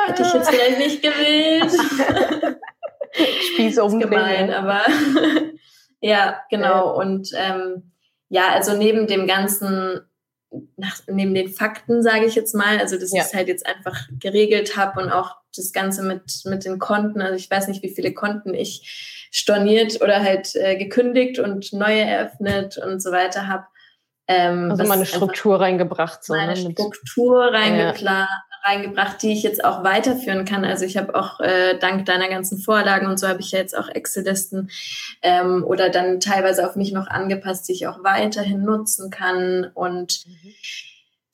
hätte 0.06 0.22
ich 0.22 0.32
jetzt 0.32 0.48
vielleicht 0.48 0.78
nicht 0.78 1.02
gewählt. 1.02 1.72
Spieß 3.52 3.78
um 3.80 4.00
gemein, 4.00 4.50
aber 4.50 4.80
ja, 6.04 6.42
genau. 6.50 6.94
Und 7.00 7.30
ähm, 7.34 7.92
ja, 8.28 8.50
also 8.50 8.76
neben 8.76 9.06
dem 9.06 9.26
ganzen, 9.26 10.02
nach, 10.76 11.00
neben 11.06 11.32
den 11.32 11.48
Fakten, 11.48 12.02
sage 12.02 12.26
ich 12.26 12.34
jetzt 12.34 12.54
mal, 12.54 12.78
also 12.78 12.98
dass 12.98 13.10
ja. 13.10 13.22
ich 13.22 13.28
es 13.28 13.34
halt 13.34 13.48
jetzt 13.48 13.66
einfach 13.66 14.06
geregelt 14.20 14.76
habe 14.76 15.00
und 15.00 15.10
auch 15.10 15.36
das 15.56 15.72
Ganze 15.72 16.02
mit, 16.02 16.42
mit 16.44 16.66
den 16.66 16.78
Konten, 16.78 17.22
also 17.22 17.36
ich 17.36 17.50
weiß 17.50 17.68
nicht, 17.68 17.82
wie 17.82 17.94
viele 17.94 18.12
Konten 18.12 18.52
ich 18.52 19.28
storniert 19.30 20.02
oder 20.02 20.22
halt 20.22 20.54
äh, 20.56 20.76
gekündigt 20.76 21.38
und 21.38 21.72
neue 21.72 22.02
eröffnet 22.02 22.76
und 22.76 23.00
so 23.00 23.10
weiter 23.10 23.48
habe. 23.48 23.64
Ähm, 24.28 24.72
also 24.72 24.84
mal 24.84 24.94
eine 24.94 25.06
Struktur 25.06 25.58
reingebracht. 25.58 26.22
So, 26.22 26.34
meine 26.34 26.52
ne? 26.52 26.70
Struktur 26.70 27.46
reingeplant, 27.46 28.28
reingebracht, 28.64 29.22
die 29.22 29.32
ich 29.32 29.42
jetzt 29.42 29.62
auch 29.62 29.84
weiterführen 29.84 30.46
kann. 30.46 30.64
Also 30.64 30.84
ich 30.86 30.96
habe 30.96 31.14
auch 31.14 31.38
äh, 31.40 31.78
dank 31.78 32.06
deiner 32.06 32.28
ganzen 32.28 32.58
Vorlagen 32.58 33.06
und 33.06 33.18
so 33.18 33.28
habe 33.28 33.40
ich 33.40 33.50
ja 33.52 33.58
jetzt 33.58 33.76
auch 33.76 33.88
Excel-Listen 33.88 34.70
ähm, 35.22 35.62
oder 35.64 35.90
dann 35.90 36.18
teilweise 36.18 36.66
auf 36.66 36.74
mich 36.74 36.92
noch 36.92 37.06
angepasst, 37.06 37.68
die 37.68 37.72
ich 37.72 37.86
auch 37.86 38.02
weiterhin 38.02 38.62
nutzen 38.62 39.10
kann. 39.10 39.70
Und 39.74 40.24
mhm. 40.26 40.54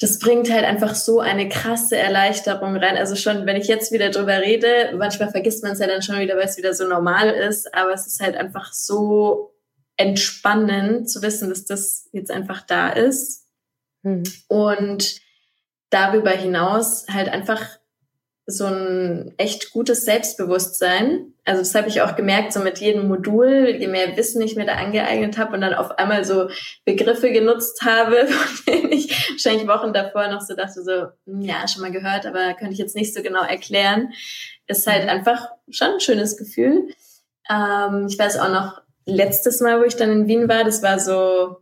das 0.01 0.19
bringt 0.19 0.51
halt 0.51 0.65
einfach 0.65 0.97
so 0.97 1.21
eine 1.21 1.49
krasse 1.49 1.97
Erleichterung 1.97 2.77
rein. 2.77 2.97
Also 2.97 3.15
schon, 3.15 3.47
wenn 3.47 3.57
ich 3.57 3.69
jetzt 3.69 3.93
wieder 3.93 4.11
drüber 4.11 4.41
rede, 4.41 4.93
manchmal 4.97 5.31
vergisst 5.31 5.63
man 5.63 5.73
es 5.73 5.79
ja 5.79 5.87
dann 5.87 6.03
schon 6.03 6.19
wieder, 6.19 6.37
weil 6.37 6.47
es 6.47 6.59
wieder 6.59 6.75
so 6.75 6.89
normal 6.89 7.31
ist, 7.31 7.73
aber 7.73 7.93
es 7.93 8.09
ist 8.09 8.21
halt 8.21 8.37
einfach 8.37 8.73
so 8.73 9.55
entspannend 9.97 11.09
zu 11.09 11.23
wissen, 11.23 11.51
dass 11.51 11.65
das 11.65 12.09
jetzt 12.13 12.33
einfach 12.33 12.63
da 12.63 12.89
ist. 12.89 13.47
Mhm. 14.03 14.25
Und 14.49 15.21
darüber 15.91 16.31
hinaus 16.31 17.07
halt 17.09 17.29
einfach 17.29 17.61
so 18.47 18.67
ein 18.67 19.35
echt 19.37 19.73
gutes 19.73 20.05
Selbstbewusstsein. 20.05 21.35
Also 21.45 21.61
das 21.61 21.75
habe 21.75 21.89
ich 21.89 22.03
auch 22.03 22.17
gemerkt, 22.17 22.53
so 22.53 22.61
mit 22.61 22.79
jedem 22.79 23.09
Modul, 23.09 23.77
je 23.79 23.87
mehr 23.87 24.17
Wissen 24.17 24.43
ich 24.43 24.57
mir 24.57 24.67
da 24.67 24.75
angeeignet 24.75 25.39
habe 25.39 25.55
und 25.55 25.61
dann 25.61 25.75
auf 25.75 25.93
einmal 25.99 26.25
so 26.25 26.49
Begriffe 26.85 27.31
genutzt 27.33 27.83
habe, 27.83 28.27
von 28.29 28.75
denen 28.75 28.93
ich 28.93 29.11
wahrscheinlich 29.31 29.69
Wochen 29.69 29.93
davor 29.93 30.29
noch 30.29 30.41
so 30.41 30.55
dachte, 30.55 30.83
so, 30.83 31.09
hm, 31.27 31.43
ja, 31.43 31.67
schon 31.69 31.83
mal 31.83 31.93
gehört, 31.93 32.27
aber 32.27 32.55
könnte 32.55 32.73
ich 32.73 32.79
jetzt 32.79 32.97
nicht 32.97 33.15
so 33.15 33.23
genau 33.23 33.43
erklären, 33.43 34.13
ist 34.67 34.87
halt 34.87 35.05
mhm. 35.05 35.11
einfach 35.11 35.49
schon 35.71 35.95
ein 35.95 36.01
schönes 36.01 36.37
Gefühl. 36.37 36.89
Ähm, 37.49 38.07
ich 38.09 38.19
weiß 38.19 38.39
auch 38.39 38.51
noch, 38.51 38.83
letztes 39.07 39.61
Mal, 39.61 39.81
wo 39.81 39.85
ich 39.85 39.97
dann 39.97 40.11
in 40.11 40.29
Wien 40.29 40.49
war, 40.49 40.65
das 40.65 40.83
war 40.83 40.99
so 40.99 41.57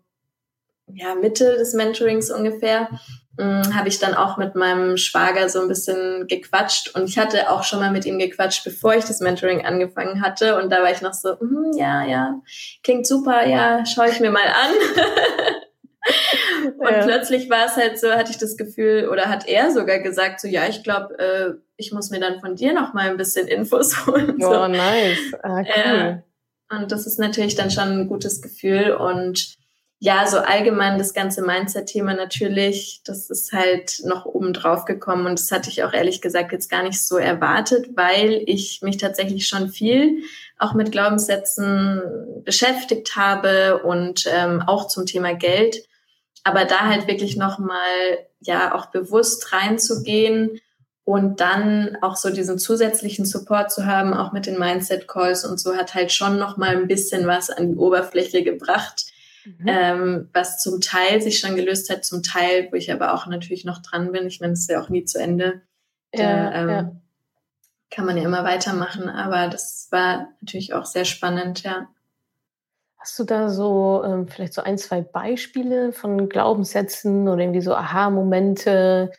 ja, 0.94 1.14
Mitte 1.14 1.56
des 1.56 1.74
Mentorings 1.74 2.30
ungefähr, 2.30 2.88
habe 3.44 3.88
ich 3.88 3.98
dann 3.98 4.14
auch 4.14 4.36
mit 4.36 4.54
meinem 4.54 4.96
Schwager 4.96 5.48
so 5.48 5.60
ein 5.60 5.68
bisschen 5.68 6.26
gequatscht 6.26 6.94
und 6.96 7.08
ich 7.08 7.18
hatte 7.18 7.50
auch 7.50 7.62
schon 7.62 7.78
mal 7.78 7.92
mit 7.92 8.04
ihm 8.04 8.18
gequatscht, 8.18 8.64
bevor 8.64 8.94
ich 8.94 9.04
das 9.04 9.20
Mentoring 9.20 9.64
angefangen 9.64 10.22
hatte 10.22 10.60
und 10.60 10.70
da 10.70 10.82
war 10.82 10.90
ich 10.90 11.02
noch 11.02 11.14
so, 11.14 11.34
mm, 11.34 11.76
ja, 11.76 12.04
ja, 12.04 12.40
klingt 12.82 13.06
super, 13.06 13.46
ja, 13.46 13.86
schaue 13.86 14.08
ich 14.10 14.18
mir 14.20 14.30
mal 14.30 14.46
an. 14.46 14.70
und 16.78 16.90
ja. 16.90 17.04
plötzlich 17.04 17.48
war 17.48 17.66
es 17.66 17.76
halt 17.76 18.00
so, 18.00 18.10
hatte 18.10 18.32
ich 18.32 18.38
das 18.38 18.56
Gefühl 18.56 19.08
oder 19.08 19.28
hat 19.28 19.46
er 19.46 19.70
sogar 19.70 20.00
gesagt, 20.00 20.40
so 20.40 20.48
ja, 20.48 20.66
ich 20.68 20.82
glaube, 20.82 21.18
äh, 21.18 21.54
ich 21.76 21.92
muss 21.92 22.10
mir 22.10 22.20
dann 22.20 22.40
von 22.40 22.56
dir 22.56 22.72
noch 22.72 22.92
mal 22.92 23.08
ein 23.08 23.16
bisschen 23.16 23.46
Infos 23.46 24.06
holen. 24.06 24.36
Oh, 24.40 24.52
so. 24.52 24.68
nice. 24.68 25.34
Ah, 25.42 25.60
cool. 25.60 26.22
Äh, 26.70 26.76
und 26.76 26.92
das 26.92 27.06
ist 27.06 27.18
natürlich 27.18 27.54
dann 27.54 27.70
schon 27.70 27.88
ein 27.88 28.08
gutes 28.08 28.42
Gefühl 28.42 28.92
und 28.92 29.57
ja, 30.00 30.26
so 30.28 30.38
allgemein 30.38 30.96
das 30.96 31.12
ganze 31.12 31.42
Mindset-Thema 31.42 32.14
natürlich, 32.14 33.02
das 33.04 33.30
ist 33.30 33.52
halt 33.52 34.00
noch 34.04 34.26
oben 34.26 34.52
drauf 34.52 34.84
gekommen 34.84 35.26
und 35.26 35.40
das 35.40 35.50
hatte 35.50 35.70
ich 35.70 35.82
auch 35.82 35.92
ehrlich 35.92 36.20
gesagt 36.20 36.52
jetzt 36.52 36.70
gar 36.70 36.84
nicht 36.84 37.04
so 37.04 37.16
erwartet, 37.16 37.96
weil 37.96 38.42
ich 38.46 38.80
mich 38.82 38.98
tatsächlich 38.98 39.48
schon 39.48 39.70
viel 39.70 40.22
auch 40.56 40.74
mit 40.74 40.92
Glaubenssätzen 40.92 42.42
beschäftigt 42.44 43.16
habe 43.16 43.82
und 43.82 44.26
ähm, 44.32 44.62
auch 44.64 44.86
zum 44.86 45.04
Thema 45.04 45.34
Geld. 45.34 45.84
Aber 46.44 46.64
da 46.64 46.86
halt 46.86 47.08
wirklich 47.08 47.36
nochmal, 47.36 47.76
ja, 48.40 48.74
auch 48.74 48.86
bewusst 48.86 49.52
reinzugehen 49.52 50.60
und 51.02 51.40
dann 51.40 51.98
auch 52.02 52.14
so 52.14 52.30
diesen 52.30 52.58
zusätzlichen 52.58 53.24
Support 53.24 53.72
zu 53.72 53.84
haben, 53.84 54.14
auch 54.14 54.32
mit 54.32 54.46
den 54.46 54.60
Mindset-Calls 54.60 55.44
und 55.44 55.58
so, 55.58 55.74
hat 55.74 55.94
halt 55.94 56.12
schon 56.12 56.38
nochmal 56.38 56.76
ein 56.76 56.86
bisschen 56.86 57.26
was 57.26 57.50
an 57.50 57.72
die 57.72 57.78
Oberfläche 57.78 58.44
gebracht 58.44 59.06
mhm. 59.58 59.66
ähm, 59.66 60.30
was 60.32 60.60
zum 60.60 60.80
Teil 60.80 61.20
sich 61.20 61.38
schon 61.38 61.56
gelöst 61.56 61.90
hat, 61.90 62.04
zum 62.04 62.22
Teil, 62.22 62.68
wo 62.70 62.76
ich 62.76 62.92
aber 62.92 63.14
auch 63.14 63.26
natürlich 63.26 63.64
noch 63.64 63.78
dran 63.78 64.12
bin. 64.12 64.26
Ich 64.26 64.40
meine, 64.40 64.52
es 64.52 64.60
ist 64.60 64.70
ja 64.70 64.82
auch 64.82 64.88
nie 64.88 65.04
zu 65.04 65.18
Ende. 65.18 65.62
Ja, 66.14 66.52
ähm, 66.52 66.68
ja. 66.68 66.92
Kann 67.90 68.04
man 68.06 68.16
ja 68.16 68.24
immer 68.24 68.44
weitermachen, 68.44 69.08
aber 69.08 69.48
das 69.48 69.88
war 69.90 70.28
natürlich 70.40 70.74
auch 70.74 70.84
sehr 70.84 71.04
spannend, 71.04 71.62
ja. 71.62 71.88
Hast 72.98 73.18
du 73.18 73.24
da 73.24 73.48
so 73.48 74.02
ähm, 74.04 74.28
vielleicht 74.28 74.54
so 74.54 74.62
ein, 74.62 74.76
zwei 74.76 75.00
Beispiele 75.00 75.92
von 75.92 76.28
Glaubenssätzen 76.28 77.28
oder 77.28 77.42
irgendwie 77.42 77.60
so 77.60 77.74
Aha-Momente, 77.74 79.12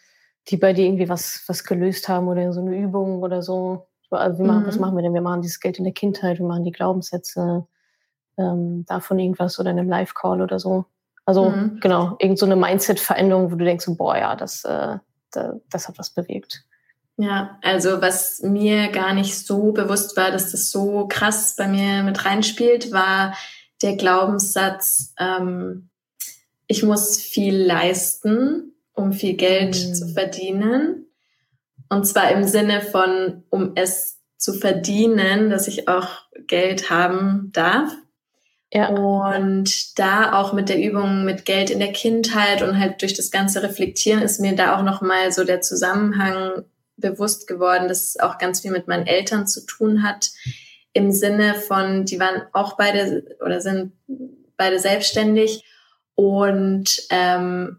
die 0.49 0.57
bei 0.57 0.73
dir 0.73 0.85
irgendwie 0.85 1.09
was, 1.09 1.43
was 1.47 1.63
gelöst 1.63 2.09
haben 2.09 2.27
oder 2.27 2.51
so 2.51 2.61
eine 2.61 2.77
Übung 2.77 3.23
oder 3.23 3.41
so? 3.41 3.87
Also, 4.11 4.43
machen, 4.43 4.63
mhm. 4.63 4.67
Was 4.67 4.79
machen 4.79 4.95
wir 4.95 5.03
denn? 5.03 5.13
Wir 5.13 5.21
machen 5.21 5.41
dieses 5.41 5.59
Geld 5.59 5.77
in 5.77 5.85
der 5.85 5.93
Kindheit, 5.93 6.39
wir 6.39 6.45
machen 6.45 6.63
die 6.63 6.71
Glaubenssätze 6.71 7.67
ähm, 8.39 8.85
davon 8.87 9.19
irgendwas 9.19 9.59
oder 9.59 9.71
in 9.71 9.79
einem 9.79 9.89
Live-Call 9.89 10.41
oder 10.41 10.59
so. 10.59 10.85
Also 11.25 11.49
mhm. 11.49 11.79
genau, 11.79 12.15
irgend 12.19 12.39
so 12.39 12.45
eine 12.45 12.55
Mindset-Veränderung, 12.55 13.51
wo 13.51 13.55
du 13.55 13.65
denkst, 13.65 13.85
boah, 13.89 14.17
ja, 14.17 14.35
das, 14.35 14.63
äh, 14.63 14.97
das, 15.31 15.55
das 15.69 15.87
hat 15.87 15.99
was 15.99 16.09
bewegt. 16.09 16.63
Ja, 17.17 17.59
also 17.61 18.01
was 18.01 18.41
mir 18.41 18.87
gar 18.87 19.13
nicht 19.13 19.45
so 19.45 19.73
bewusst 19.73 20.15
war, 20.15 20.31
dass 20.31 20.51
das 20.51 20.71
so 20.71 21.05
krass 21.07 21.55
bei 21.57 21.67
mir 21.67 22.01
mit 22.03 22.25
reinspielt, 22.25 22.91
war 22.93 23.35
der 23.81 23.97
Glaubenssatz, 23.97 25.13
ähm, 25.19 25.89
ich 26.67 26.83
muss 26.83 27.17
viel 27.17 27.55
leisten, 27.57 28.73
um 28.93 29.11
viel 29.11 29.35
Geld 29.35 29.75
mhm. 29.75 29.93
zu 29.93 30.07
verdienen. 30.07 31.07
Und 31.89 32.05
zwar 32.05 32.31
im 32.31 32.43
Sinne 32.43 32.81
von, 32.81 33.43
um 33.49 33.73
es 33.75 34.19
zu 34.37 34.53
verdienen, 34.53 35.49
dass 35.49 35.67
ich 35.67 35.87
auch 35.87 36.07
Geld 36.47 36.89
haben 36.89 37.49
darf. 37.51 37.91
Ja. 38.71 38.89
Und 38.89 39.97
da 39.97 40.33
auch 40.33 40.53
mit 40.53 40.69
der 40.69 40.79
Übung 40.79 41.25
mit 41.25 41.45
Geld 41.45 41.69
in 41.71 41.79
der 41.79 41.91
Kindheit 41.91 42.61
und 42.61 42.79
halt 42.79 43.01
durch 43.01 43.15
das 43.15 43.31
ganze 43.31 43.63
Reflektieren 43.63 44.21
ist 44.21 44.39
mir 44.39 44.55
da 44.55 44.77
auch 44.77 44.83
nochmal 44.83 45.31
so 45.31 45.43
der 45.43 45.61
Zusammenhang 45.61 46.65
bewusst 46.97 47.47
geworden, 47.47 47.87
dass 47.87 48.09
es 48.09 48.19
auch 48.19 48.37
ganz 48.37 48.61
viel 48.61 48.71
mit 48.71 48.87
meinen 48.87 49.07
Eltern 49.07 49.47
zu 49.47 49.65
tun 49.65 50.03
hat. 50.03 50.29
Im 50.93 51.11
Sinne 51.11 51.55
von, 51.55 52.05
die 52.05 52.19
waren 52.19 52.43
auch 52.53 52.77
beide 52.77 53.37
oder 53.43 53.61
sind 53.61 53.93
beide 54.57 54.79
selbstständig 54.79 55.63
und 56.15 57.01
ähm, 57.09 57.77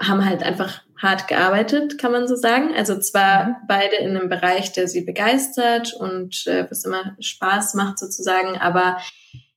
haben 0.00 0.24
halt 0.24 0.42
einfach 0.42 0.80
hart 1.00 1.28
gearbeitet, 1.28 1.98
kann 1.98 2.12
man 2.12 2.26
so 2.26 2.36
sagen. 2.36 2.74
Also 2.74 2.98
zwar 2.98 3.44
mhm. 3.44 3.54
beide 3.68 3.96
in 3.96 4.16
einem 4.16 4.28
Bereich, 4.28 4.72
der 4.72 4.88
sie 4.88 5.02
begeistert 5.02 5.92
und 5.94 6.46
äh, 6.46 6.66
was 6.70 6.84
immer 6.84 7.16
Spaß 7.20 7.74
macht 7.74 7.98
sozusagen, 7.98 8.56
aber 8.56 8.98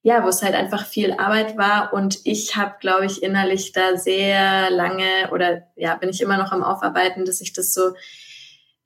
ja, 0.02 0.24
wo 0.24 0.30
es 0.30 0.42
halt 0.42 0.56
einfach 0.56 0.86
viel 0.86 1.14
Arbeit 1.14 1.58
war 1.58 1.94
und 1.94 2.20
ich 2.24 2.56
habe, 2.56 2.76
glaube 2.80 3.06
ich, 3.06 3.22
innerlich 3.22 3.74
da 3.74 3.98
sehr 3.98 4.70
lange 4.70 5.30
oder 5.32 5.64
ja, 5.76 5.96
bin 5.96 6.10
ich 6.10 6.22
immer 6.22 6.38
noch 6.38 6.52
am 6.52 6.64
Aufarbeiten, 6.64 7.26
dass 7.26 7.42
ich 7.42 7.52
das 7.52 7.74
so 7.74 7.94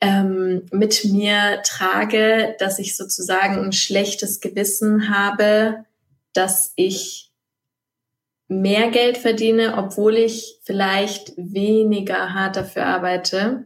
ähm, 0.02 0.66
mit 0.72 1.06
mir 1.06 1.62
trage, 1.64 2.56
dass 2.60 2.80
ich 2.80 2.98
sozusagen 2.98 3.64
ein 3.64 3.74
schlechtes 3.74 4.42
Gewissen 4.42 5.16
habe, 5.16 5.86
dass 6.34 6.74
ich 6.76 7.32
mehr 8.48 8.90
Geld 8.90 9.18
verdiene, 9.18 9.76
obwohl 9.78 10.18
ich 10.18 10.60
vielleicht 10.64 11.34
weniger 11.38 12.34
hart 12.34 12.58
dafür 12.58 12.86
arbeite. 12.86 13.66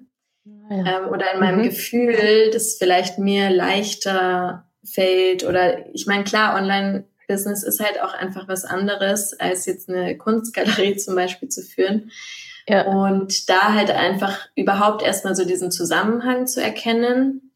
Ja. 0.69 0.99
Ähm, 0.99 1.09
oder 1.09 1.33
in 1.33 1.39
meinem 1.39 1.59
mhm. 1.59 1.69
Gefühl, 1.69 2.51
dass 2.51 2.77
vielleicht 2.77 3.17
mir 3.17 3.49
leichter 3.49 4.67
fällt. 4.83 5.43
Oder 5.43 5.93
ich 5.93 6.05
meine, 6.07 6.23
klar, 6.23 6.55
Online-Business 7.27 7.63
ist 7.63 7.79
halt 7.79 8.01
auch 8.01 8.13
einfach 8.13 8.47
was 8.47 8.65
anderes, 8.65 9.33
als 9.39 9.65
jetzt 9.65 9.89
eine 9.89 10.17
Kunstgalerie 10.17 10.97
zum 10.97 11.15
Beispiel 11.15 11.49
zu 11.49 11.61
führen. 11.61 12.11
Ja. 12.67 12.85
Und 12.85 13.49
da 13.49 13.73
halt 13.73 13.91
einfach 13.91 14.47
überhaupt 14.55 15.01
erstmal 15.01 15.35
so 15.35 15.45
diesen 15.45 15.71
Zusammenhang 15.71 16.47
zu 16.47 16.61
erkennen. 16.61 17.53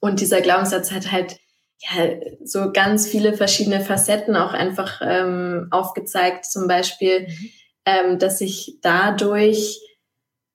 Und 0.00 0.20
dieser 0.20 0.40
Glaubenssatz 0.40 0.92
hat 0.92 1.10
halt 1.10 1.38
ja, 1.78 2.08
so 2.44 2.72
ganz 2.72 3.06
viele 3.06 3.34
verschiedene 3.34 3.80
Facetten 3.80 4.36
auch 4.36 4.52
einfach 4.52 5.00
ähm, 5.02 5.68
aufgezeigt. 5.70 6.44
Zum 6.44 6.68
Beispiel, 6.68 7.22
mhm. 7.22 7.50
ähm, 7.86 8.18
dass 8.18 8.40
ich 8.40 8.78
dadurch 8.82 9.80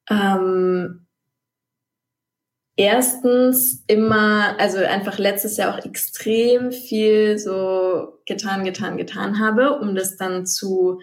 ähm, 0.10 1.01
erstens 2.76 3.84
immer, 3.88 4.60
also 4.60 4.80
einfach 4.80 5.18
letztes 5.18 5.58
Jahr 5.58 5.74
auch 5.74 5.86
extrem 5.86 6.72
viel 6.72 7.38
so 7.38 8.20
getan, 8.26 8.64
getan, 8.64 8.98
getan 8.98 9.40
habe, 9.40 9.80
um 9.80 9.96
das 9.96 10.18
dann 10.18 10.46
zu 10.46 11.00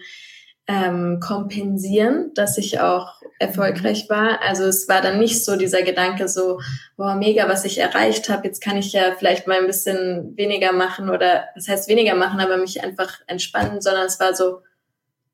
ähm, 0.67 1.19
kompensieren, 1.19 2.31
dass 2.35 2.57
ich 2.59 2.79
auch 2.79 3.21
erfolgreich 3.39 4.05
mhm. 4.07 4.13
war. 4.13 4.41
Also 4.41 4.65
es 4.65 4.87
war 4.87 5.01
dann 5.01 5.17
nicht 5.17 5.43
so 5.43 5.55
dieser 5.55 5.81
Gedanke 5.81 6.27
so, 6.27 6.59
boah, 6.95 7.15
mega, 7.15 7.49
was 7.49 7.65
ich 7.65 7.79
erreicht 7.79 8.29
habe, 8.29 8.47
jetzt 8.47 8.61
kann 8.61 8.77
ich 8.77 8.93
ja 8.93 9.15
vielleicht 9.17 9.47
mal 9.47 9.57
ein 9.57 9.67
bisschen 9.67 10.37
weniger 10.37 10.71
machen 10.71 11.09
oder 11.09 11.45
das 11.55 11.67
heißt 11.67 11.87
weniger 11.89 12.13
machen, 12.15 12.39
aber 12.39 12.57
mich 12.57 12.83
einfach 12.83 13.19
entspannen, 13.25 13.81
sondern 13.81 14.05
es 14.05 14.19
war 14.19 14.35
so, 14.35 14.61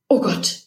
oh 0.07 0.21
Gott, 0.21 0.59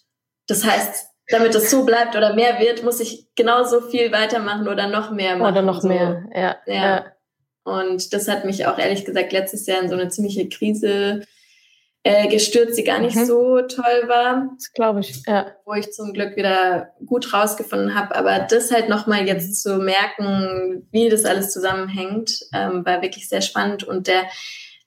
das 0.46 0.64
heißt, 0.64 1.07
damit 1.28 1.54
es 1.54 1.70
so 1.70 1.84
bleibt 1.84 2.16
oder 2.16 2.34
mehr 2.34 2.58
wird, 2.58 2.82
muss 2.82 3.00
ich 3.00 3.28
genauso 3.36 3.80
viel 3.82 4.12
weitermachen 4.12 4.68
oder 4.68 4.88
noch 4.88 5.10
mehr 5.10 5.36
machen. 5.36 5.52
Oder 5.52 5.62
noch 5.62 5.82
so. 5.82 5.88
mehr, 5.88 6.24
ja, 6.34 6.56
ja. 6.66 6.74
ja. 6.74 7.04
Und 7.64 8.14
das 8.14 8.28
hat 8.28 8.44
mich 8.44 8.66
auch 8.66 8.78
ehrlich 8.78 9.04
gesagt 9.04 9.32
letztes 9.32 9.66
Jahr 9.66 9.82
in 9.82 9.88
so 9.88 9.94
eine 9.94 10.08
ziemliche 10.08 10.48
Krise 10.48 11.22
äh, 12.02 12.28
gestürzt, 12.28 12.78
die 12.78 12.84
gar 12.84 13.00
nicht 13.00 13.16
mhm. 13.16 13.26
so 13.26 13.60
toll 13.60 14.04
war. 14.06 14.48
Das 14.54 14.72
glaube 14.72 15.00
ich, 15.00 15.22
ja. 15.26 15.52
Wo 15.66 15.74
ich 15.74 15.92
zum 15.92 16.14
Glück 16.14 16.36
wieder 16.36 16.94
gut 17.04 17.32
rausgefunden 17.32 17.94
habe. 17.94 18.16
Aber 18.16 18.38
das 18.38 18.70
halt 18.70 18.88
nochmal 18.88 19.26
jetzt 19.26 19.62
zu 19.62 19.76
merken, 19.76 20.88
wie 20.90 21.10
das 21.10 21.26
alles 21.26 21.52
zusammenhängt, 21.52 22.40
ähm, 22.54 22.86
war 22.86 23.02
wirklich 23.02 23.28
sehr 23.28 23.42
spannend. 23.42 23.84
Und 23.84 24.06
der 24.06 24.24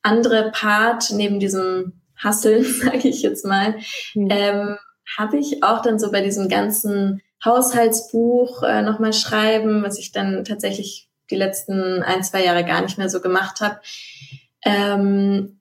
andere 0.01 0.51
Part 0.51 1.11
neben 1.11 1.39
diesem 1.39 2.01
Hasseln, 2.15 2.63
sage 2.81 3.07
ich 3.07 3.21
jetzt 3.21 3.45
mal, 3.45 3.75
mhm. 4.15 4.27
ähm, 4.31 4.77
habe 5.17 5.37
ich 5.37 5.63
auch 5.63 5.81
dann 5.81 5.99
so 5.99 6.11
bei 6.11 6.21
diesem 6.21 6.49
ganzen 6.49 7.21
Haushaltsbuch 7.43 8.63
äh, 8.63 8.81
nochmal 8.81 9.13
schreiben, 9.13 9.83
was 9.83 9.97
ich 9.97 10.11
dann 10.11 10.43
tatsächlich 10.43 11.09
die 11.29 11.35
letzten 11.35 12.03
ein, 12.03 12.23
zwei 12.23 12.43
Jahre 12.43 12.65
gar 12.65 12.81
nicht 12.81 12.97
mehr 12.97 13.09
so 13.09 13.21
gemacht 13.21 13.61
habe. 13.61 13.79
Ähm, 14.63 15.59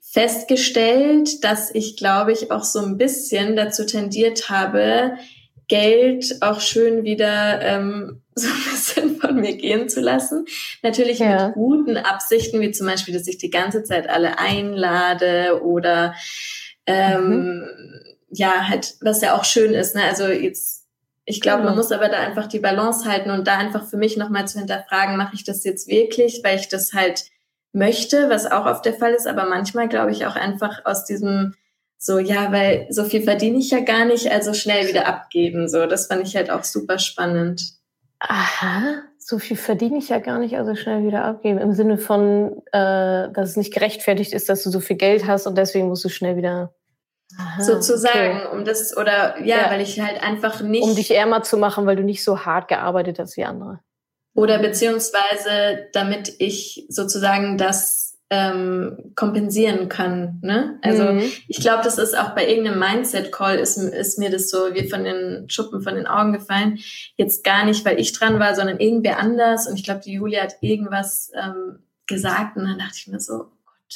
festgestellt, 0.00 1.44
dass 1.44 1.72
ich, 1.72 1.96
glaube 1.96 2.32
ich, 2.32 2.50
auch 2.50 2.64
so 2.64 2.80
ein 2.80 2.98
bisschen 2.98 3.54
dazu 3.56 3.86
tendiert 3.86 4.50
habe, 4.50 5.14
Geld 5.68 6.38
auch 6.40 6.60
schön 6.60 7.04
wieder 7.04 7.60
ähm, 7.62 8.22
so 8.34 8.48
ein 8.48 8.72
bisschen 8.72 9.16
von 9.16 9.36
mir 9.36 9.56
gehen 9.56 9.88
zu 9.88 10.00
lassen. 10.00 10.46
Natürlich 10.82 11.20
ja. 11.20 11.46
mit 11.46 11.54
guten 11.54 11.96
Absichten, 11.96 12.60
wie 12.60 12.72
zum 12.72 12.86
Beispiel, 12.86 13.14
dass 13.14 13.28
ich 13.28 13.38
die 13.38 13.50
ganze 13.50 13.84
Zeit 13.84 14.08
alle 14.08 14.38
einlade 14.38 15.62
oder 15.62 16.14
ähm, 16.86 17.28
mhm. 17.28 17.64
Ja, 18.30 18.68
halt, 18.68 18.94
was 19.00 19.20
ja 19.20 19.36
auch 19.36 19.44
schön 19.44 19.74
ist. 19.74 19.94
Ne? 19.94 20.04
Also 20.04 20.26
jetzt, 20.26 20.86
ich 21.24 21.40
glaube, 21.40 21.64
man 21.64 21.76
muss 21.76 21.92
aber 21.92 22.08
da 22.08 22.18
einfach 22.18 22.46
die 22.46 22.60
Balance 22.60 23.08
halten 23.08 23.30
und 23.30 23.46
da 23.46 23.58
einfach 23.58 23.86
für 23.86 23.96
mich 23.96 24.16
nochmal 24.16 24.48
zu 24.48 24.58
hinterfragen, 24.58 25.16
mache 25.16 25.34
ich 25.34 25.44
das 25.44 25.64
jetzt 25.64 25.88
wirklich, 25.88 26.40
weil 26.44 26.58
ich 26.58 26.68
das 26.68 26.92
halt 26.92 27.24
möchte, 27.72 28.28
was 28.30 28.50
auch 28.50 28.66
oft 28.66 28.84
der 28.84 28.94
Fall 28.94 29.12
ist, 29.12 29.26
aber 29.26 29.46
manchmal 29.46 29.88
glaube 29.88 30.10
ich 30.10 30.26
auch 30.26 30.36
einfach 30.36 30.84
aus 30.84 31.04
diesem 31.04 31.54
so, 32.02 32.18
ja, 32.18 32.50
weil 32.50 32.86
so 32.88 33.04
viel 33.04 33.20
verdiene 33.20 33.58
ich 33.58 33.70
ja 33.70 33.80
gar 33.80 34.06
nicht, 34.06 34.32
also 34.32 34.54
schnell 34.54 34.88
wieder 34.88 35.06
abgeben. 35.06 35.68
So, 35.68 35.84
das 35.84 36.06
fand 36.06 36.26
ich 36.26 36.34
halt 36.34 36.50
auch 36.50 36.64
super 36.64 36.98
spannend. 36.98 37.74
Aha, 38.20 39.02
so 39.18 39.38
viel 39.38 39.58
verdiene 39.58 39.98
ich 39.98 40.08
ja 40.08 40.18
gar 40.18 40.38
nicht, 40.38 40.56
also 40.56 40.74
schnell 40.74 41.06
wieder 41.06 41.24
abgeben. 41.24 41.58
Im 41.58 41.74
Sinne 41.74 41.98
von, 41.98 42.62
äh, 42.72 43.30
dass 43.30 43.50
es 43.50 43.56
nicht 43.58 43.74
gerechtfertigt 43.74 44.32
ist, 44.32 44.48
dass 44.48 44.62
du 44.62 44.70
so 44.70 44.80
viel 44.80 44.96
Geld 44.96 45.26
hast 45.26 45.46
und 45.46 45.58
deswegen 45.58 45.88
musst 45.88 46.02
du 46.02 46.08
schnell 46.08 46.38
wieder. 46.38 46.74
Aha, 47.38 47.62
sozusagen, 47.62 48.40
okay. 48.46 48.56
um 48.56 48.64
das, 48.64 48.96
oder 48.96 49.40
ja, 49.40 49.58
ja, 49.58 49.70
weil 49.70 49.80
ich 49.80 50.00
halt 50.00 50.22
einfach 50.22 50.60
nicht. 50.60 50.82
Um 50.82 50.94
dich 50.94 51.14
ärmer 51.14 51.42
zu 51.42 51.56
machen, 51.56 51.86
weil 51.86 51.96
du 51.96 52.02
nicht 52.02 52.24
so 52.24 52.44
hart 52.44 52.68
gearbeitet 52.68 53.18
hast 53.18 53.36
wie 53.36 53.44
andere. 53.44 53.80
Oder 54.34 54.58
beziehungsweise 54.58 55.88
damit 55.92 56.32
ich 56.38 56.86
sozusagen 56.88 57.58
das 57.58 58.10
ähm, 58.30 59.12
kompensieren 59.16 59.88
kann. 59.88 60.38
Ne? 60.40 60.78
Also 60.82 61.02
mhm. 61.02 61.32
ich 61.48 61.60
glaube, 61.60 61.82
das 61.82 61.98
ist 61.98 62.16
auch 62.16 62.30
bei 62.30 62.48
irgendeinem 62.48 62.78
Mindset-Call 62.78 63.58
ist, 63.58 63.76
ist 63.76 64.18
mir 64.18 64.30
das 64.30 64.48
so 64.48 64.72
wie 64.72 64.88
von 64.88 65.02
den 65.02 65.50
Schuppen 65.50 65.82
von 65.82 65.96
den 65.96 66.06
Augen 66.06 66.32
gefallen. 66.32 66.78
Jetzt 67.16 67.42
gar 67.42 67.64
nicht, 67.64 67.84
weil 67.84 67.98
ich 67.98 68.12
dran 68.12 68.38
war, 68.38 68.54
sondern 68.54 68.78
irgendwer 68.78 69.18
anders. 69.18 69.66
Und 69.66 69.76
ich 69.76 69.84
glaube, 69.84 70.00
die 70.04 70.12
Julia 70.12 70.44
hat 70.44 70.54
irgendwas 70.60 71.32
ähm, 71.34 71.80
gesagt 72.06 72.56
und 72.56 72.64
dann 72.64 72.78
dachte 72.78 72.94
ich 72.96 73.08
mir 73.08 73.18
so, 73.18 73.46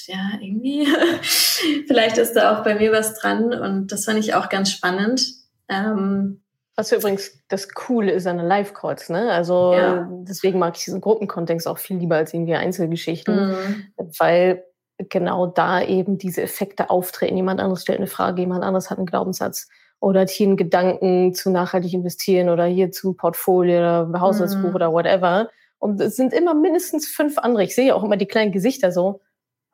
ja, 0.07 0.39
irgendwie, 0.41 0.87
vielleicht 1.87 2.19
ist 2.19 2.35
da 2.35 2.57
auch 2.59 2.65
bei 2.65 2.75
mir 2.75 2.93
was 2.93 3.15
dran. 3.15 3.53
Und 3.53 3.93
das 3.93 4.05
fand 4.05 4.19
ich 4.19 4.35
auch 4.35 4.49
ganz 4.49 4.71
spannend. 4.71 5.25
Ähm, 5.69 6.43
was 6.77 6.91
übrigens 6.91 7.39
das 7.49 7.69
Coole 7.73 8.11
ist 8.13 8.27
an 8.27 8.39
Live-Calls, 8.39 9.09
ne? 9.09 9.31
Also 9.31 9.75
ja. 9.75 10.09
deswegen 10.23 10.59
mag 10.59 10.77
ich 10.77 10.85
diesen 10.85 11.01
Gruppenkontext 11.01 11.69
auch 11.69 11.79
viel 11.79 11.99
lieber 11.99 12.17
als 12.17 12.35
irgendwie 12.35 12.55
Einzelgeschichten, 12.55 13.51
mhm. 13.51 13.87
weil 14.19 14.65
genau 14.99 15.47
da 15.47 15.83
eben 15.83 16.19
diese 16.19 16.43
Effekte 16.43 16.91
auftreten. 16.91 17.37
Jemand 17.37 17.61
anderes 17.61 17.83
stellt 17.83 17.99
eine 17.99 18.09
Frage, 18.09 18.43
jemand 18.43 18.65
anderes 18.65 18.91
hat 18.91 18.99
einen 18.99 19.07
Glaubenssatz 19.07 19.69
oder 20.01 20.21
hat 20.21 20.31
hier 20.31 20.49
einen 20.49 20.57
Gedanken 20.57 21.33
zu 21.35 21.51
nachhaltig 21.51 21.93
investieren 21.95 22.49
oder 22.49 22.65
hier 22.65 22.91
zum 22.91 23.17
Portfolio 23.17 23.79
oder 23.79 24.21
Haushaltsbuch 24.21 24.71
mhm. 24.71 24.75
oder 24.75 24.93
whatever. 24.93 25.49
Und 25.79 26.01
es 26.01 26.17
sind 26.17 26.33
immer 26.33 26.55
mindestens 26.55 27.07
fünf 27.07 27.39
andere. 27.39 27.65
Ich 27.65 27.75
sehe 27.75 27.95
auch 27.95 28.03
immer 28.03 28.17
die 28.17 28.27
kleinen 28.27 28.53
Gesichter 28.53 28.91
so, 28.91 29.21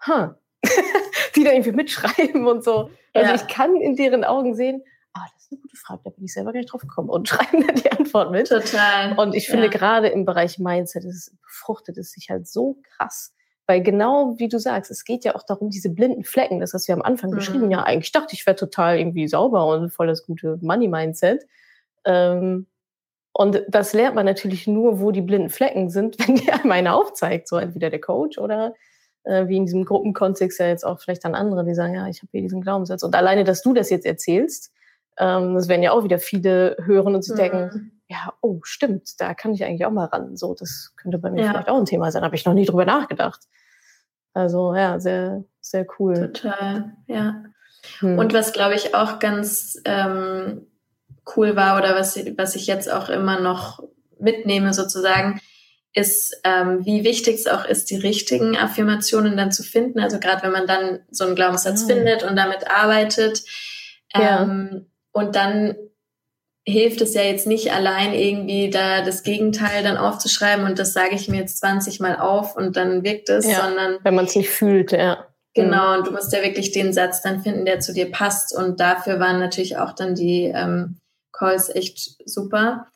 ha, 0.07 0.39
die 1.37 1.45
da 1.45 1.53
irgendwie 1.53 1.73
mitschreiben 1.73 2.47
und 2.47 2.65
so. 2.65 2.91
Also 3.15 3.31
ja. 3.31 3.35
ich 3.35 3.47
kann 3.49 3.77
in 3.77 3.97
deren 3.97 4.25
Augen 4.25 4.55
sehen, 4.55 4.83
ah, 5.13 5.25
das 5.35 5.45
ist 5.45 5.53
eine 5.53 5.61
gute 5.61 5.77
Frage, 5.77 6.01
da 6.05 6.11
bin 6.11 6.25
ich 6.25 6.33
selber 6.33 6.53
gar 6.53 6.61
nicht 6.61 6.73
drauf 6.73 6.83
gekommen 6.83 7.09
und 7.09 7.29
schreiben 7.29 7.67
dann 7.67 7.77
die 7.77 7.91
Antwort 7.91 8.31
mit. 8.31 8.49
Total. 8.49 9.19
Und 9.19 9.35
ich 9.35 9.49
finde 9.49 9.67
ja. 9.67 9.71
gerade 9.71 10.09
im 10.09 10.25
Bereich 10.25 10.59
Mindset 10.59 11.05
es 11.05 11.35
befruchtet 11.43 11.99
es 11.99 12.13
sich 12.13 12.31
halt 12.31 12.47
so 12.47 12.79
krass. 12.97 13.35
Weil 13.67 13.83
genau 13.83 14.35
wie 14.39 14.49
du 14.49 14.59
sagst, 14.59 14.91
es 14.91 15.05
geht 15.05 15.25
ja 15.25 15.37
auch 15.37 15.45
darum, 15.45 15.71
diese 15.71 15.91
blinden 15.91 16.25
Flecken, 16.25 16.59
das 16.59 16.75
hast 16.75 16.89
du 16.89 16.93
ja 16.93 16.97
am 16.97 17.03
Anfang 17.03 17.31
mhm. 17.31 17.37
beschrieben, 17.37 17.71
ja, 17.71 17.83
eigentlich 17.85 18.11
dachte 18.11 18.35
ich, 18.35 18.45
wäre 18.45 18.57
total 18.57 18.99
irgendwie 18.99 19.29
sauber 19.29 19.67
und 19.67 19.91
voll 19.91 20.09
das 20.09 20.27
gute 20.27 20.59
Money-Mindset. 20.61 21.47
Ähm, 22.05 22.67
und 23.33 23.63
das 23.69 23.93
lernt 23.93 24.17
man 24.17 24.27
natürlich 24.27 24.67
nur, 24.67 25.01
wo 25.01 25.13
die 25.13 25.21
blinden 25.21 25.51
Flecken 25.51 25.89
sind, 25.89 26.19
wenn 26.27 26.37
dir 26.37 26.55
einmal 26.55 26.79
einer 26.79 26.97
aufzeigt, 26.97 27.47
so 27.47 27.57
entweder 27.57 27.91
der 27.91 28.01
Coach 28.01 28.39
oder 28.39 28.75
äh, 29.25 29.49
wie 29.49 29.57
in 29.57 29.67
diesem 29.67 29.85
Gruppenkontext 29.85 30.59
ja 30.61 30.67
jetzt 30.67 30.85
auch 30.85 31.01
vielleicht 31.01 31.25
dann 31.25 31.35
andere, 31.35 31.65
die 31.65 31.75
sagen, 31.75 31.95
ja, 31.95 32.09
ich 32.09 32.23
habe 32.23 32.29
hier 32.33 32.43
diesen 32.43 32.61
Glaubenssatz. 32.63 33.03
Und 33.03 33.15
alleine, 33.15 33.45
dass 33.45 33.63
du 33.63 33.75
das 33.75 33.91
jetzt 33.91 34.07
erzählst, 34.07 34.73
ähm, 35.19 35.55
das 35.55 35.69
werden 35.69 35.83
ja 35.83 35.93
auch 35.93 36.05
wieder 36.05 36.19
viele 36.19 36.77
hören 36.85 37.15
und 37.15 37.23
sie 37.23 37.33
mhm. 37.33 37.37
denken, 37.37 37.93
ja, 38.09 38.33
oh, 38.41 38.61
stimmt, 38.63 39.21
da 39.21 39.35
kann 39.35 39.53
ich 39.53 39.65
eigentlich 39.65 39.87
auch 39.87 39.93
mal 39.93 40.07
ran. 40.07 40.37
So, 40.37 40.55
das 40.55 40.93
könnte 40.97 41.19
bei 41.19 41.31
mir 41.31 41.45
ja. 41.45 41.51
vielleicht 41.51 41.69
auch 41.69 41.79
ein 41.79 41.85
Thema 41.85 42.11
sein. 42.11 42.25
Habe 42.25 42.35
ich 42.35 42.45
noch 42.45 42.55
nie 42.55 42.65
drüber 42.65 42.85
nachgedacht. 42.85 43.43
Also 44.33 44.75
ja, 44.75 44.99
sehr, 44.99 45.45
sehr 45.61 45.87
cool. 45.99 46.33
Total, 46.33 46.97
ja. 47.07 47.45
Hm. 48.01 48.19
Und 48.19 48.33
was, 48.33 48.53
glaube 48.53 48.75
ich, 48.75 48.95
auch 48.95 49.19
ganz 49.19 49.81
ähm, 49.85 50.67
cool 51.37 51.57
war 51.57 51.79
oder 51.79 51.95
was, 51.95 52.17
was 52.37 52.57
ich 52.57 52.67
jetzt 52.67 52.91
auch 52.93 53.09
immer 53.09 53.41
noch 53.41 53.83
mitnehme 54.19 54.75
sozusagen, 54.75 55.41
ist, 55.93 56.41
ähm, 56.45 56.85
wie 56.85 57.05
wichtig 57.05 57.35
es 57.35 57.47
auch 57.47 57.65
ist, 57.65 57.91
die 57.91 57.97
richtigen 57.97 58.57
Affirmationen 58.57 59.37
dann 59.37 59.51
zu 59.51 59.63
finden. 59.63 60.01
Also 60.01 60.21
gerade 60.21 60.43
wenn 60.43 60.53
man 60.53 60.67
dann 60.67 61.01
so 61.11 61.25
einen 61.25 61.35
Glaubenssatz 61.35 61.83
oh. 61.85 61.89
findet 61.89 62.23
und 62.23 62.37
damit 62.37 62.71
arbeitet, 62.71 63.43
ähm, 64.15 64.23
ja 64.23 64.81
und 65.13 65.37
dann 65.37 65.75
hilft 66.67 67.01
es 67.01 67.15
ja 67.15 67.23
jetzt 67.23 67.47
nicht 67.47 67.73
allein 67.73 68.13
irgendwie 68.13 68.71
da 68.71 69.03
das 69.03 69.23
Gegenteil 69.23 69.83
dann 69.83 69.97
aufzuschreiben 69.97 70.65
und 70.67 70.79
das 70.79 70.93
sage 70.93 71.15
ich 71.15 71.29
mir 71.29 71.39
jetzt 71.39 71.59
20 71.59 72.01
Mal 72.01 72.17
auf 72.17 72.55
und 72.57 72.77
dann 72.77 73.03
wirkt 73.03 73.29
es, 73.29 73.47
ja, 73.47 73.65
sondern 73.65 73.99
wenn 74.03 74.15
man 74.15 74.27
es 74.27 74.37
nicht 74.37 74.51
fühlt, 74.51 74.93
ja. 74.93 75.27
Genau, 75.53 75.97
und 75.97 76.07
du 76.07 76.13
musst 76.13 76.33
ja 76.33 76.43
wirklich 76.43 76.71
den 76.71 76.93
Satz 76.93 77.23
dann 77.23 77.43
finden, 77.43 77.65
der 77.65 77.81
zu 77.81 77.93
dir 77.93 78.13
passt. 78.13 78.57
Und 78.57 78.79
dafür 78.79 79.19
waren 79.19 79.41
natürlich 79.41 79.79
auch 79.79 79.93
dann 79.95 80.15
die 80.15 80.45
ähm, 80.45 81.01
Calls 81.33 81.75
echt 81.75 82.17
super. 82.25 82.87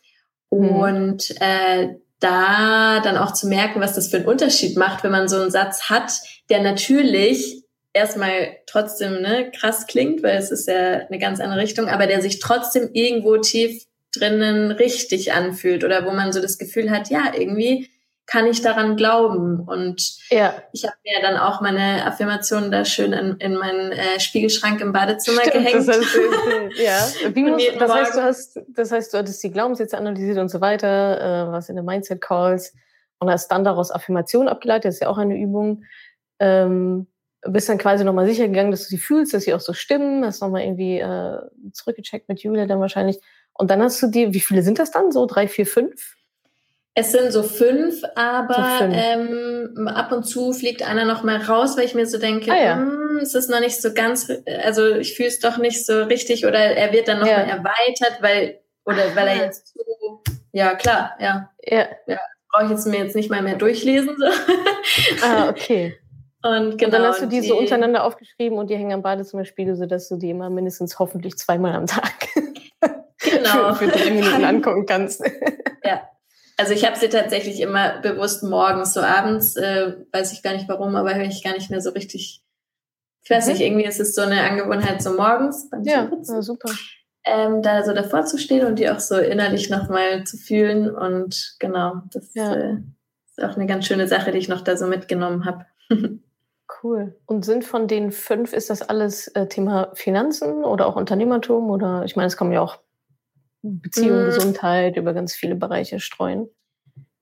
Mhm. 0.53 0.68
Und 0.68 1.34
äh, 1.40 1.97
da 2.21 3.01
dann 3.01 3.17
auch 3.17 3.33
zu 3.33 3.47
merken, 3.47 3.81
was 3.81 3.95
das 3.95 4.09
für 4.09 4.19
einen 4.19 4.27
Unterschied 4.27 4.77
macht, 4.77 5.05
wenn 5.05 5.12
man 5.12 5.29
so 5.29 5.41
einen 5.41 5.51
Satz 5.51 5.91
hat, 5.91 6.12
der 6.49 6.62
natürlich 6.62 7.65
erstmal 7.93 8.57
trotzdem 8.67 9.23
ne, 9.23 9.51
krass 9.51 9.87
klingt, 9.87 10.23
weil 10.23 10.37
es 10.37 10.51
ist 10.51 10.69
ja 10.69 11.07
eine 11.07 11.19
ganz 11.19 11.41
andere 11.41 11.61
Richtung, 11.61 11.89
aber 11.89 12.07
der 12.07 12.23
sich 12.23 12.41
trotzdem 12.41 12.91
irgendwo 12.93 13.37
tief 13.39 13.85
drinnen 14.12 14.71
richtig 14.71 15.33
anfühlt 15.33 15.85
oder 15.85 16.07
wo 16.07 16.12
man 16.12 16.33
so 16.33 16.41
das 16.41 16.59
Gefühl 16.59 16.91
hat, 16.91 17.11
ja, 17.11 17.33
irgendwie 17.37 17.89
kann 18.27 18.47
ich 18.47 18.62
daran 18.62 18.97
glauben. 18.97 19.61
Und 19.61 20.18
ja. 20.31 20.55
ich 20.72 20.85
habe 20.85 20.97
mir 21.05 21.20
dann 21.20 21.37
auch 21.37 21.61
meine 21.61 22.07
Affirmationen 22.07 22.70
da 22.70 22.85
schön 22.85 23.12
in, 23.12 23.37
in 23.37 23.57
meinen 23.57 23.93
äh, 23.93 24.18
Spiegelschrank 24.18 24.81
im 24.81 24.93
Badezimmer 24.93 25.43
Stimmt, 25.43 25.64
gehängt. 25.64 25.75
Das 25.87 25.99
heißt, 25.99 26.16
ja. 26.77 27.35
Wie 27.35 27.45
muss, 27.45 27.62
das, 27.79 27.93
heißt, 27.93 28.16
du 28.16 28.22
hast, 28.22 28.61
das 28.68 28.93
heißt, 28.93 29.12
du 29.12 29.18
hattest 29.18 29.43
die 29.43 29.51
Glaubenssätze 29.51 29.99
analysiert 29.99 30.39
und 30.39 30.49
so 30.49 30.61
weiter, 30.61 31.49
äh, 31.49 31.53
was 31.53 31.68
in 31.68 31.77
den 31.77 31.85
Mindset 31.85 32.20
Calls 32.20 32.75
und 33.18 33.31
hast 33.31 33.49
dann 33.49 33.64
daraus 33.64 33.91
Affirmationen 33.91 34.49
abgeleitet, 34.49 34.87
das 34.87 34.95
ist 34.95 35.01
ja 35.01 35.09
auch 35.09 35.18
eine 35.18 35.37
Übung. 35.37 35.85
Ähm, 36.39 37.07
bist 37.47 37.68
dann 37.68 37.79
quasi 37.79 38.05
nochmal 38.05 38.27
sicher 38.27 38.49
gegangen, 38.49 38.70
dass 38.70 38.85
du 38.85 38.89
sie 38.89 38.99
fühlst, 38.99 39.35
dass 39.35 39.45
sie 39.45 39.55
auch 39.55 39.61
so 39.61 39.75
stimmen, 39.75 40.25
hast 40.25 40.41
nochmal 40.41 40.62
irgendwie 40.62 40.99
äh, 40.99 41.39
zurückgecheckt 41.72 42.29
mit 42.29 42.43
Julia 42.43 42.66
dann 42.66 42.81
wahrscheinlich. 42.81 43.20
Und 43.53 43.70
dann 43.70 43.83
hast 43.83 44.03
du 44.03 44.07
dir, 44.09 44.33
wie 44.33 44.41
viele 44.41 44.62
sind 44.62 44.79
das 44.79 44.91
dann? 44.91 45.12
So 45.12 45.27
drei, 45.27 45.47
vier, 45.47 45.66
fünf? 45.66 46.16
Es 46.97 47.11
sind 47.11 47.32
so 47.32 47.42
fünf, 47.42 48.03
aber 48.14 48.55
so 48.55 48.84
fünf. 48.84 48.97
Ähm, 48.97 49.88
ab 49.88 50.12
und 50.12 50.24
zu 50.24 50.53
fliegt 50.53 50.88
einer 50.88 51.05
noch 51.05 51.24
mal 51.24 51.38
raus, 51.38 51.76
weil 51.76 51.86
ich 51.86 51.95
mir 51.95 52.07
so 52.07 52.18
denke, 52.18 52.53
ah, 52.53 52.57
ja. 52.57 52.76
hm, 52.76 53.18
es 53.20 53.34
ist 53.34 53.51
noch 53.51 53.61
nicht 53.61 53.82
so 53.82 53.92
ganz, 53.92 54.30
also 54.62 54.95
ich 54.95 55.16
fühle 55.16 55.28
es 55.28 55.40
doch 55.40 55.59
nicht 55.59 55.84
so 55.84 56.05
richtig 56.05 56.47
oder 56.47 56.59
er 56.59 56.92
wird 56.92 57.09
dann 57.09 57.18
noch 57.18 57.26
ja. 57.26 57.38
mal 57.38 57.49
erweitert, 57.49 58.22
weil 58.22 58.61
oder 58.84 59.07
Aha. 59.07 59.16
weil 59.16 59.26
er 59.26 59.36
jetzt 59.36 59.74
so, 59.74 60.22
ja 60.53 60.74
klar, 60.74 61.16
ja, 61.18 61.51
ja, 61.64 61.86
ja 62.07 62.20
brauche 62.55 62.66
ich 62.66 62.70
jetzt 62.70 62.86
mir 62.86 62.99
jetzt 62.99 63.16
nicht 63.16 63.30
mal 63.30 63.42
mehr 63.42 63.57
durchlesen 63.57 64.16
so. 64.16 65.26
Ah, 65.26 65.49
okay. 65.49 65.99
Und, 66.45 66.76
genau, 66.76 66.84
und 66.84 66.92
dann 66.92 67.03
hast 67.05 67.22
du 67.22 67.26
die, 67.26 67.40
die 67.40 67.49
so 67.49 67.59
untereinander 67.59 68.05
aufgeschrieben 68.05 68.59
und 68.59 68.68
die 68.68 68.76
hängen 68.76 68.92
am 68.92 69.01
Badezimmerspiegel, 69.01 69.76
sodass 69.76 70.11
du 70.11 70.16
die 70.16 70.28
immer 70.28 70.51
mindestens 70.51 70.99
hoffentlich 70.99 71.38
zweimal 71.38 71.72
am 71.72 71.86
Tag 71.86 72.28
genau. 73.18 73.72
für, 73.76 73.86
für 73.86 73.99
drei 73.99 74.11
Minuten 74.11 74.45
angucken 74.45 74.84
kannst. 74.84 75.22
Ja, 75.82 76.03
also 76.57 76.72
ich 76.72 76.84
habe 76.84 76.96
sie 76.96 77.09
tatsächlich 77.09 77.61
immer 77.61 78.00
bewusst 78.00 78.42
morgens, 78.42 78.94
so 78.94 79.00
abends, 79.00 79.57
äh, 79.57 79.94
weiß 80.12 80.32
ich 80.32 80.42
gar 80.42 80.52
nicht 80.52 80.68
warum, 80.68 80.94
aber 80.96 81.14
höre 81.14 81.24
ich 81.24 81.42
gar 81.42 81.55
nicht 81.55 81.70
mehr 81.70 81.80
so 81.80 81.90
richtig. 81.90 82.42
Ich 83.22 83.30
weiß 83.30 83.46
mhm. 83.46 83.52
nicht, 83.52 83.62
irgendwie 83.62 83.84
ist 83.84 84.00
es 84.00 84.14
so 84.14 84.22
eine 84.22 84.42
Angewohnheit 84.42 85.02
so 85.02 85.14
morgens 85.14 85.68
beim 85.70 85.82
ja, 85.82 86.11
ja, 86.11 86.42
super. 86.42 86.70
Ähm, 87.24 87.62
da 87.62 87.82
so 87.82 87.94
davor 87.94 88.24
zu 88.26 88.38
stehen 88.38 88.66
und 88.66 88.78
die 88.78 88.90
auch 88.90 89.00
so 89.00 89.16
innerlich 89.16 89.70
nochmal 89.70 90.24
zu 90.24 90.36
fühlen. 90.36 90.94
Und 90.94 91.57
genau, 91.59 92.02
das 92.12 92.34
ja. 92.34 92.55
äh, 92.55 92.76
ist 93.30 93.42
auch 93.42 93.57
eine 93.57 93.66
ganz 93.66 93.86
schöne 93.86 94.07
Sache, 94.07 94.30
die 94.30 94.38
ich 94.38 94.48
noch 94.48 94.61
da 94.61 94.76
so 94.76 94.86
mitgenommen 94.86 95.46
habe. 95.46 95.64
cool. 96.82 97.16
Und 97.24 97.44
sind 97.44 97.64
von 97.64 97.88
den 97.88 98.12
fünf, 98.12 98.52
ist 98.52 98.68
das 98.68 98.82
alles 98.82 99.28
äh, 99.28 99.46
Thema 99.46 99.90
Finanzen 99.94 100.64
oder 100.64 100.86
auch 100.86 100.96
Unternehmertum? 100.96 101.70
Oder 101.70 102.05
ich 102.05 102.14
meine, 102.14 102.26
es 102.26 102.36
kommen 102.36 102.52
ja 102.52 102.61
auch 102.61 102.78
Beziehung, 103.65 104.25
mm. 104.25 104.27
Gesundheit, 104.27 104.97
über 104.97 105.15
ganz 105.15 105.35
viele 105.35 105.55
Bereiche 105.55 105.99
streuen? 105.99 106.49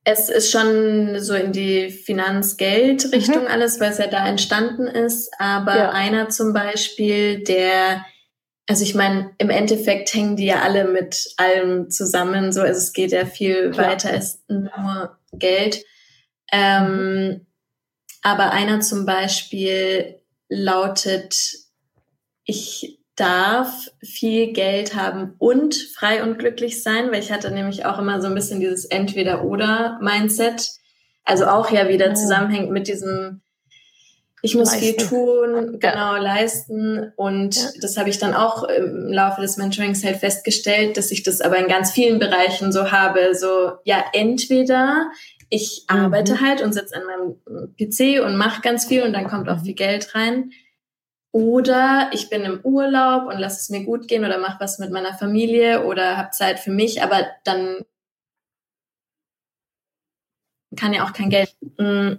Es 0.05 0.29
ist 0.29 0.51
schon 0.51 1.21
so 1.21 1.35
in 1.35 1.53
die 1.53 1.91
Finanz-Geld-Richtung 1.91 3.43
mhm. 3.43 3.49
alles, 3.49 3.79
weil 3.79 3.93
es 3.93 3.99
ja 3.99 4.09
da 4.09 4.27
entstanden 4.27 4.89
ist. 4.89 5.31
Aber 5.39 5.77
ja. 5.77 5.91
einer 5.91 6.29
zum 6.29 6.53
Beispiel, 6.53 7.45
der, 7.45 8.05
also 8.67 8.83
ich 8.83 8.97
meine, 8.97 9.31
im 9.39 9.49
Endeffekt 9.49 10.13
hängen 10.13 10.35
die 10.35 10.47
ja 10.47 10.63
alle 10.63 10.87
mit 10.87 11.33
allem 11.37 11.89
zusammen. 11.89 12.53
So, 12.53 12.63
also 12.63 12.79
es 12.79 12.93
geht 12.93 13.13
ja 13.13 13.27
viel 13.27 13.71
Klar. 13.71 13.93
weiter 13.93 14.11
als 14.11 14.43
nur 14.49 15.17
Geld. 15.33 15.85
Ähm, 16.51 17.29
mhm. 17.29 17.47
aber 18.23 18.51
einer 18.51 18.81
zum 18.81 19.07
Beispiel 19.07 20.21
lautet, 20.49 21.35
ich 22.45 23.02
darf 23.17 23.91
viel 24.03 24.53
Geld 24.53 24.97
haben 24.97 25.35
und 25.39 25.75
frei 25.75 26.23
und 26.23 26.39
glücklich 26.39 26.83
sein, 26.83 27.11
weil 27.11 27.21
ich 27.21 27.31
hatte 27.31 27.51
nämlich 27.51 27.85
auch 27.85 27.99
immer 27.99 28.21
so 28.21 28.29
ein 28.29 28.35
bisschen 28.35 28.61
dieses 28.61 28.85
Entweder-Oder-Mindset. 28.87 30.71
Also 31.25 31.47
auch 31.47 31.71
ja 31.71 31.89
wieder 31.89 32.09
ja. 32.09 32.15
zusammenhängt 32.15 32.71
mit 32.71 32.89
diesem, 32.89 33.43
ich 34.41 34.55
muss 34.55 34.73
leisten. 34.73 34.85
viel 34.85 35.09
tun, 35.09 35.79
genau, 35.79 36.15
ja. 36.15 36.19
leisten. 36.19 37.13
Und 37.17 37.55
ja. 37.55 37.69
das 37.81 37.97
habe 37.99 38.09
ich 38.09 38.19
dann 38.19 38.35
auch 38.35 38.65
im 38.65 39.13
Laufe 39.13 39.43
des 39.43 39.59
Mentorings 39.59 40.03
halt 40.05 40.17
festgestellt, 40.17 40.97
dass 40.97 41.11
ich 41.11 41.23
das 41.23 41.43
aber 41.43 41.59
in 41.59 41.69
ganz 41.69 41.93
vielen 41.93 42.19
Bereichen 42.19 42.73
so 42.73 42.91
habe. 42.91 43.35
So, 43.35 43.73
ja, 43.85 44.03
entweder 44.15 45.11
ich 45.51 45.85
mhm. 45.89 45.97
arbeite 45.97 46.41
halt 46.41 46.63
und 46.63 46.73
sitze 46.73 46.97
an 46.97 47.03
meinem 47.05 47.75
PC 47.77 48.25
und 48.25 48.37
mache 48.37 48.63
ganz 48.63 48.87
viel 48.87 49.03
und 49.03 49.13
dann 49.13 49.29
kommt 49.29 49.51
auch 49.51 49.59
mhm. 49.59 49.65
viel 49.65 49.75
Geld 49.75 50.15
rein. 50.15 50.51
Oder 51.33 52.11
ich 52.13 52.29
bin 52.29 52.43
im 52.43 52.61
Urlaub 52.63 53.27
und 53.27 53.39
lasse 53.39 53.61
es 53.61 53.71
mir 53.71 53.85
gut 53.85 54.07
gehen 54.07 54.25
oder 54.25 54.39
mache 54.39 54.61
was 54.61 54.79
mit 54.79 54.91
meiner 54.91 55.15
Familie 55.15 55.85
oder 55.85 56.19
habe 56.19 56.31
Zeit 56.31 56.61
für 56.61 56.71
mich, 56.71 57.03
aber 57.03 57.27
dann 57.45 57.85
kann 60.77 60.93
ja 60.93 61.05
auch 61.07 61.13
kein 61.13 61.31
Geld. 61.31 61.55
Mm, 61.79 62.15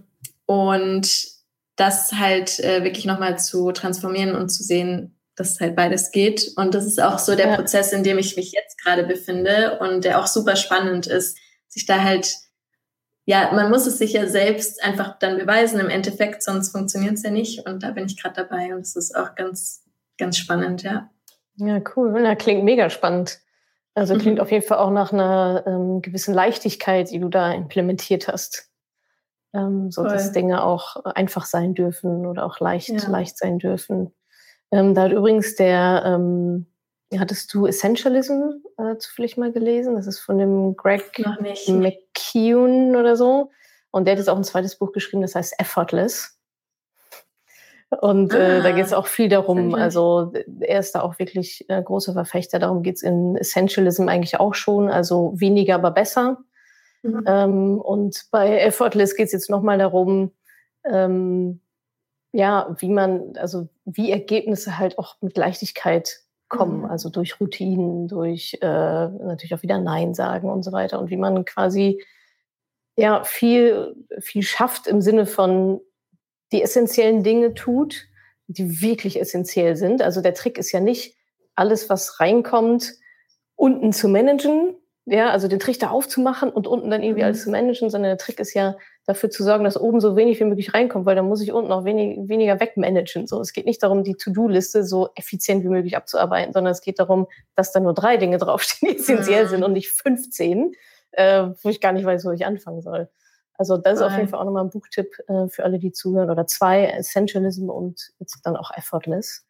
und 0.45 1.34
das 1.76 2.14
halt 2.14 2.59
äh, 2.59 2.84
wirklich 2.84 3.05
nochmal 3.05 3.39
zu 3.39 3.72
transformieren 3.72 4.36
und 4.36 4.49
zu 4.49 4.64
sehen, 4.64 5.18
dass 5.36 5.59
halt 5.59 5.76
beides 5.76 6.11
geht. 6.11 6.51
Und 6.55 6.76
das 6.76 6.86
ist 6.86 7.01
auch 7.01 7.20
so 7.20 7.36
der 7.36 7.49
ja. 7.49 7.55
Prozess, 7.55 7.93
in 7.93 8.03
dem 8.03 8.18
ich 8.18 8.36
mich 8.36 8.51
jetzt 8.51 8.82
gerade 8.84 9.03
befinde 9.03 9.80
und 9.80 10.05
der 10.05 10.20
auch 10.20 10.28
super 10.28 10.55
spannend 10.55 11.07
ist, 11.07 11.38
sich 11.68 11.86
da 11.86 12.03
halt 12.03 12.36
ja, 13.26 13.52
man 13.54 13.70
muss 13.70 13.88
es 13.88 13.98
sich 13.98 14.14
ja 14.14 14.28
selbst 14.28 14.84
einfach 14.84 15.18
dann 15.20 15.38
beweisen 15.38 15.80
im 15.80 15.90
Endeffekt, 15.90 16.44
sonst 16.44 16.72
funktioniert 16.72 17.14
es 17.14 17.24
ja 17.24 17.32
nicht. 17.32 17.66
Und 17.68 17.84
da 17.84 17.92
bin 17.92 18.06
ich 18.06 18.22
gerade 18.22 18.36
dabei 18.36 18.76
und 18.76 18.82
es 18.82 18.96
ist 18.96 19.16
auch 19.16 19.36
ganz, 19.36 19.86
ganz 20.18 20.38
spannend, 20.38 20.84
ja. 20.84 21.10
Ja, 21.56 21.80
cool. 21.96 22.14
Na, 22.22 22.36
klingt 22.36 22.64
mega 22.64 22.90
spannend. 22.90 23.40
Also 23.96 24.18
klingt 24.18 24.38
mhm. 24.38 24.42
auf 24.42 24.52
jeden 24.52 24.66
Fall 24.66 24.80
auch 24.80 24.90
nach 24.90 25.14
einer 25.14 25.64
ähm, 25.68 26.02
gewissen 26.02 26.34
Leichtigkeit, 26.34 27.12
die 27.12 27.20
du 27.20 27.30
da 27.30 27.54
implementiert 27.54 28.28
hast. 28.28 28.72
Ähm, 29.54 29.92
so 29.92 30.02
Voll. 30.02 30.12
dass 30.12 30.32
Dinge 30.32 30.64
auch 30.64 31.06
einfach 31.06 31.46
sein 31.46 31.76
dürfen 31.76 32.26
oder 32.26 32.46
auch 32.46 32.60
leicht, 32.60 32.90
ja. 32.90 33.08
leicht 33.08 33.38
sein 33.38 33.60
dürfen. 33.60 34.12
Ähm, 34.72 34.96
da 34.96 35.04
hat 35.04 35.12
übrigens 35.12 35.56
der 35.56 36.04
ähm, 36.06 36.66
Hattest 37.20 37.53
du 37.53 37.66
Essentialism 37.68 38.51
äh, 38.78 38.97
zufällig 38.97 39.38
mal 39.38 39.51
gelesen? 39.51 39.95
Das 39.95 40.07
ist 40.07 40.20
von 40.20 40.38
dem 40.38 40.76
Greg 40.76 41.11
McKeown 41.68 42.95
oder 42.95 43.16
so. 43.16 43.51
Und 43.91 44.05
der 44.05 44.14
hat 44.14 44.20
jetzt 44.20 44.30
auch 44.30 44.38
ein 44.38 44.43
zweites 44.43 44.78
Buch 44.78 44.91
geschrieben, 44.91 45.22
das 45.22 45.36
heißt 45.36 45.59
Effortless. 45.59 46.39
Und 48.01 48.34
äh, 48.34 48.61
da 48.61 48.70
ah, 48.70 48.72
geht 48.72 48.86
es 48.86 48.93
auch 48.93 49.07
viel 49.07 49.30
darum, 49.30 49.76
also 49.76 50.34
er 50.61 50.80
ist 50.80 50.95
da 50.95 51.01
auch 51.01 51.20
wirklich 51.20 51.70
äh, 51.70 51.82
großer 51.82 52.14
Verfechter, 52.14 52.57
darum 52.57 52.82
geht 52.82 52.95
es 52.95 53.03
in 53.03 53.36
Essentialism 53.36 54.07
eigentlich 54.07 54.39
auch 54.39 54.55
schon, 54.55 54.89
also 54.89 55.34
weniger, 55.36 55.76
aber 55.76 55.91
besser. 55.91 56.39
Mhm. 57.03 57.24
Ähm, 57.28 57.80
und 57.80 58.26
bei 58.32 58.57
Effortless 58.59 59.16
geht 59.16 59.28
es 59.28 59.34
jetzt 59.34 59.49
nochmal 59.49 59.78
darum, 59.78 60.32
ähm, 60.86 61.59
ja, 62.32 62.76
wie 62.80 62.89
man, 62.89 63.38
also 63.38 63.68
wie 63.86 64.11
Ergebnisse 64.11 64.80
halt 64.80 64.97
auch 64.97 65.18
mit 65.22 65.38
Leichtigkeit 65.38 66.23
kommen, 66.58 66.80
mhm. 66.80 66.86
also 66.86 67.10
durch 67.10 67.39
Routinen, 67.39 68.08
durch 68.08 68.58
äh, 68.62 68.68
natürlich 68.68 69.54
auch 69.54 69.64
wieder 69.64 69.80
Nein 69.80 70.14
sagen 70.14 70.49
und 70.49 70.64
so 70.64 70.72
weiter 70.72 70.99
und 70.99 71.10
wie 71.10 71.18
man 71.18 71.45
quasi 71.45 72.04
ja 72.95 73.24
viel 73.24 73.95
viel 74.20 74.43
schafft 74.43 74.88
im 74.88 75.01
Sinne 75.01 75.26
von 75.26 75.82
die 76.51 76.62
essentiellen 76.62 77.24
Dinge 77.24 77.56
tut, 77.56 78.06
die 78.47 78.82
wirklich 78.82 79.20
essentiell 79.20 79.76
sind. 79.76 80.01
Also 80.01 80.22
der 80.22 80.36
Trick 80.36 80.58
ist 80.58 80.72
ja 80.72 80.80
nicht 80.80 81.18
alles, 81.56 81.89
was 81.89 82.20
reinkommt, 82.20 82.93
unten 83.56 83.91
zu 83.91 84.08
managen, 84.08 84.76
ja, 85.06 85.30
also 85.32 85.47
den 85.47 85.60
Trichter 85.60 85.91
aufzumachen 85.91 86.49
und 86.49 86.66
unten 86.66 86.89
dann 86.89 87.04
irgendwie 87.04 87.22
mhm. 87.22 87.28
alles 87.28 87.43
zu 87.43 87.51
managen, 87.51 87.89
sondern 87.89 88.12
der 88.12 88.18
Trick 88.18 88.39
ist 88.39 88.54
ja 88.54 88.76
dafür 89.06 89.30
zu 89.30 89.43
sorgen, 89.43 89.66
dass 89.66 89.80
oben 89.80 89.99
so 89.99 90.16
wenig 90.16 90.39
wie 90.39 90.45
möglich 90.45 90.74
reinkommt, 90.74 91.06
weil 91.06 91.16
dann 91.16 91.28
muss 91.28 91.41
ich 91.41 91.51
unten 91.51 91.72
auch 91.74 91.84
wenig, 91.84 92.30
weniger 92.30 92.60
wegmanagen. 92.60 93.28
So, 93.28 93.41
es 93.41 93.51
geht 93.51 93.66
nicht 93.66 93.84
darum, 93.84 94.06
die 94.06 94.16
To-Do-Liste 94.16 94.86
so 94.86 95.10
effizient 95.16 95.64
wie 95.66 95.70
möglich 95.70 95.97
abzuarbeiten, 95.97 96.54
sondern 96.54 96.72
es 96.72 96.82
geht 96.82 96.99
darum, 96.99 97.28
dass 97.56 97.74
da 97.74 97.82
nur 97.82 97.93
drei 97.93 98.16
Dinge 98.16 98.38
draufstehen, 98.39 98.93
die 98.93 98.99
essentiell 98.99 99.45
mhm. 99.45 99.49
sind 99.49 99.64
und 99.64 99.74
nicht 99.74 99.91
15, 99.91 100.72
äh, 101.12 101.47
wo 101.62 101.70
ich 101.70 101.82
gar 101.82 101.91
nicht 101.91 102.06
weiß, 102.06 102.24
wo 102.26 102.32
ich 102.32 102.45
anfangen 102.45 102.82
soll. 102.82 103.10
Also 103.56 103.78
das 103.78 103.99
ist 103.99 104.01
auf 104.01 104.16
jeden 104.16 104.30
Fall 104.30 104.39
auch 104.39 104.45
nochmal 104.45 104.64
ein 104.64 104.72
Buchtipp 104.72 105.20
äh, 105.28 105.47
für 105.47 105.64
alle, 105.64 105.80
die 105.80 105.91
zuhören 105.91 106.32
oder 106.32 106.47
zwei, 106.47 106.86
Essentialism 106.86 107.70
und 107.70 108.12
jetzt 108.20 108.41
dann 108.43 108.56
auch 108.56 108.72
Effortless. 108.76 109.45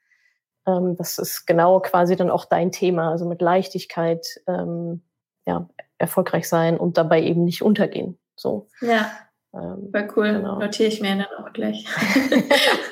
Ähm, 0.67 0.95
das 0.97 1.19
ist 1.19 1.45
genau 1.45 1.79
quasi 1.79 2.15
dann 2.15 2.29
auch 2.29 2.45
dein 2.45 2.71
Thema, 2.71 3.11
also 3.11 3.25
mit 3.25 3.41
Leichtigkeit 3.41 4.41
ähm, 4.47 5.03
ja, 5.45 5.69
erfolgreich 5.97 6.47
sein 6.47 6.77
und 6.77 6.97
dabei 6.97 7.21
eben 7.21 7.43
nicht 7.43 7.61
untergehen. 7.61 8.17
So. 8.35 8.67
Ja. 8.81 9.11
Ähm, 9.53 9.89
War 9.91 10.07
cool. 10.17 10.33
Genau. 10.33 10.59
Notiere 10.59 10.89
ich 10.89 11.01
mir 11.01 11.15
dann 11.15 11.45
auch 11.45 11.53
gleich. 11.53 11.85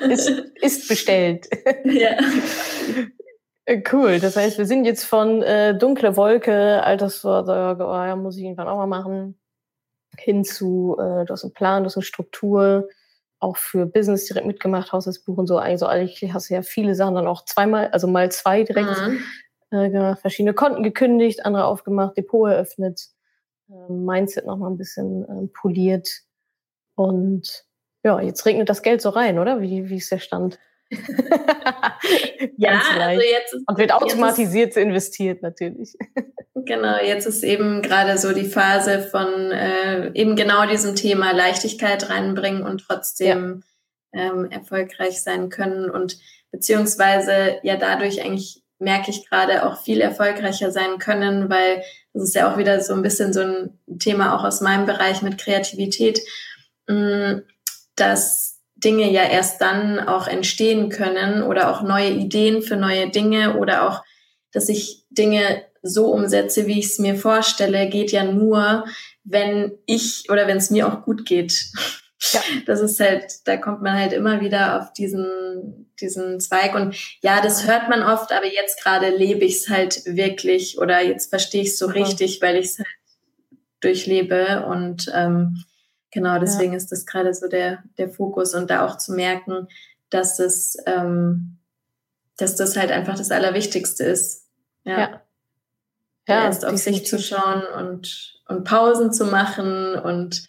ist, 0.08 0.28
ist 0.60 0.88
bestellt. 0.88 1.48
ja. 1.84 2.16
Äh, 3.64 3.82
cool. 3.92 4.18
Das 4.20 4.36
heißt, 4.36 4.58
wir 4.58 4.66
sind 4.66 4.84
jetzt 4.84 5.04
von 5.04 5.42
äh, 5.42 5.76
dunkle 5.76 6.16
Wolke, 6.16 6.82
Altersvorsorge, 6.82 7.84
oh, 7.84 7.92
ja, 7.92 8.16
muss 8.16 8.36
ich 8.36 8.44
irgendwann 8.44 8.68
auch 8.68 8.76
mal 8.76 8.86
machen, 8.86 9.38
hin 10.18 10.44
zu, 10.44 10.96
äh, 10.98 11.24
du 11.24 11.32
hast 11.32 11.44
einen 11.44 11.52
Plan, 11.52 11.82
du 11.82 11.86
hast 11.86 11.96
eine 11.96 12.04
Struktur, 12.04 12.88
auch 13.38 13.56
für 13.56 13.86
Business 13.86 14.26
direkt 14.26 14.46
mitgemacht, 14.46 14.92
Haushaltsbuch 14.92 15.36
und 15.36 15.46
so. 15.46 15.58
Also 15.58 15.86
eigentlich 15.86 16.32
hast 16.32 16.48
du 16.48 16.54
ja 16.54 16.62
viele 16.62 16.94
Sachen 16.94 17.16
dann 17.16 17.26
auch 17.26 17.44
zweimal, 17.44 17.88
also 17.88 18.06
mal 18.06 18.30
zwei 18.30 18.62
direkt 18.62 18.88
mhm. 18.88 19.22
Äh, 19.72 20.16
verschiedene 20.16 20.54
Konten 20.54 20.82
gekündigt, 20.82 21.44
andere 21.44 21.64
aufgemacht, 21.64 22.16
Depot 22.16 22.50
eröffnet, 22.50 23.08
äh, 23.68 23.92
Mindset 23.92 24.46
nochmal 24.46 24.70
ein 24.70 24.78
bisschen 24.78 25.24
äh, 25.24 25.48
poliert. 25.48 26.08
Und 26.94 27.64
ja, 28.04 28.20
jetzt 28.20 28.44
regnet 28.46 28.68
das 28.68 28.82
Geld 28.82 29.00
so 29.00 29.10
rein, 29.10 29.38
oder? 29.38 29.60
Wie, 29.60 29.88
wie 29.88 29.96
ist 29.96 30.10
der 30.10 30.18
Stand? 30.18 30.58
ja, 32.58 32.82
also 33.00 33.20
jetzt 33.22 33.54
ist, 33.54 33.62
und 33.66 33.78
wird 33.78 33.94
automatisiert 33.94 34.70
ist, 34.70 34.76
investiert 34.76 35.42
natürlich. 35.42 35.96
genau, 36.54 36.98
jetzt 37.02 37.26
ist 37.26 37.42
eben 37.44 37.80
gerade 37.80 38.18
so 38.18 38.34
die 38.34 38.44
Phase 38.44 39.00
von 39.00 39.52
äh, 39.52 40.10
eben 40.12 40.36
genau 40.36 40.66
diesem 40.66 40.94
Thema 40.94 41.32
Leichtigkeit 41.32 42.10
reinbringen 42.10 42.64
und 42.64 42.84
trotzdem 42.86 43.62
ja. 44.12 44.32
ähm, 44.32 44.50
erfolgreich 44.50 45.22
sein 45.22 45.48
können 45.48 45.88
und 45.88 46.18
beziehungsweise 46.50 47.58
ja 47.62 47.76
dadurch 47.76 48.22
eigentlich 48.22 48.61
merke 48.82 49.10
ich 49.10 49.28
gerade 49.28 49.64
auch 49.64 49.80
viel 49.80 50.00
erfolgreicher 50.00 50.70
sein 50.70 50.98
können, 50.98 51.48
weil 51.48 51.82
das 52.12 52.24
ist 52.24 52.34
ja 52.34 52.52
auch 52.52 52.58
wieder 52.58 52.80
so 52.80 52.92
ein 52.92 53.02
bisschen 53.02 53.32
so 53.32 53.40
ein 53.40 53.78
Thema 53.98 54.36
auch 54.36 54.44
aus 54.44 54.60
meinem 54.60 54.86
Bereich 54.86 55.22
mit 55.22 55.38
Kreativität, 55.38 56.20
mm, 56.88 57.38
dass 57.96 58.60
Dinge 58.76 59.10
ja 59.10 59.22
erst 59.22 59.60
dann 59.60 60.00
auch 60.00 60.26
entstehen 60.26 60.88
können 60.88 61.42
oder 61.42 61.70
auch 61.70 61.82
neue 61.82 62.10
Ideen 62.10 62.62
für 62.62 62.76
neue 62.76 63.08
Dinge 63.10 63.56
oder 63.58 63.88
auch, 63.88 64.02
dass 64.52 64.68
ich 64.68 65.06
Dinge 65.10 65.62
so 65.82 66.12
umsetze, 66.12 66.66
wie 66.66 66.78
ich 66.78 66.86
es 66.86 66.98
mir 66.98 67.14
vorstelle, 67.14 67.88
geht 67.88 68.12
ja 68.12 68.24
nur, 68.24 68.84
wenn 69.24 69.72
ich 69.86 70.28
oder 70.30 70.46
wenn 70.46 70.56
es 70.56 70.70
mir 70.70 70.88
auch 70.88 71.04
gut 71.04 71.24
geht. 71.24 71.70
Ja. 72.30 72.40
Das 72.66 72.80
ist 72.80 73.00
halt, 73.00 73.46
da 73.46 73.56
kommt 73.56 73.82
man 73.82 73.98
halt 73.98 74.12
immer 74.12 74.40
wieder 74.40 74.80
auf 74.80 74.92
diesen, 74.92 75.92
diesen 76.00 76.38
Zweig. 76.40 76.74
Und 76.74 76.94
ja, 77.20 77.40
das 77.40 77.66
hört 77.66 77.88
man 77.88 78.02
oft, 78.02 78.32
aber 78.32 78.46
jetzt 78.46 78.82
gerade 78.82 79.10
lebe 79.10 79.44
ich 79.44 79.56
es 79.56 79.68
halt 79.68 80.02
wirklich 80.06 80.78
oder 80.78 81.02
jetzt 81.02 81.30
verstehe 81.30 81.62
ich 81.62 81.70
es 81.70 81.78
so 81.78 81.86
richtig, 81.86 82.40
weil 82.40 82.56
ich 82.56 82.66
es 82.66 82.78
halt 82.78 82.88
durchlebe. 83.80 84.64
Und 84.66 85.10
ähm, 85.14 85.64
Genau, 86.12 86.38
deswegen 86.38 86.72
ja. 86.72 86.76
ist 86.76 86.92
das 86.92 87.06
gerade 87.06 87.32
so 87.32 87.48
der, 87.48 87.82
der 87.96 88.10
Fokus 88.10 88.54
und 88.54 88.70
da 88.70 88.84
auch 88.86 88.98
zu 88.98 89.14
merken, 89.14 89.66
dass 90.10 90.38
es, 90.38 90.76
ähm, 90.84 91.58
dass 92.36 92.54
das 92.54 92.76
halt 92.76 92.92
einfach 92.92 93.16
das 93.16 93.30
Allerwichtigste 93.30 94.04
ist. 94.04 94.46
Ja. 94.84 94.98
ja. 94.98 95.22
ja 96.28 96.44
Erst 96.44 96.66
auf 96.66 96.76
sich 96.76 97.06
zu 97.06 97.18
schauen 97.18 97.62
und, 97.78 98.42
und 98.46 98.64
Pausen 98.64 99.10
zu 99.10 99.24
machen 99.24 99.94
und 99.94 100.46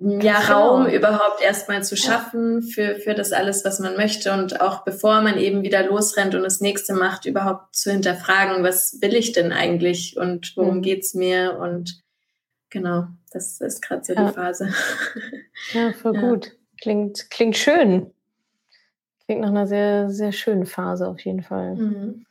ja, 0.00 0.40
genau. 0.40 0.76
Raum 0.76 0.86
überhaupt 0.86 1.40
erstmal 1.42 1.84
zu 1.84 1.96
schaffen 1.96 2.62
für, 2.62 2.96
für 2.96 3.14
das 3.14 3.32
alles, 3.32 3.64
was 3.64 3.78
man 3.78 3.96
möchte 3.96 4.32
und 4.32 4.60
auch 4.60 4.84
bevor 4.84 5.20
man 5.20 5.38
eben 5.38 5.62
wieder 5.62 5.86
losrennt 5.86 6.34
und 6.34 6.42
das 6.42 6.60
nächste 6.60 6.94
macht, 6.94 7.26
überhaupt 7.26 7.76
zu 7.76 7.92
hinterfragen, 7.92 8.64
was 8.64 8.98
will 9.00 9.14
ich 9.14 9.32
denn 9.32 9.52
eigentlich 9.52 10.16
und 10.16 10.56
worum 10.56 10.78
mhm. 10.78 10.82
geht's 10.82 11.14
mir 11.14 11.58
und 11.58 12.02
genau, 12.70 13.06
das 13.32 13.60
ist 13.60 13.82
gerade 13.82 14.04
so 14.04 14.14
ja. 14.14 14.28
die 14.28 14.34
Phase. 14.34 14.74
Ja, 15.72 15.92
voll 15.92 16.16
ja. 16.16 16.20
gut. 16.20 16.52
Klingt, 16.82 17.30
klingt 17.30 17.56
schön. 17.56 18.12
Klingt 19.24 19.40
nach 19.40 19.48
einer 19.48 19.68
sehr, 19.68 20.10
sehr 20.10 20.32
schönen 20.32 20.66
Phase 20.66 21.08
auf 21.08 21.20
jeden 21.20 21.42
Fall. 21.42 21.76
Mhm. 21.76 22.26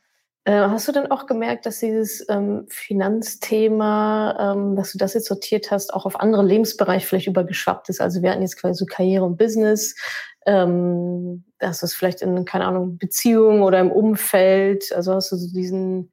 Äh, 0.46 0.68
hast 0.68 0.86
du 0.86 0.92
denn 0.92 1.10
auch 1.10 1.26
gemerkt, 1.26 1.64
dass 1.64 1.80
dieses 1.80 2.26
ähm, 2.28 2.66
Finanzthema, 2.68 4.52
ähm, 4.52 4.76
dass 4.76 4.92
du 4.92 4.98
das 4.98 5.14
jetzt 5.14 5.26
sortiert 5.26 5.70
hast, 5.70 5.94
auch 5.94 6.04
auf 6.04 6.20
andere 6.20 6.44
Lebensbereiche 6.44 7.06
vielleicht 7.06 7.28
übergeschwappt 7.28 7.88
ist? 7.88 8.00
Also 8.00 8.20
wir 8.20 8.30
hatten 8.30 8.42
jetzt 8.42 8.60
quasi 8.60 8.78
so 8.78 8.84
Karriere 8.84 9.24
und 9.24 9.38
Business, 9.38 9.96
ähm, 10.44 11.44
dass 11.58 11.80
das 11.80 11.94
vielleicht 11.94 12.20
in, 12.20 12.44
keine 12.44 12.66
Ahnung, 12.66 12.98
Beziehungen 12.98 13.62
oder 13.62 13.80
im 13.80 13.90
Umfeld, 13.90 14.92
also 14.92 15.14
hast 15.14 15.32
du 15.32 15.36
so 15.36 15.50
diesen 15.50 16.12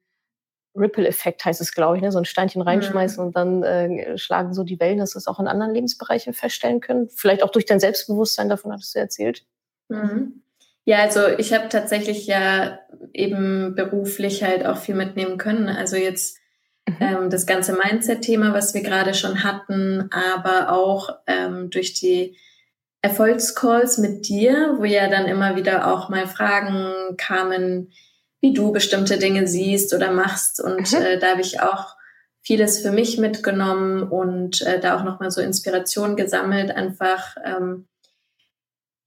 Ripple-Effekt 0.76 1.44
heißt 1.44 1.60
es, 1.60 1.74
glaube 1.74 1.98
ich, 1.98 2.02
ne? 2.02 2.14
so 2.14 2.18
ein 2.18 2.24
Steinchen 2.24 2.62
reinschmeißen 2.62 3.22
mhm. 3.22 3.28
und 3.28 3.36
dann 3.36 3.64
äh, 3.64 4.18
schlagen 4.18 4.54
so 4.54 4.64
die 4.64 4.80
Wellen, 4.80 5.00
dass 5.00 5.14
wir 5.14 5.18
es 5.18 5.28
auch 5.28 5.42
in 5.42 5.48
anderen 5.48 5.74
Lebensbereichen 5.74 6.34
feststellen 6.34 6.80
können. 6.80 7.10
Vielleicht 7.10 7.44
auch 7.44 7.50
durch 7.50 7.66
dein 7.66 7.82
Selbstbewusstsein, 7.82 8.48
davon 8.48 8.72
hattest 8.72 8.96
du 8.96 9.00
erzählt. 9.00 9.46
Mhm. 9.90 10.42
Ja, 10.86 11.00
also 11.00 11.28
ich 11.28 11.54
habe 11.54 11.70
tatsächlich 11.70 12.26
ja 12.26 12.80
eben 13.14 13.76
beruflich 13.76 14.44
halt 14.44 14.66
auch 14.66 14.78
viel 14.78 14.96
mitnehmen 14.96 15.38
können. 15.38 15.70
Also 15.70 15.96
jetzt 15.96 16.38
mhm. 16.88 16.96
ähm, 17.00 17.30
das 17.30 17.46
ganze 17.46 17.74
Mindset-Thema, 17.74 18.54
was 18.54 18.74
wir 18.74 18.82
gerade 18.82 19.14
schon 19.14 19.44
hatten, 19.44 20.10
aber 20.12 20.72
auch 20.72 21.10
ähm, 21.28 21.70
durch 21.70 21.94
die 21.94 22.38
Erfolgscalls 23.04 23.98
mit 23.98 24.28
dir, 24.28 24.76
wo 24.78 24.86
ja 24.86 25.08
dann 25.08 25.26
immer 25.26 25.56
wieder 25.56 25.92
auch 25.92 26.10
mal 26.10 26.28
Fragen 26.28 27.16
kamen, 27.18 27.92
wie 28.42 28.54
du 28.54 28.72
bestimmte 28.72 29.18
Dinge 29.18 29.48
siehst 29.48 29.94
oder 29.94 30.12
machst. 30.12 30.62
Und 30.62 30.92
mhm. 30.92 31.02
äh, 31.02 31.20
da 31.20 31.32
habe 31.32 31.42
ich 31.42 31.62
auch 31.62 31.96
vieles 32.42 32.80
für 32.80 32.92
mich 32.92 33.20
mitgenommen 33.20 34.04
und 34.04 34.62
äh, 34.64 34.80
da 34.80 34.98
auch 34.98 35.04
nochmal 35.04 35.30
so 35.30 35.42
Inspiration 35.42 36.16
gesammelt, 36.16 36.72
einfach 36.72 37.36
ähm, 37.46 37.88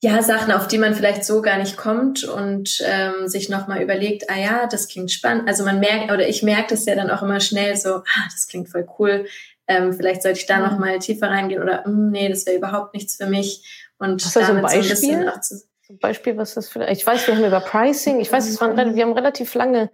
ja, 0.04 0.22
Sachen, 0.22 0.52
auf 0.52 0.68
die 0.68 0.76
man 0.76 0.94
vielleicht 0.94 1.24
so 1.24 1.40
gar 1.40 1.56
nicht 1.56 1.78
kommt 1.78 2.24
und 2.24 2.78
ähm, 2.84 3.26
sich 3.26 3.48
nochmal 3.48 3.80
überlegt, 3.80 4.28
ah 4.28 4.38
ja, 4.38 4.66
das 4.66 4.88
klingt 4.88 5.10
spannend. 5.10 5.48
Also 5.48 5.64
man 5.64 5.80
merkt, 5.80 6.12
oder 6.12 6.28
ich 6.28 6.42
merke 6.42 6.74
das 6.74 6.84
ja 6.84 6.94
dann 6.94 7.10
auch 7.10 7.22
immer 7.22 7.40
schnell 7.40 7.74
so, 7.74 7.94
ah, 7.94 8.28
das 8.30 8.46
klingt 8.46 8.68
voll 8.68 8.86
cool. 8.98 9.24
Ähm, 9.66 9.94
vielleicht 9.94 10.20
sollte 10.20 10.40
ich 10.40 10.44
da 10.44 10.58
mhm. 10.58 10.64
nochmal 10.64 10.98
tiefer 10.98 11.28
reingehen 11.30 11.62
oder 11.62 11.88
mm, 11.88 12.10
nee, 12.10 12.28
das 12.28 12.44
wäre 12.44 12.58
überhaupt 12.58 12.92
nichts 12.92 13.16
für 13.16 13.26
mich. 13.26 13.88
Und 13.98 14.22
Hast 14.22 14.36
du 14.36 14.40
damit 14.40 14.70
so 14.70 14.76
ein 14.76 14.82
Beispiel? 14.82 15.32
So 15.40 15.56
ein 15.56 15.60
zum 15.86 15.98
Beispiel, 15.98 16.36
was 16.36 16.52
das 16.52 16.68
für. 16.68 16.86
Ich 16.88 17.06
weiß, 17.06 17.26
wir 17.26 17.36
haben 17.36 17.44
über 17.44 17.60
Pricing, 17.60 18.20
ich 18.20 18.30
weiß, 18.30 18.46
es 18.46 18.60
waren, 18.60 18.94
wir 18.94 19.02
haben 19.02 19.12
relativ 19.14 19.54
lange, 19.54 19.90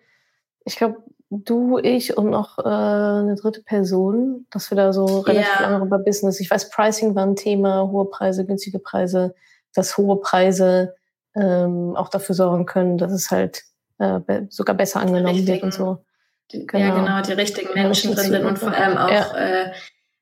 ich 0.64 0.74
glaube, 0.74 1.04
du, 1.30 1.78
ich 1.78 2.16
und 2.16 2.30
noch 2.30 2.58
äh, 2.58 2.62
eine 2.62 3.36
dritte 3.40 3.62
Person, 3.62 4.46
dass 4.50 4.72
wir 4.72 4.76
da 4.76 4.92
so 4.92 5.20
relativ 5.20 5.61
ja. 5.61 5.68
lange 5.68 5.84
über 5.84 6.00
Business. 6.00 6.40
Ich 6.40 6.50
weiß, 6.50 6.70
Pricing 6.70 7.14
war 7.14 7.24
ein 7.24 7.36
Thema, 7.36 7.88
hohe 7.92 8.11
Preise, 8.11 8.44
günstige 8.44 8.80
Preise, 8.80 9.36
dass 9.74 9.96
hohe 9.96 10.20
Preise 10.20 10.94
ähm, 11.34 11.94
auch 11.96 12.08
dafür 12.08 12.34
sorgen 12.34 12.66
können, 12.66 12.98
dass 12.98 13.12
es 13.12 13.30
halt 13.30 13.62
äh, 13.98 14.20
sogar 14.48 14.76
besser 14.76 15.00
angenommen 15.00 15.46
wird 15.46 15.62
und 15.62 15.74
so. 15.74 16.04
Genau. 16.52 16.78
Ja, 16.78 16.94
genau, 16.94 17.20
die 17.22 17.32
richtigen 17.32 17.72
Menschen 17.74 18.14
drin 18.14 18.32
sind 18.32 18.44
und 18.44 18.58
vor 18.58 18.72
allem 18.72 18.98
auch 18.98 19.10
ja. 19.10 19.36
äh, 19.36 19.72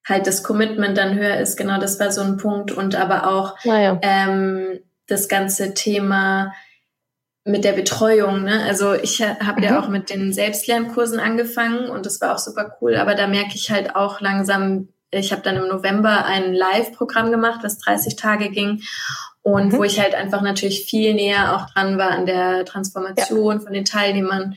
halt 0.06 0.26
das 0.26 0.42
Commitment 0.42 0.98
dann 0.98 1.14
höher 1.18 1.38
ist. 1.38 1.56
Genau, 1.56 1.80
das 1.80 1.98
war 2.00 2.10
so 2.10 2.20
ein 2.20 2.36
Punkt. 2.36 2.70
Und 2.70 2.96
aber 2.96 3.28
auch 3.28 3.56
naja. 3.64 3.98
ähm, 4.02 4.80
das 5.06 5.28
ganze 5.28 5.72
Thema 5.74 6.52
mit 7.44 7.64
der 7.64 7.72
Betreuung. 7.72 8.44
Ne? 8.44 8.62
Also 8.64 8.94
ich 8.94 9.22
habe 9.22 9.60
mhm. 9.60 9.62
ja 9.62 9.80
auch 9.80 9.88
mit 9.88 10.10
den 10.10 10.32
Selbstlernkursen 10.32 11.18
angefangen 11.18 11.88
und 11.88 12.04
das 12.04 12.20
war 12.20 12.34
auch 12.34 12.38
super 12.38 12.76
cool, 12.80 12.96
aber 12.96 13.14
da 13.14 13.26
merke 13.26 13.54
ich 13.54 13.70
halt 13.70 13.96
auch 13.96 14.20
langsam, 14.20 14.88
ich 15.10 15.32
habe 15.32 15.40
dann 15.40 15.56
im 15.56 15.68
November 15.68 16.26
ein 16.26 16.52
Live-Programm 16.52 17.30
gemacht, 17.30 17.60
das 17.62 17.78
30 17.78 18.16
Tage 18.16 18.50
ging 18.50 18.82
und 19.52 19.72
mhm. 19.72 19.78
wo 19.78 19.84
ich 19.84 19.98
halt 19.98 20.14
einfach 20.14 20.42
natürlich 20.42 20.84
viel 20.84 21.14
näher 21.14 21.56
auch 21.56 21.70
dran 21.72 21.96
war 21.96 22.10
an 22.10 22.26
der 22.26 22.64
Transformation 22.66 23.56
ja. 23.56 23.60
von 23.60 23.72
den 23.72 23.84
Teilnehmern 23.84 24.56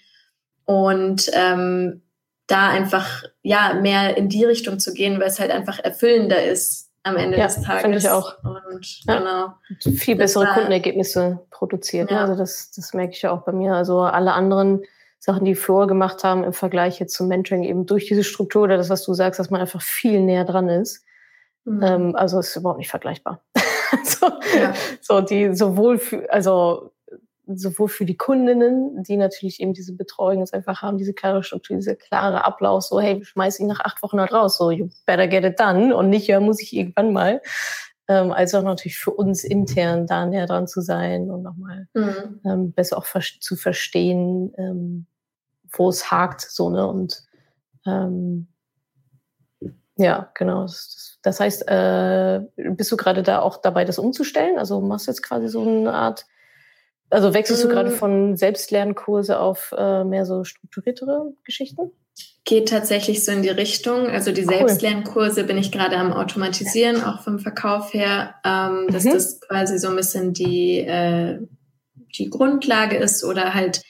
und 0.66 1.32
ähm, 1.34 2.02
da 2.48 2.70
einfach 2.70 3.24
ja 3.42 3.74
mehr 3.74 4.18
in 4.18 4.28
die 4.28 4.44
Richtung 4.44 4.80
zu 4.80 4.94
gehen, 4.94 5.20
weil 5.20 5.28
es 5.28 5.40
halt 5.40 5.52
einfach 5.52 5.80
erfüllender 5.80 6.44
ist, 6.44 6.90
am 7.04 7.16
Ende 7.16 7.38
ja, 7.38 7.46
des 7.46 7.62
Tages. 7.62 7.82
Finde 7.82 7.98
ich 7.98 8.10
auch. 8.10 8.36
Und 8.44 9.06
ja. 9.06 9.18
genau. 9.18 9.96
Viel 9.98 10.18
bessere 10.18 10.44
war, 10.44 10.54
Kundenergebnisse 10.56 11.40
produziert. 11.50 12.12
Ne? 12.12 12.20
Also 12.20 12.36
das, 12.36 12.72
das 12.72 12.94
merke 12.94 13.14
ich 13.14 13.22
ja 13.22 13.32
auch 13.32 13.44
bei 13.44 13.54
mir. 13.54 13.74
Also 13.74 14.02
alle 14.02 14.34
anderen 14.34 14.84
Sachen, 15.20 15.46
die 15.46 15.56
Flor 15.56 15.88
gemacht 15.88 16.24
haben 16.24 16.44
im 16.44 16.54
Vergleich 16.54 17.00
jetzt 17.00 17.16
zum 17.16 17.30
Mentoring, 17.30 17.64
eben 17.64 17.86
durch 17.86 18.08
diese 18.08 18.24
Struktur 18.24 18.64
oder 18.64 18.78
das, 18.78 18.90
was 18.90 19.06
du 19.06 19.14
sagst, 19.14 19.40
dass 19.40 19.50
man 19.50 19.62
einfach 19.62 19.82
viel 19.82 20.20
näher 20.20 20.46
dran 20.46 20.68
ist. 20.68 21.04
Mhm. 21.64 21.84
Ähm, 21.84 22.16
also 22.16 22.40
ist 22.40 22.56
überhaupt 22.58 22.80
nicht 22.80 22.90
vergleichbar. 22.90 23.42
so, 24.04 24.28
ja. 24.58 24.74
so 25.02 25.22
die 25.22 25.56
sowohl 25.56 25.98
für, 25.98 26.32
also 26.32 26.92
sowohl 27.48 27.90
für 27.90 28.06
die 28.06 28.18
Kundinnen, 28.18 29.04
die 29.04 29.18
natürlich 29.18 29.60
eben 29.60 29.74
diese 29.74 29.94
Betreuung 29.96 30.40
jetzt 30.40 30.54
einfach 30.54 30.82
haben, 30.82 30.98
diese 30.98 31.14
klare 31.14 31.44
Struktur, 31.44 31.76
diese 31.76 31.96
klare 31.96 32.46
Ablauf, 32.46 32.84
so, 32.84 33.00
hey, 33.00 33.18
wir 33.18 33.26
schmeißen 33.26 33.66
ihn 33.66 33.70
nach 33.70 33.82
acht 33.82 34.02
Wochen 34.04 34.20
halt 34.20 34.32
raus, 34.32 34.58
so, 34.58 34.72
you 34.72 34.90
better 35.06 35.28
get 35.28 35.44
it 35.44 35.60
done 35.60 35.96
und 35.96 36.10
nicht, 36.10 36.28
ja, 36.28 36.40
muss 36.40 36.62
ich 36.62 36.76
irgendwann 36.76 37.14
mal. 37.14 37.42
ähm, 38.08 38.32
als 38.32 38.54
auch 38.54 38.64
natürlich 38.64 38.98
für 38.98 39.12
uns 39.12 39.44
intern 39.44 40.06
da 40.06 40.26
näher 40.26 40.46
dran 40.46 40.68
zu 40.68 40.82
sein 40.82 41.30
und 41.30 41.44
nochmal 41.44 41.88
mhm. 41.94 42.42
ähm, 42.46 42.72
besser 42.74 42.98
auch 42.98 43.06
zu 43.06 43.56
verstehen, 43.56 44.54
ähm, 44.58 45.06
wo 45.72 45.90
es 45.90 46.12
hakt, 46.12 46.42
so, 46.42 46.70
ne? 46.70 46.86
Und 46.86 47.24
ähm, 47.86 48.48
ja, 50.02 50.32
genau. 50.34 50.68
Das, 51.22 51.40
heißt, 51.40 51.68
äh, 51.68 52.42
bist 52.56 52.92
du 52.92 52.98
gerade 52.98 53.24
da 53.24 53.40
auch 53.40 53.62
dabei, 53.62 53.86
das 53.86 54.00
umzustellen? 54.00 54.58
Also 54.58 54.82
machst 54.82 55.08
du 55.08 55.12
jetzt 55.12 55.22
quasi 55.22 55.48
so 55.48 55.62
eine 55.62 55.94
Art, 55.94 56.26
also 57.10 57.34
wechselst 57.34 57.64
du 57.64 57.68
gerade 57.68 57.92
mm. 57.92 57.94
von 57.94 58.38
Selbstlernkurse 58.38 59.40
auf 59.40 59.74
äh, 59.78 60.04
mehr 60.04 60.26
so 60.26 60.44
strukturiertere 60.44 61.34
Geschichten? 61.44 61.92
Geht 62.44 62.70
tatsächlich 62.70 63.24
so 63.24 63.32
in 63.32 63.44
die 63.44 63.50
Richtung. 63.50 64.08
Also 64.08 64.32
die 64.32 64.42
cool. 64.42 64.56
Selbstlernkurse 64.56 65.44
bin 65.44 65.58
ich 65.58 65.72
gerade 65.72 65.98
am 65.98 66.14
Automatisieren, 66.14 67.04
auch 67.04 67.22
vom 67.22 67.38
Verkauf 67.38 67.94
her, 67.94 68.36
ähm, 68.44 68.88
dass 68.90 69.04
mhm. 69.04 69.12
das 69.12 69.40
quasi 69.42 69.78
so 69.78 69.90
ein 69.90 69.96
bisschen 69.96 70.34
die, 70.34 70.80
äh, 70.80 71.40
die 72.18 72.30
Grundlage 72.30 72.98
ist 72.98 73.24
oder 73.24 73.54
halt 73.54 73.84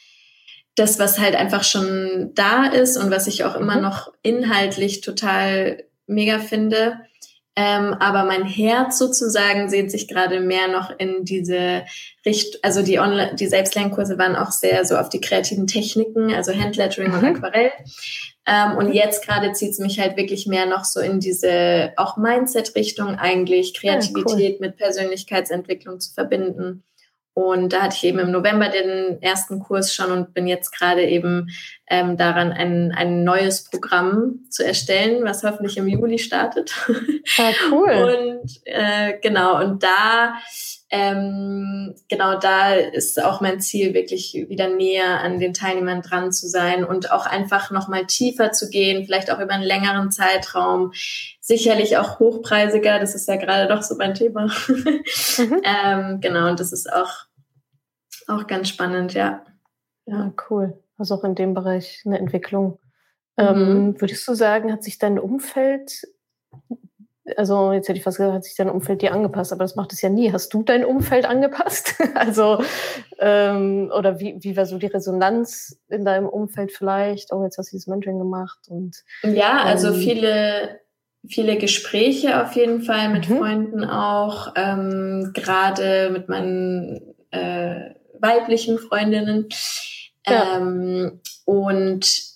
das, 0.76 1.00
was 1.00 1.20
halt 1.20 1.36
einfach 1.36 1.64
schon 1.64 2.32
da 2.34 2.66
ist 2.66 2.98
und 2.98 3.12
was 3.12 3.28
ich 3.28 3.46
auch 3.46 3.56
immer 3.56 3.78
mhm. 3.78 3.84
noch 3.84 4.12
inhaltlich 4.22 5.02
total 5.02 5.84
mega 6.12 6.40
finde. 6.40 7.00
Ähm, 7.58 7.94
aber 8.00 8.24
mein 8.24 8.46
Herz 8.46 8.98
sozusagen 8.98 9.70
sehnt 9.70 9.92
sich 9.92 10.08
gerade 10.08 10.40
mehr 10.40 10.70
noch 10.70 10.90
in 10.98 11.26
diese 11.26 11.84
Richtung, 12.26 12.62
also 12.64 12.82
die 12.82 12.98
Online, 13.00 13.36
die 13.36 13.48
Selbstlernkurse 13.48 14.18
waren 14.18 14.38
auch 14.38 14.52
sehr 14.52 14.86
so 14.86 14.96
auf 14.96 15.10
die 15.10 15.20
kreativen 15.20 15.68
Techniken, 15.68 16.34
also 16.34 16.54
Handlettering 16.54 17.10
mhm. 17.10 17.18
und 17.18 17.26
Aquarell. 17.26 17.72
Ähm, 18.48 18.78
und 18.78 18.94
jetzt 18.94 19.26
gerade 19.26 19.52
zieht 19.52 19.72
es 19.72 19.80
mich 19.80 20.00
halt 20.00 20.16
wirklich 20.16 20.48
mehr 20.48 20.66
noch 20.66 20.86
so 20.86 21.02
in 21.02 21.20
diese 21.20 21.92
auch 21.98 22.16
Mindset-Richtung 22.16 23.16
eigentlich, 23.16 23.74
Kreativität 23.74 24.40
ja, 24.40 24.50
cool. 24.50 24.58
mit 24.60 24.78
Persönlichkeitsentwicklung 24.78 26.00
zu 26.00 26.14
verbinden. 26.14 26.84
Und 27.34 27.72
da 27.72 27.84
hatte 27.84 27.96
ich 27.96 28.04
eben 28.04 28.20
im 28.20 28.32
November 28.32 28.68
den 28.68 29.22
ersten 29.22 29.60
Kurs 29.60 29.96
schon 29.96 30.12
und 30.12 30.34
bin 30.34 30.48
jetzt 30.48 30.72
gerade 30.72 31.04
eben 31.08 31.50
ähm, 31.90 32.18
daran, 32.18 32.52
ein, 32.52 32.92
ein 32.92 33.24
neues 33.24 33.70
Programm 33.70 34.42
zu 34.50 34.66
erstellen, 34.66 35.24
was 35.24 35.44
hoffentlich 35.44 35.78
im 35.78 35.88
Juli 35.88 36.20
startet. 36.20 36.74
Ja, 37.38 37.46
ah, 37.46 37.52
cool. 37.72 37.92
Und 38.42 38.62
äh, 38.66 39.18
genau, 39.22 39.62
und 39.62 39.84
da 39.84 40.34
ähm, 40.94 41.96
genau 42.10 42.38
da 42.38 42.74
ist 42.74 43.24
auch 43.24 43.40
mein 43.40 43.62
Ziel, 43.62 43.94
wirklich 43.94 44.34
wieder 44.50 44.68
näher 44.68 45.22
an 45.22 45.40
den 45.40 45.54
Teilnehmern 45.54 46.02
dran 46.02 46.34
zu 46.34 46.50
sein 46.50 46.84
und 46.84 47.12
auch 47.12 47.26
einfach 47.26 47.72
nochmal 47.72 48.08
tiefer 48.08 48.52
zu 48.52 48.70
gehen, 48.70 49.06
vielleicht 49.06 49.32
auch 49.32 49.40
über 49.40 49.54
einen 49.54 49.64
längeren 49.64 50.12
Zeitraum, 50.12 50.92
sicherlich 51.52 51.98
auch 51.98 52.20
hochpreisiger, 52.20 53.00
das 53.00 53.14
ist 53.14 53.28
ja 53.28 53.36
gerade 53.36 53.68
doch 53.68 53.82
so 53.84 53.96
mein 53.96 54.14
Thema. 54.14 54.46
Mhm. 54.68 55.62
ähm, 55.64 56.22
genau, 56.22 56.50
und 56.50 56.60
das 56.60 56.72
ist 56.72 56.92
auch, 56.92 57.26
auch 58.28 58.48
ganz 58.48 58.70
spannend, 58.70 59.14
ja. 59.14 59.44
Ja, 60.06 60.34
cool. 60.50 60.82
Also 60.98 61.16
auch 61.16 61.24
in 61.24 61.36
dem 61.36 61.54
Bereich 61.54 62.04
eine 62.06 62.20
Entwicklung. 62.20 62.80
Mhm. 63.38 63.46
Ähm, 63.46 64.02
würdest 64.02 64.28
du 64.28 64.34
sagen, 64.34 64.72
hat 64.72 64.84
sich 64.84 64.98
dein 64.98 65.20
Umfeld 65.20 66.04
also 67.38 67.72
jetzt 67.72 67.88
hätte 67.88 67.98
ich 67.98 68.04
fast 68.04 68.18
gesagt, 68.18 68.34
hat 68.34 68.44
sich 68.44 68.56
dein 68.56 68.70
Umfeld 68.70 69.02
dir 69.02 69.14
angepasst, 69.14 69.52
aber 69.52 69.64
das 69.64 69.76
macht 69.76 69.94
es 69.94 70.02
ja 70.02 70.10
nie. 70.10 70.32
Hast 70.32 70.54
du 70.54 70.64
dein 70.64 70.86
Umfeld 70.86 71.26
angepasst? 71.26 71.96
also, 72.16 72.64
ähm, 73.20 73.92
oder 73.96 74.20
wie, 74.20 74.38
wie 74.40 74.58
war 74.58 74.66
so 74.66 74.78
die 74.78 74.88
Resonanz 74.88 75.80
in 75.90 76.06
deinem 76.06 76.28
Umfeld 76.28 76.72
vielleicht? 76.72 77.32
Oh, 77.32 77.44
jetzt 77.44 77.58
hast 77.58 77.72
du 77.72 77.76
dieses 77.76 77.88
Mentoring 77.88 78.20
gemacht 78.20 78.60
und. 78.70 79.04
Ja, 79.24 79.64
also 79.64 79.90
ähm, 79.90 79.96
viele, 79.96 80.80
viele 81.28 81.58
Gespräche 81.58 82.44
auf 82.44 82.56
jeden 82.56 82.82
Fall 82.82 83.10
mit 83.10 83.30
mhm. 83.30 83.38
Freunden 83.38 83.86
auch, 83.86 84.54
ähm, 84.56 85.32
gerade 85.34 86.10
mit 86.12 86.30
meinen 86.30 87.16
äh, 87.32 87.92
weiblichen 88.20 88.80
Freundinnen. 88.80 89.50
Ja. 90.28 90.58
Ähm, 90.58 91.22
und 91.46 92.32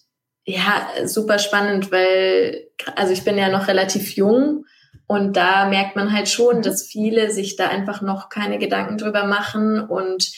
ja, 0.45 0.87
super 1.05 1.39
spannend, 1.39 1.91
weil, 1.91 2.67
also 2.95 3.13
ich 3.13 3.23
bin 3.23 3.37
ja 3.37 3.49
noch 3.49 3.67
relativ 3.67 4.15
jung 4.15 4.65
und 5.07 5.37
da 5.37 5.67
merkt 5.67 5.95
man 5.95 6.13
halt 6.13 6.29
schon, 6.29 6.57
mhm. 6.57 6.61
dass 6.61 6.83
viele 6.83 7.31
sich 7.31 7.55
da 7.55 7.67
einfach 7.67 8.01
noch 8.01 8.29
keine 8.29 8.59
Gedanken 8.59 8.97
drüber 8.97 9.25
machen 9.25 9.79
und 9.79 10.31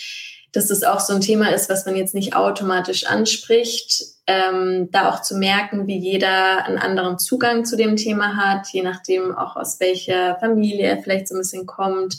dass 0.51 0.67
das 0.67 0.83
auch 0.83 0.99
so 0.99 1.13
ein 1.13 1.21
Thema 1.21 1.53
ist, 1.53 1.69
was 1.69 1.85
man 1.85 1.95
jetzt 1.95 2.15
nicht 2.15 2.35
automatisch 2.35 3.05
anspricht, 3.05 4.03
ähm, 4.27 4.89
da 4.91 5.09
auch 5.09 5.21
zu 5.21 5.37
merken, 5.37 5.87
wie 5.87 5.97
jeder 5.97 6.65
einen 6.65 6.77
anderen 6.77 7.17
Zugang 7.17 7.65
zu 7.65 7.77
dem 7.77 7.95
Thema 7.95 8.35
hat, 8.35 8.67
je 8.71 8.83
nachdem 8.83 9.35
auch 9.35 9.55
aus 9.55 9.79
welcher 9.79 10.37
Familie 10.39 10.87
er 10.87 11.01
vielleicht 11.01 11.27
so 11.27 11.35
ein 11.35 11.39
bisschen 11.39 11.65
kommt, 11.65 12.17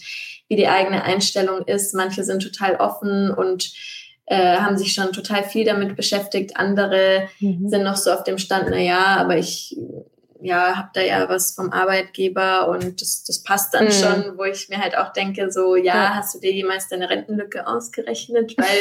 wie 0.48 0.56
die 0.56 0.68
eigene 0.68 1.02
Einstellung 1.04 1.66
ist. 1.66 1.94
Manche 1.94 2.24
sind 2.24 2.42
total 2.42 2.76
offen 2.76 3.30
und 3.30 3.72
äh, 4.26 4.56
haben 4.56 4.78
sich 4.78 4.92
schon 4.92 5.12
total 5.12 5.44
viel 5.44 5.64
damit 5.64 5.96
beschäftigt. 5.96 6.56
Andere 6.56 7.28
mhm. 7.40 7.68
sind 7.68 7.82
noch 7.82 7.96
so 7.96 8.10
auf 8.10 8.24
dem 8.24 8.38
Stand, 8.38 8.68
na 8.70 8.78
ja, 8.78 9.16
aber 9.16 9.36
ich 9.36 9.76
ja, 10.40 10.76
habe 10.76 10.90
da 10.94 11.00
ja 11.00 11.28
was 11.28 11.52
vom 11.54 11.72
Arbeitgeber 11.72 12.68
und 12.68 13.00
das, 13.00 13.24
das 13.24 13.42
passt 13.42 13.74
dann 13.74 13.86
mhm. 13.86 13.90
schon, 13.90 14.38
wo 14.38 14.44
ich 14.44 14.68
mir 14.68 14.78
halt 14.78 14.96
auch 14.96 15.12
denke, 15.12 15.50
so, 15.50 15.76
ja, 15.76 15.94
ja, 15.94 16.14
hast 16.14 16.34
du 16.34 16.40
dir 16.40 16.52
jemals 16.52 16.88
deine 16.88 17.10
Rentenlücke 17.10 17.66
ausgerechnet? 17.66 18.56
Weil 18.56 18.78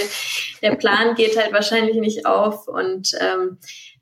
der 0.61 0.75
Plan 0.75 1.15
geht 1.15 1.37
halt 1.37 1.53
wahrscheinlich 1.53 1.97
nicht 1.97 2.25
auf 2.25 2.67
und 2.67 3.11
ähm, 3.19 3.57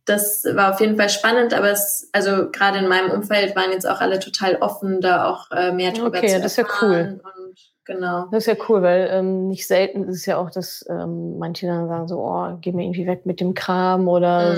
das 0.05 0.45
war 0.53 0.73
auf 0.73 0.79
jeden 0.79 0.97
Fall 0.97 1.09
spannend, 1.09 1.53
aber 1.53 1.71
es, 1.71 2.09
also 2.13 2.51
gerade 2.51 2.77
in 2.77 2.87
meinem 2.87 3.09
Umfeld 3.09 3.55
waren 3.55 3.71
jetzt 3.71 3.87
auch 3.87 4.01
alle 4.01 4.19
total 4.19 4.57
offen, 4.57 5.01
da 5.01 5.27
auch 5.27 5.49
äh, 5.51 5.71
mehr 5.71 5.91
drüber 5.91 6.19
okay, 6.19 6.27
zu 6.27 6.35
erfahren. 6.35 6.35
Okay, 6.35 6.43
das 6.43 6.51
ist 6.51 6.57
ja 6.57 6.65
cool. 6.81 7.21
Und 7.23 7.59
genau. 7.85 8.27
Das 8.31 8.45
ist 8.45 8.47
ja 8.47 8.65
cool, 8.69 8.83
weil 8.83 9.09
ähm, 9.11 9.47
nicht 9.47 9.65
selten 9.65 10.03
ist 10.03 10.17
es 10.17 10.25
ja 10.27 10.37
auch, 10.37 10.51
dass 10.51 10.85
ähm, 10.89 11.39
manche 11.39 11.65
dann 11.65 11.87
sagen 11.87 12.07
so, 12.07 12.19
oh, 12.19 12.55
geh 12.61 12.71
mir 12.71 12.83
irgendwie 12.83 13.07
weg 13.07 13.25
mit 13.25 13.39
dem 13.39 13.55
Kram 13.55 14.07
oder 14.07 14.53
mhm. 14.53 14.57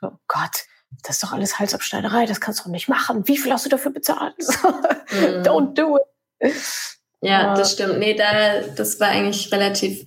so, 0.00 0.06
oh 0.08 0.12
Gott, 0.26 0.64
das 1.02 1.16
ist 1.16 1.22
doch 1.24 1.32
alles 1.32 1.58
Halsabschneiderei, 1.58 2.26
das 2.26 2.40
kannst 2.40 2.60
du 2.60 2.64
doch 2.64 2.70
nicht 2.70 2.88
machen. 2.88 3.26
Wie 3.26 3.36
viel 3.36 3.52
hast 3.52 3.64
du 3.64 3.70
dafür 3.70 3.92
bezahlt? 3.92 4.36
mm. 4.38 5.42
Don't 5.42 5.74
do 5.74 5.98
it. 5.98 6.54
Ja, 7.20 7.54
das 7.54 7.72
stimmt. 7.72 7.98
Nee, 7.98 8.14
da, 8.14 8.60
das 8.76 8.98
war 9.00 9.08
eigentlich 9.08 9.52
relativ 9.52 10.06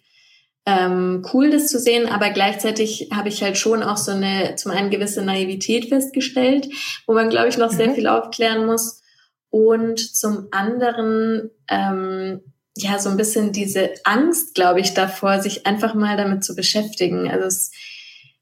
ähm, 0.66 1.26
cool, 1.34 1.52
das 1.52 1.68
zu 1.68 1.80
sehen, 1.80 2.10
aber 2.10 2.32
gleichzeitig 2.32 3.10
habe 3.14 3.30
ich 3.30 3.44
halt 3.44 3.58
schon 3.58 3.84
auch 3.84 3.98
so 3.98 4.12
eine, 4.12 4.56
zum 4.56 4.72
einen 4.72 4.90
gewisse 4.90 5.22
Naivität 5.22 5.90
festgestellt, 5.90 6.68
wo 7.06 7.14
man, 7.14 7.30
glaube 7.30 7.50
ich, 7.50 7.58
noch 7.58 7.72
mhm. 7.72 7.78
sehr 7.78 7.92
viel 7.92 8.08
aufklären 8.08 8.66
muss. 8.66 9.02
Und 9.50 10.00
zum 10.00 10.48
anderen, 10.52 11.52
ähm, 11.70 12.42
ja, 12.76 13.00
so 13.00 13.10
ein 13.10 13.16
bisschen 13.16 13.54
diese 13.54 13.92
Angst, 14.04 14.56
glaube 14.56 14.82
ich, 14.82 14.94
davor, 14.94 15.40
sich 15.42 15.66
einfach 15.66 15.94
mal 15.94 16.18
damit 16.18 16.44
zu 16.44 16.56
beschäftigen. 16.56 17.30
Also 17.30 17.46
es 17.46 17.72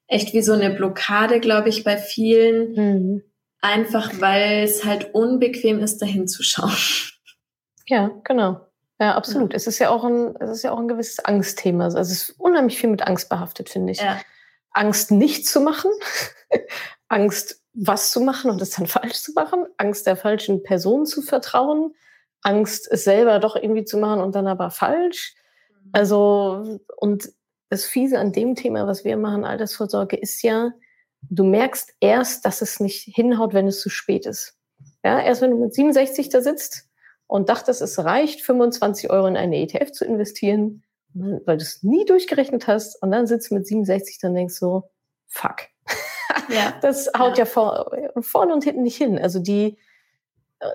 echt 0.08 0.34
wie 0.34 0.41
so 0.41 0.54
eine 0.54 0.70
Blockade, 0.70 1.39
glaube 1.39 1.70
ich, 1.70 1.84
bei 1.84 1.97
vielen. 1.97 2.74
Mhm. 2.76 3.24
Einfach 3.62 4.20
weil 4.20 4.64
es 4.64 4.84
halt 4.84 5.14
unbequem 5.14 5.80
ist, 5.80 6.01
dahin 6.01 6.28
zu 6.28 6.43
schauen. 6.43 6.76
Ja, 7.88 8.12
genau. 8.24 8.68
Ja, 8.99 9.16
absolut. 9.16 9.54
Ja. 9.54 9.58
Es 9.58 9.68
ist 9.68 9.80
ja 9.80 9.89
auch 9.89 10.04
ein, 10.04 10.36
es 10.38 10.49
ist 10.49 10.64
ja 10.64 10.72
auch 10.72 10.80
ein 10.80 10.88
gewisses 10.88 11.20
Angstthema. 11.24 11.86
Also 11.86 11.99
es 11.99 12.12
ist 12.12 12.30
unheimlich 12.39 12.78
viel 12.80 12.89
mit 12.89 13.08
Angst 13.08 13.30
behaftet, 13.30 13.70
finde 13.70 13.91
ich. 13.91 13.99
Ja. 13.99 14.20
Angst 14.72 15.12
nicht 15.12 15.47
zu 15.47 15.62
machen, 15.62 15.91
Angst 17.08 17.62
was 17.74 18.12
zu 18.12 18.22
machen 18.22 18.51
und 18.51 18.62
es 18.62 18.72
dann 18.72 18.88
falsch 18.88 19.22
zu 19.22 19.34
machen, 19.34 19.66
Angst 19.78 20.08
der 20.08 20.16
falschen 20.16 20.64
Person 20.64 21.06
zu 21.06 21.22
vertrauen, 21.22 21.93
Angst 22.41 22.88
es 22.91 23.04
selber 23.04 23.39
doch 23.39 23.56
irgendwie 23.56 23.86
zu 23.86 23.97
machen 23.97 24.22
und 24.22 24.36
dann 24.36 24.47
aber 24.47 24.70
falsch. 24.70 25.36
Mhm. 25.70 25.89
Also 25.93 26.80
und 26.97 27.30
das 27.74 27.86
Fiese 27.86 28.19
an 28.19 28.32
dem 28.32 28.53
Thema, 28.53 28.86
was 28.86 29.03
wir 29.03 29.17
machen, 29.17 29.43
Altersvorsorge, 29.43 30.15
ist 30.15 30.43
ja, 30.43 30.74
du 31.24 31.43
merkst 31.43 31.95
erst, 31.99 32.45
dass 32.45 32.61
es 32.61 32.80
nicht 32.80 33.01
hinhaut, 33.15 33.55
wenn 33.55 33.67
es 33.67 33.82
zu 33.82 33.89
spät 33.89 34.28
ist. 34.28 34.55
Ja, 35.03 35.19
erst 35.19 35.41
wenn 35.41 35.51
du 35.51 35.57
mit 35.57 35.74
67 35.74 36.30
da 36.30 36.41
sitzt 36.41 36.88
und 37.26 37.49
dachtest, 37.49 37.82
es 37.82 37.97
reicht, 37.97 38.41
25 38.41 39.09
Euro 39.09 39.26
in 39.26 39.38
eine 39.38 39.57
ETF 39.57 39.91
zu 39.91 40.05
investieren, 40.05 40.84
weil 41.15 41.57
du 41.57 41.63
es 41.63 41.82
nie 41.82 42.05
durchgerechnet 42.05 42.67
hast 42.67 43.01
und 43.01 43.11
dann 43.11 43.26
sitzt 43.26 43.49
du 43.49 43.55
mit 43.55 43.65
67 43.65 44.19
dann 44.19 44.36
denkst 44.36 44.53
so, 44.53 44.89
fuck. 45.28 45.63
Ja. 46.49 46.74
Das 46.82 47.09
haut 47.17 47.38
ja, 47.38 47.43
ja 47.43 47.45
vor, 47.45 47.91
vorne 48.19 48.53
und 48.53 48.63
hinten 48.63 48.84
nicht 48.84 48.97
hin. 48.97 49.17
Also 49.17 49.39
die, 49.39 49.78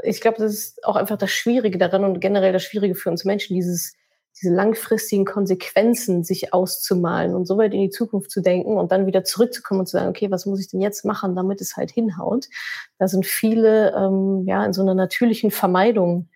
ich 0.03 0.21
glaube, 0.21 0.39
das 0.39 0.53
ist 0.53 0.85
auch 0.85 0.97
einfach 0.97 1.17
das 1.17 1.31
Schwierige 1.31 1.79
daran 1.79 2.05
und 2.05 2.21
generell 2.21 2.53
das 2.53 2.65
Schwierige 2.65 2.97
für 2.97 3.11
uns 3.11 3.25
Menschen, 3.25 3.55
dieses 3.55 3.95
diese 4.37 4.55
langfristigen 4.55 5.25
Konsequenzen 5.25 6.23
sich 6.23 6.53
auszumalen 6.53 7.35
und 7.35 7.47
so 7.47 7.59
weit 7.59 7.75
in 7.75 7.81
die 7.81 7.91
Zukunft 7.91 8.31
zu 8.31 8.41
denken 8.41 8.77
und 8.77 8.93
dann 8.93 9.07
wieder 9.07 9.25
zurückzukommen 9.25 9.81
und 9.81 9.87
zu 9.87 9.97
sagen, 9.97 10.09
okay, 10.09 10.31
was 10.31 10.47
muss 10.47 10.61
ich 10.61 10.69
denn 10.69 10.81
jetzt 10.81 11.05
machen, 11.05 11.35
damit 11.35 11.61
es 11.61 11.77
halt 11.77 11.91
hinhaut? 11.91 12.47
Da 12.99 13.09
sind 13.09 13.27
viele 13.27 13.95
ähm, 13.97 14.45
ja 14.47 14.65
in 14.65 14.73
so 14.73 14.83
einer 14.83 14.95
natürlichen 14.95 15.51
Vermeidung, 15.51 16.29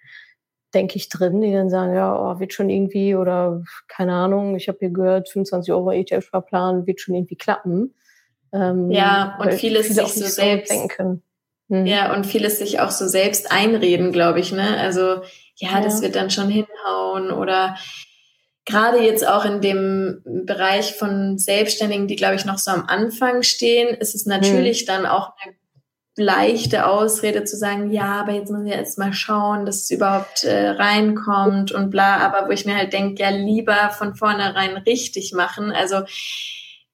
denke 0.75 0.97
ich, 0.97 1.09
drin, 1.09 1.41
die 1.41 1.53
dann 1.53 1.71
sagen, 1.71 1.95
ja, 1.95 2.15
oh, 2.15 2.41
wird 2.41 2.53
schon 2.53 2.71
irgendwie 2.71 3.15
oder 3.15 3.63
keine 3.89 4.15
Ahnung, 4.15 4.57
ich 4.57 4.69
habe 4.69 4.79
hier 4.81 4.91
gehört, 4.91 5.29
25 5.29 5.73
Euro 5.73 5.93
ETF-Sparplan 5.93 6.87
wird 6.87 7.01
schon 7.01 7.15
irgendwie 7.15 7.37
klappen. 7.37 7.95
Ähm, 8.53 8.91
ja, 8.91 9.39
und 9.41 9.55
viele, 9.55 9.83
sich 9.83 9.97
so 9.97 10.25
selbst 10.27 10.71
denken 10.71 10.89
können. 10.89 11.23
Mhm. 11.73 11.87
Ja, 11.87 12.13
und 12.13 12.27
vieles 12.27 12.59
sich 12.59 12.81
auch 12.81 12.91
so 12.91 13.09
selbst 13.09 13.51
einreden, 13.51 14.13
glaube 14.13 14.41
ich, 14.41 14.53
ne? 14.53 14.77
Also, 14.79 15.23
ja, 15.57 15.71
ja, 15.73 15.81
das 15.81 16.03
wird 16.03 16.17
dann 16.17 16.31
schon 16.31 16.51
hinhauen 16.51 17.31
oder 17.31 17.77
gerade 18.67 19.03
jetzt 19.03 19.27
auch 19.27 19.47
in 19.47 19.63
dem 19.63 20.21
Bereich 20.45 20.95
von 20.95 21.39
Selbstständigen, 21.39 22.09
die, 22.09 22.17
glaube 22.17 22.35
ich, 22.35 22.45
noch 22.45 22.59
so 22.59 22.71
am 22.71 22.85
Anfang 22.87 23.43
stehen, 23.43 23.89
ist 23.89 24.15
es 24.15 24.27
natürlich 24.27 24.83
mhm. 24.83 24.87
dann 24.87 25.07
auch 25.07 25.33
eine 25.43 25.55
leichte 26.15 26.87
Ausrede 26.87 27.45
zu 27.45 27.57
sagen, 27.57 27.91
ja, 27.91 28.21
aber 28.21 28.33
jetzt 28.33 28.51
muss 28.51 28.67
ich 28.67 28.75
jetzt 28.75 28.99
mal 28.99 29.15
schauen, 29.15 29.65
dass 29.65 29.85
es 29.85 29.91
überhaupt 29.91 30.45
äh, 30.45 30.69
reinkommt 30.69 31.73
und 31.73 31.89
bla, 31.91 32.19
aber 32.19 32.49
wo 32.49 32.53
ich 32.53 32.67
mir 32.67 32.77
halt 32.77 32.93
denke, 32.93 33.23
ja, 33.23 33.31
lieber 33.31 33.89
von 33.97 34.15
vornherein 34.15 34.77
richtig 34.77 35.33
machen. 35.33 35.73
Also 35.73 36.03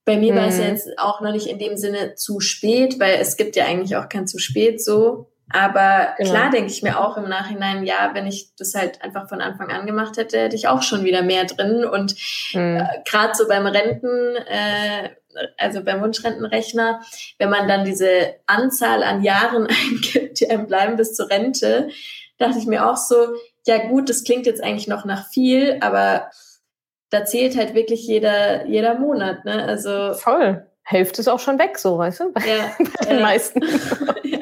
bei 0.08 0.16
mir 0.16 0.32
mhm. 0.32 0.38
war 0.38 0.46
es 0.46 0.56
jetzt 0.56 0.98
auch 0.98 1.20
noch 1.20 1.32
nicht 1.32 1.48
in 1.48 1.58
dem 1.58 1.76
Sinne 1.76 2.14
zu 2.14 2.40
spät, 2.40 2.98
weil 2.98 3.18
es 3.20 3.36
gibt 3.36 3.56
ja 3.56 3.66
eigentlich 3.66 3.94
auch 3.94 4.08
kein 4.08 4.26
zu 4.26 4.38
spät 4.38 4.82
so. 4.82 5.30
Aber 5.50 6.14
genau. 6.16 6.30
klar 6.30 6.50
denke 6.50 6.72
ich 6.72 6.82
mir 6.82 6.98
auch 6.98 7.18
im 7.18 7.28
Nachhinein, 7.28 7.84
ja, 7.84 8.12
wenn 8.14 8.26
ich 8.26 8.54
das 8.56 8.74
halt 8.74 9.02
einfach 9.02 9.28
von 9.28 9.42
Anfang 9.42 9.70
an 9.70 9.84
gemacht 9.84 10.16
hätte, 10.16 10.38
hätte 10.38 10.56
ich 10.56 10.66
auch 10.66 10.80
schon 10.80 11.04
wieder 11.04 11.20
mehr 11.20 11.44
drin. 11.44 11.84
Und 11.84 12.14
mhm. 12.54 12.78
äh, 12.78 12.84
gerade 13.04 13.34
so 13.34 13.46
beim 13.48 13.66
Renten, 13.66 14.36
äh, 14.46 15.10
also 15.58 15.84
beim 15.84 16.00
Wunschrentenrechner, 16.00 17.02
wenn 17.36 17.50
man 17.50 17.68
dann 17.68 17.84
diese 17.84 18.34
Anzahl 18.46 19.02
an 19.02 19.22
Jahren 19.22 19.66
eingibt, 19.92 20.40
die 20.40 20.48
einem 20.48 20.66
bleiben 20.66 20.96
bis 20.96 21.14
zur 21.14 21.28
Rente, 21.28 21.90
dachte 22.38 22.58
ich 22.58 22.66
mir 22.66 22.88
auch 22.88 22.96
so, 22.96 23.34
ja 23.66 23.76
gut, 23.88 24.08
das 24.08 24.24
klingt 24.24 24.46
jetzt 24.46 24.64
eigentlich 24.64 24.88
noch 24.88 25.04
nach 25.04 25.28
viel, 25.28 25.76
aber 25.82 26.30
da 27.10 27.24
zählt 27.24 27.56
halt 27.56 27.74
wirklich 27.74 28.06
jeder, 28.06 28.66
jeder 28.66 28.98
Monat, 28.98 29.44
ne? 29.44 29.64
Also. 29.64 30.14
Voll. 30.14 30.66
Hälfte 30.82 31.20
ist 31.20 31.28
auch 31.28 31.38
schon 31.38 31.58
weg, 31.58 31.78
so, 31.78 31.98
weißt 31.98 32.20
du? 32.20 32.32
Bei, 32.32 32.40
ja, 32.46 32.70
bei 32.78 33.06
den 33.06 33.16
ja. 33.16 33.22
meisten. 33.22 33.62
ja. 34.24 34.38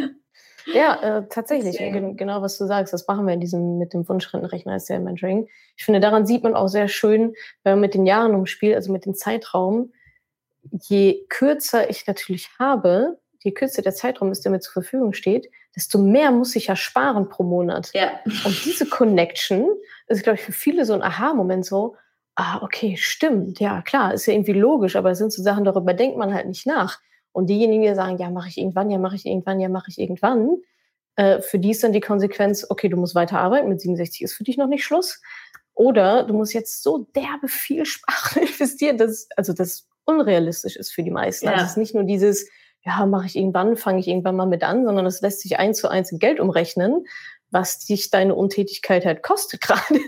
Ja, 0.75 1.19
äh, 1.19 1.29
tatsächlich. 1.29 1.77
Deswegen. 1.77 2.17
Genau, 2.17 2.43
was 2.43 2.59
du 2.59 2.67
sagst. 2.67 2.93
Das 2.93 3.07
machen 3.07 3.27
wir 3.27 3.35
in 3.35 3.41
diesem, 3.41 3.79
mit 3.79 3.93
dem 3.93 4.09
Wunschrentenrechner 4.09 4.73
als 4.73 4.87
der 4.87 4.99
Mentoring. 4.99 5.49
Ich 5.77 5.85
finde, 5.85 6.01
daran 6.01 6.27
sieht 6.27 6.43
man 6.43 6.55
auch 6.55 6.69
sehr 6.69 6.89
schön, 6.89 7.35
wenn 7.63 7.75
man 7.75 7.81
mit 7.81 7.95
den 7.95 8.05
Jahren 8.05 8.35
umspielt, 8.35 8.75
also 8.75 8.93
mit 8.93 9.07
dem 9.07 9.15
Zeitraum, 9.15 9.93
je 10.71 11.25
kürzer 11.29 11.89
ich 11.89 12.07
natürlich 12.07 12.51
habe, 12.59 13.19
je 13.41 13.53
kürzer 13.53 13.83
der 13.83 13.95
Zeitraum 13.95 14.33
ist, 14.33 14.45
der 14.45 14.51
mir 14.51 14.61
zur 14.61 14.73
Verfügung 14.73 15.13
steht, 15.13 15.49
desto 15.77 15.99
mehr 15.99 16.33
muss 16.33 16.57
ich 16.57 16.67
ja 16.67 16.75
sparen 16.75 17.29
pro 17.29 17.45
Monat. 17.45 17.91
Ja. 17.95 18.21
Und 18.45 18.65
diese 18.65 18.87
Connection 18.87 19.69
ist, 20.09 20.25
glaube 20.25 20.37
ich, 20.39 20.45
für 20.45 20.53
viele 20.53 20.85
so 20.85 20.95
ein 20.95 21.03
Aha-Moment 21.03 21.65
so, 21.65 21.97
ah, 22.37 22.63
okay, 22.63 22.97
stimmt, 22.97 23.61
ja, 23.61 23.83
klar, 23.83 24.15
ist 24.15 24.27
ja 24.27 24.35
irgendwie 24.35 24.53
logisch, 24.53 24.95
aber 24.95 25.09
das 25.09 25.19
sind 25.19 25.33
so 25.33 25.43
Sachen, 25.43 25.65
darüber 25.65 25.95
denkt 25.95 26.19
man 26.19 26.33
halt 26.33 26.47
nicht 26.47 26.67
nach. 26.67 27.01
Und 27.33 27.49
diejenigen, 27.51 27.83
die 27.83 27.95
sagen, 27.95 28.19
ja, 28.19 28.31
mache 28.31 28.49
ich 28.49 28.59
irgendwann, 28.59 28.91
ja, 28.91 28.99
mache 28.99 29.17
ich 29.17 29.27
irgendwann, 29.27 29.61
ja, 29.61 29.69
mache 29.69 29.91
ich 29.91 29.99
irgendwann, 29.99 30.59
äh, 31.17 31.41
für 31.41 31.59
die 31.59 31.71
ist 31.71 31.83
dann 31.83 31.93
die 31.93 32.01
Konsequenz, 32.01 32.67
okay, 32.69 32.89
du 32.89 32.97
musst 32.97 33.15
weiter 33.15 33.39
arbeiten, 33.39 33.69
mit 33.69 33.81
67 33.81 34.23
ist 34.23 34.35
für 34.35 34.45
dich 34.45 34.59
noch 34.59 34.69
nicht 34.69 34.85
Schluss. 34.85 35.21
Oder 35.75 36.25
du 36.25 36.35
musst 36.35 36.55
jetzt 36.55 36.83
so 36.83 37.07
derbe 37.15 37.49
viel 37.49 37.85
sparen 37.87 38.43
investieren, 38.43 38.99
dass, 38.99 39.29
also 39.37 39.53
das 39.53 39.89
unrealistisch 40.05 40.77
ist 40.77 40.93
für 40.93 41.03
die 41.03 41.11
meisten. 41.11 41.49
Also 41.49 41.57
ja. 41.57 41.63
Also 41.63 41.65
es 41.65 41.71
ist 41.73 41.79
nicht 41.79 41.95
nur 41.95 42.05
dieses, 42.05 42.49
ja, 42.85 43.05
mache 43.07 43.27
ich 43.27 43.37
irgendwann, 43.37 43.77
fange 43.77 43.99
ich 43.99 44.09
irgendwann 44.09 44.37
mal 44.37 44.47
mit 44.47 44.63
an, 44.63 44.85
sondern 44.85 45.07
es 45.07 45.21
lässt 45.21 45.41
sich 45.41 45.59
eins 45.59 45.79
zu 45.79 45.89
eins 45.89 46.13
in 46.13 46.19
Geld 46.19 46.39
umrechnen, 46.39 47.05
was 47.57 47.87
dich 47.87 48.11
deine 48.11 48.35
Untätigkeit 48.35 49.05
halt 49.05 49.23
kostet 49.23 49.61
gerade. 49.63 50.01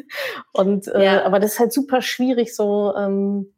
Und 0.53 0.87
äh, 0.89 1.05
ja. 1.05 1.25
aber 1.25 1.41
das 1.41 1.55
ist 1.55 1.61
halt 1.61 1.73
super 1.73 2.03
schwierig, 2.03 2.55
so 2.55 2.95
ähm, 2.97 3.55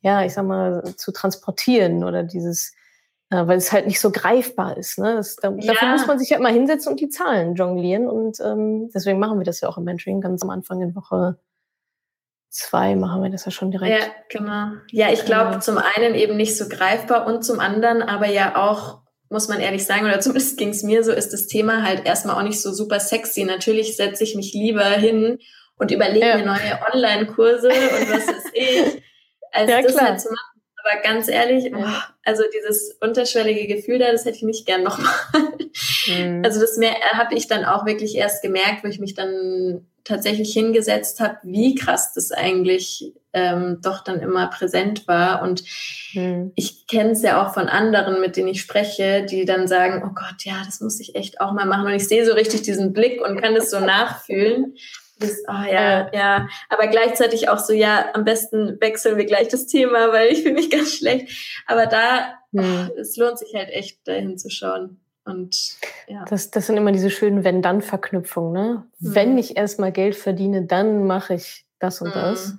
ja, 0.00 0.24
ich 0.24 0.32
sag 0.34 0.46
mal, 0.46 0.82
zu 0.96 1.12
transportieren 1.12 2.02
oder 2.02 2.24
dieses 2.24 2.72
äh, 3.30 3.46
weil 3.46 3.58
es 3.58 3.70
halt 3.70 3.86
nicht 3.86 4.00
so 4.00 4.10
greifbar 4.10 4.76
ist. 4.76 4.98
Ne? 4.98 5.14
Das, 5.14 5.36
da, 5.36 5.50
ja. 5.50 5.72
Dafür 5.72 5.88
muss 5.88 6.06
man 6.06 6.18
sich 6.18 6.32
halt 6.32 6.42
mal 6.42 6.52
hinsetzen 6.52 6.92
und 6.92 7.00
die 7.00 7.08
Zahlen 7.08 7.54
jonglieren. 7.54 8.08
Und 8.08 8.40
ähm, 8.40 8.90
deswegen 8.92 9.18
machen 9.18 9.38
wir 9.38 9.44
das 9.44 9.60
ja 9.60 9.68
auch 9.68 9.78
im 9.78 9.84
Mentoring 9.84 10.20
ganz 10.20 10.42
am 10.42 10.50
Anfang 10.50 10.80
in 10.80 10.94
Woche 10.94 11.38
zwei 12.52 12.94
machen 12.96 13.22
wir 13.22 13.30
das 13.30 13.46
ja 13.46 13.50
schon 13.50 13.70
direkt. 13.70 13.98
Ja, 13.98 14.12
genau. 14.28 14.76
Ja, 14.90 15.10
ich 15.10 15.24
glaube 15.24 15.58
zum 15.60 15.78
einen 15.78 16.14
eben 16.14 16.36
nicht 16.36 16.56
so 16.56 16.68
greifbar 16.68 17.26
und 17.26 17.42
zum 17.42 17.58
anderen 17.60 18.02
aber 18.02 18.26
ja 18.26 18.56
auch, 18.56 19.01
muss 19.32 19.48
man 19.48 19.60
ehrlich 19.60 19.84
sagen, 19.84 20.04
oder 20.04 20.20
zumindest 20.20 20.58
ging 20.58 20.68
es 20.68 20.82
mir 20.82 21.02
so, 21.02 21.12
ist 21.12 21.32
das 21.32 21.46
Thema 21.48 21.82
halt 21.82 22.06
erstmal 22.06 22.36
auch 22.36 22.46
nicht 22.46 22.60
so 22.60 22.72
super 22.72 23.00
sexy. 23.00 23.44
Natürlich 23.44 23.96
setze 23.96 24.22
ich 24.22 24.36
mich 24.36 24.52
lieber 24.52 24.84
hin 24.84 25.38
und 25.76 25.90
überlege 25.90 26.26
ja. 26.26 26.36
mir 26.36 26.46
neue 26.46 26.78
Online-Kurse 26.92 27.68
und 27.68 28.10
was 28.10 28.28
ist 28.28 28.50
ich, 28.52 29.02
als 29.52 29.70
ja, 29.70 29.82
das 29.82 30.00
halt 30.00 30.20
zu 30.20 30.28
machen 30.28 30.52
aber 30.84 31.00
ganz 31.02 31.28
ehrlich, 31.28 31.72
oh, 31.74 31.84
also 32.24 32.42
dieses 32.54 32.96
unterschwellige 33.00 33.74
Gefühl 33.74 33.98
da, 33.98 34.10
das 34.10 34.24
hätte 34.24 34.38
ich 34.38 34.42
nicht 34.42 34.66
gern 34.66 34.82
nochmal. 34.82 35.14
Mhm. 36.06 36.42
Also 36.44 36.60
das 36.60 36.76
mehr 36.76 36.94
habe 37.12 37.34
ich 37.34 37.48
dann 37.48 37.64
auch 37.64 37.86
wirklich 37.86 38.14
erst 38.16 38.42
gemerkt, 38.42 38.84
wo 38.84 38.88
ich 38.88 39.00
mich 39.00 39.14
dann 39.14 39.86
tatsächlich 40.04 40.52
hingesetzt 40.52 41.20
habe, 41.20 41.38
wie 41.44 41.74
krass 41.74 42.12
das 42.14 42.32
eigentlich 42.32 43.12
ähm, 43.32 43.78
doch 43.82 44.02
dann 44.02 44.20
immer 44.20 44.48
präsent 44.48 45.06
war. 45.06 45.42
Und 45.42 45.62
mhm. 46.14 46.52
ich 46.54 46.86
kenne 46.86 47.10
es 47.10 47.22
ja 47.22 47.42
auch 47.42 47.54
von 47.54 47.68
anderen, 47.68 48.20
mit 48.20 48.36
denen 48.36 48.48
ich 48.48 48.60
spreche, 48.60 49.24
die 49.24 49.44
dann 49.44 49.68
sagen, 49.68 50.02
oh 50.04 50.12
Gott, 50.14 50.44
ja, 50.44 50.62
das 50.64 50.80
muss 50.80 51.00
ich 51.00 51.14
echt 51.14 51.40
auch 51.40 51.52
mal 51.52 51.66
machen. 51.66 51.86
Und 51.86 51.94
ich 51.94 52.08
sehe 52.08 52.26
so 52.26 52.32
richtig 52.32 52.62
diesen 52.62 52.92
Blick 52.92 53.20
und 53.24 53.40
kann 53.40 53.54
das 53.54 53.70
so 53.70 53.80
nachfühlen. 53.84 54.74
Das, 55.18 55.42
oh 55.48 55.70
ja, 55.70 56.08
äh, 56.08 56.16
ja. 56.16 56.48
Aber 56.68 56.88
gleichzeitig 56.88 57.48
auch 57.48 57.58
so, 57.58 57.72
ja, 57.72 58.06
am 58.14 58.24
besten 58.24 58.80
wechseln 58.80 59.16
wir 59.16 59.24
gleich 59.24 59.48
das 59.48 59.66
Thema, 59.66 60.12
weil 60.12 60.32
ich 60.32 60.42
fühle 60.42 60.54
mich 60.54 60.70
ganz 60.70 60.96
schlecht. 60.96 61.28
Aber 61.66 61.86
da, 61.86 62.34
hm. 62.52 62.90
oh, 62.90 63.00
es 63.00 63.16
lohnt 63.16 63.38
sich 63.38 63.54
halt 63.54 63.70
echt, 63.70 64.00
da 64.04 64.12
hinzuschauen. 64.12 64.98
Und 65.24 65.76
ja. 66.08 66.24
Das, 66.24 66.50
das 66.50 66.66
sind 66.66 66.76
immer 66.76 66.92
diese 66.92 67.10
schönen 67.10 67.44
Wenn-Dann-Verknüpfungen, 67.44 68.52
ne? 68.52 68.84
Hm. 69.00 69.14
Wenn 69.14 69.38
ich 69.38 69.56
erstmal 69.56 69.92
Geld 69.92 70.16
verdiene, 70.16 70.64
dann 70.64 71.06
mache 71.06 71.34
ich 71.34 71.64
das 71.78 72.00
und 72.00 72.14
hm. 72.14 72.20
das. 72.20 72.54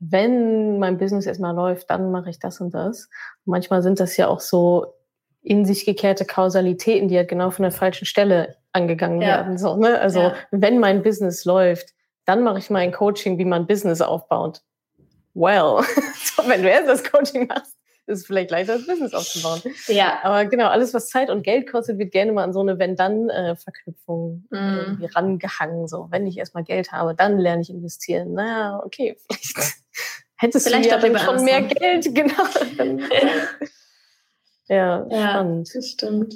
Wenn 0.00 0.78
mein 0.78 0.96
Business 0.96 1.26
erstmal 1.26 1.54
läuft, 1.54 1.90
dann 1.90 2.10
mache 2.10 2.30
ich 2.30 2.38
das 2.38 2.60
und 2.60 2.72
das. 2.72 3.08
Und 3.44 3.50
manchmal 3.50 3.82
sind 3.82 4.00
das 4.00 4.16
ja 4.16 4.28
auch 4.28 4.40
so 4.40 4.94
in 5.42 5.64
sich 5.64 5.84
gekehrte 5.84 6.24
Kausalitäten, 6.24 7.08
die 7.08 7.16
halt 7.16 7.28
genau 7.28 7.50
von 7.50 7.62
der 7.62 7.72
falschen 7.72 8.04
Stelle 8.04 8.56
angegangen 8.72 9.20
ja. 9.20 9.28
werden. 9.28 9.58
So, 9.58 9.76
ne? 9.76 10.00
Also 10.00 10.20
ja. 10.20 10.34
wenn 10.50 10.78
mein 10.78 11.02
Business 11.02 11.44
läuft, 11.44 11.94
dann 12.24 12.42
mache 12.42 12.58
ich 12.58 12.70
mal 12.70 12.80
ein 12.80 12.92
Coaching, 12.92 13.38
wie 13.38 13.44
man 13.44 13.66
Business 13.66 14.00
aufbaut. 14.00 14.60
Well, 15.34 15.82
so, 16.14 16.46
wenn 16.46 16.62
du 16.62 16.68
erst 16.68 16.88
das 16.88 17.04
Coaching 17.04 17.46
machst, 17.46 17.77
ist 18.08 18.26
vielleicht 18.26 18.50
leichter, 18.50 18.76
das 18.76 18.86
Business 18.86 19.14
aufzubauen. 19.14 19.60
Ja. 19.86 20.18
Aber 20.22 20.46
genau, 20.46 20.68
alles, 20.68 20.94
was 20.94 21.08
Zeit 21.08 21.30
und 21.30 21.42
Geld 21.42 21.70
kostet, 21.70 21.98
wird 21.98 22.12
gerne 22.12 22.32
mal 22.32 22.44
an 22.44 22.52
so 22.52 22.60
eine 22.60 22.78
Wenn-Dann-Verknüpfung 22.78 24.46
mm. 24.50 25.04
rangehangen. 25.14 25.86
So, 25.86 26.08
wenn 26.10 26.26
ich 26.26 26.38
erstmal 26.38 26.64
Geld 26.64 26.92
habe, 26.92 27.14
dann 27.14 27.38
lerne 27.38 27.62
ich 27.62 27.70
investieren. 27.70 28.32
Naja, 28.32 28.80
okay, 28.84 29.16
vielleicht 29.30 29.76
hättest 30.36 30.66
vielleicht 30.66 30.90
du 30.90 31.06
ja 31.06 31.18
schon 31.18 31.44
mehr 31.44 31.62
Geld, 31.62 32.04
genau. 32.14 32.44
ja, 34.68 35.06
ja, 35.08 35.30
spannend. 35.30 35.70
Das 35.74 35.88
stimmt. 35.88 36.34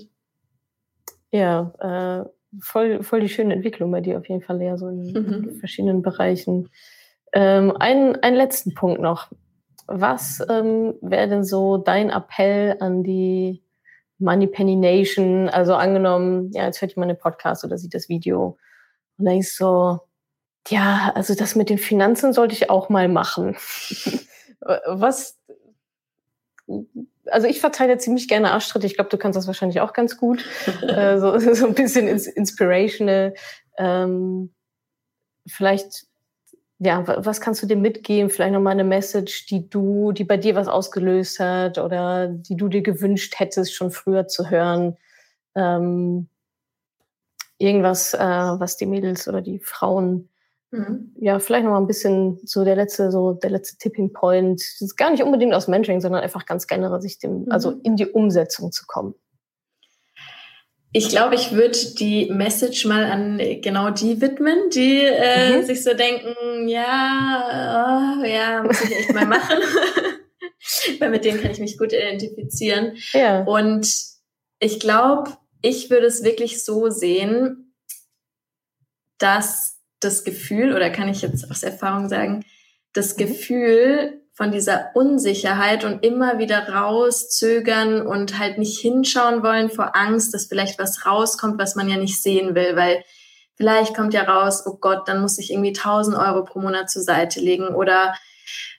Ja, 1.31 1.73
äh, 1.81 2.29
voll, 2.61 3.03
voll 3.03 3.21
die 3.21 3.29
schöne 3.29 3.55
Entwicklung 3.55 3.91
bei 3.91 4.01
dir 4.01 4.19
auf 4.19 4.29
jeden 4.29 4.43
Fall, 4.43 4.61
ja, 4.61 4.77
so 4.77 4.89
in 4.89 5.13
mhm. 5.13 5.55
verschiedenen 5.59 6.03
Bereichen. 6.03 6.69
Ähm, 7.33 7.75
einen, 7.79 8.17
einen 8.17 8.37
letzten 8.37 8.75
Punkt 8.75 9.01
noch. 9.01 9.31
Was 9.95 10.43
ähm, 10.49 10.95
wäre 11.03 11.29
denn 11.29 11.45
so 11.45 11.77
dein 11.77 12.11
Appell 12.11 12.77
an 12.81 13.03
die 13.03 13.63
Money 14.19 14.47
Penny 14.47 14.77
Nation? 14.77 15.49
Also 15.49 15.75
angenommen, 15.75 16.51
ja, 16.53 16.65
jetzt 16.65 16.81
hört 16.81 16.95
jemand 16.95 17.11
den 17.11 17.19
Podcast 17.19 17.65
oder 17.65 17.77
sieht 17.77 17.95
das 17.95 18.09
Video 18.09 18.57
und 19.19 19.27
dann 19.27 19.39
ist 19.39 19.57
so, 19.57 20.01
ja, 20.69 21.13
also 21.15 21.35
das 21.35 21.55
mit 21.55 21.69
den 21.71 21.79
Finanzen 21.79 22.33
sollte 22.33 22.55
ich 22.55 22.71
auch 22.71 22.89
mal 22.89 23.09
machen. 23.09 23.57
Was, 24.87 25.39
also 27.27 27.47
ich 27.47 27.61
verteile 27.61 27.99
ziemlich 27.99 28.29
gerne 28.29 28.53
Arschtritte. 28.53 28.87
Ich 28.87 28.95
glaube, 28.95 29.11
du 29.11 29.19
kannst 29.19 29.37
das 29.37 29.47
wahrscheinlich 29.47 29.81
auch 29.81 29.93
ganz 29.93 30.17
gut. 30.17 30.45
äh, 30.83 31.19
so, 31.19 31.39
so 31.39 31.67
ein 31.67 31.75
bisschen 31.75 32.09
ins 32.09 32.27
inspirational. 32.27 33.35
Ähm, 33.77 34.55
vielleicht, 35.47 36.07
ja, 36.85 37.05
was 37.25 37.41
kannst 37.41 37.63
du 37.63 37.67
dir 37.67 37.77
mitgeben? 37.77 38.31
Vielleicht 38.31 38.53
nochmal 38.53 38.73
eine 38.73 38.85
Message, 38.85 39.47
die 39.47 39.69
du, 39.69 40.13
die 40.13 40.25
bei 40.25 40.37
dir 40.37 40.55
was 40.55 40.69
ausgelöst 40.69 41.39
hat 41.41 41.79
oder 41.79 42.29
die 42.29 42.57
du 42.57 42.69
dir 42.69 42.83
gewünscht 42.83 43.35
hättest, 43.39 43.75
schon 43.75 43.91
früher 43.91 44.27
zu 44.27 44.51
hören. 44.51 44.97
Ähm, 45.55 46.29
irgendwas, 47.59 48.15
äh, 48.15 48.19
was 48.19 48.77
die 48.77 48.87
Mädels 48.87 49.29
oder 49.29 49.43
die 49.43 49.61
Frauen 49.61 50.29
Mhm. 50.73 51.13
Ja, 51.21 51.39
vielleicht 51.39 51.65
noch 51.65 51.73
mal 51.73 51.81
ein 51.81 51.87
bisschen 51.87 52.41
so 52.45 52.65
der 52.65 52.77
letzte, 52.77 53.13
so 53.13 53.35
der 53.35 53.51
letzte 53.51 53.77
Tipping 53.77 54.13
Point. 54.13 54.61
Das 54.61 54.81
ist 54.81 54.97
gar 54.97 55.11
nicht 55.11 55.23
unbedingt 55.23 55.55
aus 55.55 55.69
Mentoring, 55.69 56.01
sondern 56.01 56.23
einfach 56.23 56.47
ganz 56.47 56.67
generell 56.67 57.01
sich 57.01 57.19
dem, 57.19 57.43
mhm. 57.43 57.53
also 57.53 57.73
in 57.83 57.97
die 57.97 58.07
Umsetzung 58.07 58.73
zu 58.73 58.87
kommen. 58.87 59.15
Ich 60.95 61.09
glaube, 61.09 61.37
ich 61.37 61.53
würde 61.53 61.79
die 61.99 62.27
Message 62.31 62.85
mal 62.85 63.05
an 63.05 63.39
genau 63.63 63.91
die 63.91 64.21
widmen, 64.21 64.69
die 64.71 64.99
äh, 65.01 65.57
mhm. 65.57 65.65
sich 65.65 65.83
so 65.83 65.95
denken, 65.95 66.69
ja, 66.69 68.19
oh, 68.21 68.25
ja, 68.25 68.63
muss 68.63 68.83
ich 68.83 68.95
echt 68.95 69.15
mal 69.15 69.25
machen. 69.25 69.57
Weil 70.99 71.11
mit 71.11 71.25
denen 71.25 71.41
kann 71.41 71.51
ich 71.51 71.61
mich 71.61 71.79
gut 71.79 71.95
identifizieren. 71.95 72.97
Ja. 73.13 73.43
Und 73.45 73.89
ich 74.59 74.81
glaube, 74.81 75.37
ich 75.63 75.89
würde 75.89 76.07
es 76.07 76.25
wirklich 76.25 76.63
so 76.63 76.91
sehen, 76.91 77.75
dass 79.19 79.79
das 80.01 80.25
Gefühl, 80.25 80.75
oder 80.75 80.91
kann 80.91 81.09
ich 81.09 81.23
jetzt 81.23 81.51
aus 81.51 81.63
Erfahrung 81.63 82.09
sagen, 82.09 82.45
das 82.93 83.17
mhm. 83.17 83.21
Gefühl 83.21 84.22
von 84.35 84.51
dieser 84.51 84.91
Unsicherheit 84.95 85.85
und 85.85 86.05
immer 86.05 86.39
wieder 86.39 86.69
rauszögern 86.69 88.07
und 88.07 88.39
halt 88.39 88.59
nicht 88.59 88.81
hinschauen 88.81 89.43
wollen 89.43 89.71
vor 89.71 89.95
Angst, 89.95 90.33
dass 90.33 90.47
vielleicht 90.47 90.79
was 90.79 91.05
rauskommt, 91.05 91.59
was 91.59 91.75
man 91.75 91.89
ja 91.89 91.97
nicht 91.97 92.23
sehen 92.23 92.55
will, 92.55 92.75
weil 92.75 93.05
vielleicht 93.57 93.95
kommt 93.95 94.15
ja 94.15 94.23
raus, 94.23 94.65
oh 94.67 94.79
Gott, 94.81 95.07
dann 95.07 95.21
muss 95.21 95.39
ich 95.39 95.53
irgendwie 95.53 95.77
1000 95.77 96.17
Euro 96.17 96.45
pro 96.45 96.61
Monat 96.61 96.91
zur 96.91 97.03
Seite 97.03 97.41
legen 97.41 97.69
oder 97.69 98.15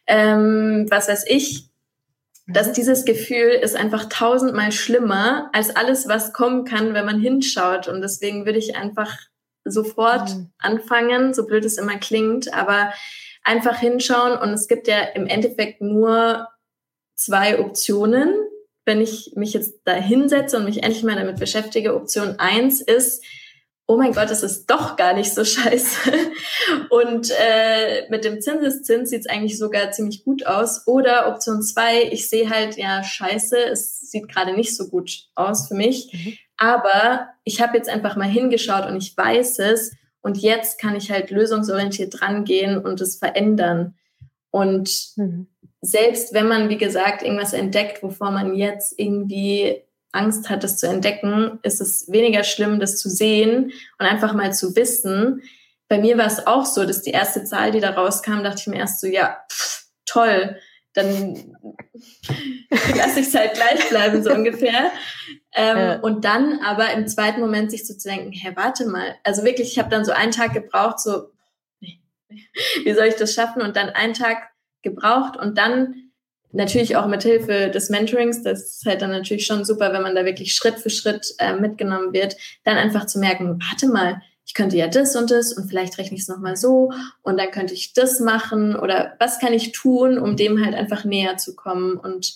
ähm, 0.08 0.88
was 0.90 1.08
weiß 1.08 1.26
ich, 1.28 1.70
dass 2.48 2.68
mhm. 2.70 2.74
dieses 2.74 3.06
Gefühl 3.06 3.52
ist 3.52 3.76
einfach 3.76 4.10
tausendmal 4.10 4.72
schlimmer 4.72 5.50
als 5.54 5.76
alles, 5.76 6.08
was 6.08 6.34
kommen 6.34 6.66
kann, 6.66 6.94
wenn 6.94 7.06
man 7.06 7.20
hinschaut. 7.20 7.88
Und 7.88 8.02
deswegen 8.02 8.46
würde 8.46 8.60
ich 8.60 8.76
einfach 8.76 9.16
sofort 9.64 10.36
mhm. 10.36 10.52
anfangen, 10.58 11.34
so 11.34 11.46
blöd 11.46 11.64
es 11.64 11.78
immer 11.78 11.98
klingt, 11.98 12.54
aber 12.54 12.92
einfach 13.44 13.80
hinschauen. 13.80 14.38
Und 14.38 14.50
es 14.50 14.68
gibt 14.68 14.88
ja 14.88 15.02
im 15.16 15.28
Endeffekt 15.28 15.82
nur 15.82 16.48
zwei 17.16 17.60
Optionen. 17.60 18.34
Wenn 18.86 19.00
ich 19.00 19.32
mich 19.36 19.54
jetzt 19.54 19.80
da 19.86 19.94
hinsetze 19.94 20.58
und 20.58 20.66
mich 20.66 20.84
endlich 20.84 21.04
mal 21.04 21.16
damit 21.16 21.40
beschäftige, 21.40 21.96
Option 21.96 22.36
eins 22.40 22.82
ist, 22.82 23.24
oh 23.86 23.98
mein 23.98 24.14
Gott, 24.14 24.30
es 24.30 24.44
ist 24.44 24.68
doch 24.68 24.96
gar 24.96 25.14
nicht 25.14 25.34
so 25.34 25.44
scheiße. 25.46 26.12
Und 26.90 27.32
äh, 27.32 28.10
mit 28.10 28.24
dem 28.26 28.42
Zinseszins 28.42 29.10
sieht 29.10 29.22
es 29.22 29.30
eigentlich 29.30 29.58
sogar 29.58 29.92
ziemlich 29.92 30.24
gut 30.24 30.46
aus. 30.46 30.88
Oder 30.88 31.28
Option 31.28 31.62
zwei, 31.62 32.04
ich 32.04 32.30
sehe 32.30 32.50
halt, 32.50 32.78
ja, 32.78 33.04
scheiße, 33.04 33.58
es 33.58 34.00
sieht 34.00 34.28
gerade 34.30 34.54
nicht 34.54 34.76
so 34.76 34.90
gut 34.90 35.28
aus 35.36 35.68
für 35.68 35.76
mich. 35.76 36.12
Mhm. 36.14 36.38
Aber 36.58 37.30
ich 37.44 37.62
habe 37.62 37.78
jetzt 37.78 37.90
einfach 37.90 38.16
mal 38.16 38.28
hingeschaut 38.28 38.86
und 38.86 38.96
ich 38.96 39.16
weiß 39.18 39.60
es. 39.60 39.92
Und 40.24 40.38
jetzt 40.38 40.80
kann 40.80 40.96
ich 40.96 41.12
halt 41.12 41.30
lösungsorientiert 41.30 42.20
drangehen 42.20 42.78
und 42.78 43.00
es 43.02 43.18
verändern. 43.18 43.96
Und 44.50 45.12
mhm. 45.18 45.48
selbst 45.82 46.34
wenn 46.34 46.48
man, 46.48 46.70
wie 46.70 46.78
gesagt, 46.78 47.22
irgendwas 47.22 47.54
entdeckt, 47.54 48.02
wovor 48.02 48.32
man 48.32 48.56
jetzt 48.56 48.98
irgendwie 48.98 49.84
Angst 50.14 50.50
hat, 50.50 50.64
das 50.64 50.78
zu 50.78 50.88
entdecken, 50.88 51.60
ist 51.64 51.82
es 51.82 52.10
weniger 52.10 52.44
schlimm, 52.44 52.80
das 52.80 52.98
zu 52.98 53.10
sehen 53.10 53.74
und 54.00 54.06
einfach 54.06 54.34
mal 54.34 54.54
zu 54.54 54.76
wissen. 54.76 55.42
Bei 55.90 55.98
mir 55.98 56.18
war 56.18 56.28
es 56.28 56.48
auch 56.48 56.66
so, 56.66 56.86
dass 56.86 57.02
die 57.02 57.12
erste 57.12 57.44
Zahl, 57.44 57.72
die 57.72 57.82
da 57.82 57.92
rauskam, 57.92 58.44
dachte 58.44 58.62
ich 58.62 58.68
mir 58.68 58.78
erst 58.78 59.02
so, 59.02 59.08
ja, 59.08 59.38
pff, 59.52 59.88
toll, 60.06 60.56
dann 60.94 61.36
lasse 62.96 63.20
ich 63.20 63.28
es 63.28 63.36
halt 63.36 63.54
gleich 63.54 63.90
bleiben, 63.90 64.24
so 64.24 64.32
ungefähr. 64.32 64.92
Ähm, 65.56 65.78
ja. 65.78 66.00
Und 66.00 66.26
dann 66.26 66.60
aber 66.60 66.92
im 66.94 67.08
zweiten 67.08 67.42
Moment 67.42 67.72
sich 67.72 67.86
so 67.86 67.94
zu 67.96 68.08
denken, 68.08 68.32
hä, 68.32 68.52
warte 68.56 68.86
mal. 68.86 69.16
Also 69.24 69.44
wirklich, 69.44 69.72
ich 69.72 69.80
habe 69.80 69.90
dann 69.90 70.06
so 70.06 70.12
einen 70.12 70.32
Tag 70.32 70.54
gebraucht, 70.54 71.00
so, 71.00 71.32
wie 71.82 72.94
soll 72.94 73.06
ich 73.06 73.16
das 73.16 73.34
schaffen? 73.34 73.62
Und 73.62 73.76
dann 73.76 73.90
einen 73.90 74.14
Tag 74.14 74.50
gebraucht 74.82 75.38
und 75.38 75.58
dann 75.58 76.12
natürlich 76.52 76.96
auch 76.96 77.08
mit 77.08 77.24
Hilfe 77.24 77.70
des 77.70 77.90
Mentorings, 77.90 78.44
das 78.44 78.78
ist 78.78 78.86
halt 78.86 79.02
dann 79.02 79.10
natürlich 79.10 79.46
schon 79.46 79.66
super, 79.66 79.92
wenn 79.92 80.04
man 80.04 80.16
da 80.16 80.24
wirklich 80.24 80.54
Schritt 80.54 80.76
für 80.76 80.92
Schritt 80.92 81.34
äh, 81.40 81.54
mitgenommen 81.54 82.14
wird, 82.14 82.38
dann 82.64 82.78
einfach 82.78 83.06
zu 83.08 83.20
merken, 83.20 83.60
warte 83.70 83.88
mal, 83.88 84.22
ich 84.46 84.54
könnte 84.54 84.78
ja 84.78 84.88
das 84.88 85.16
und 85.16 85.32
das 85.32 85.54
und 85.54 85.68
vielleicht 85.68 85.98
rechne 85.98 86.16
ich 86.16 86.24
es 86.24 86.28
nochmal 86.28 86.56
so 86.56 86.92
und 87.22 87.38
dann 87.38 87.52
könnte 87.52 87.74
ich 87.74 87.94
das 87.94 88.20
machen 88.20 88.76
oder 88.76 89.16
was 89.20 89.40
kann 89.40 89.54
ich 89.54 89.72
tun, 89.72 90.18
um 90.18 90.36
dem 90.36 90.64
halt 90.64 90.76
einfach 90.76 91.06
näher 91.06 91.38
zu 91.38 91.56
kommen. 91.56 91.98
Und 91.98 92.36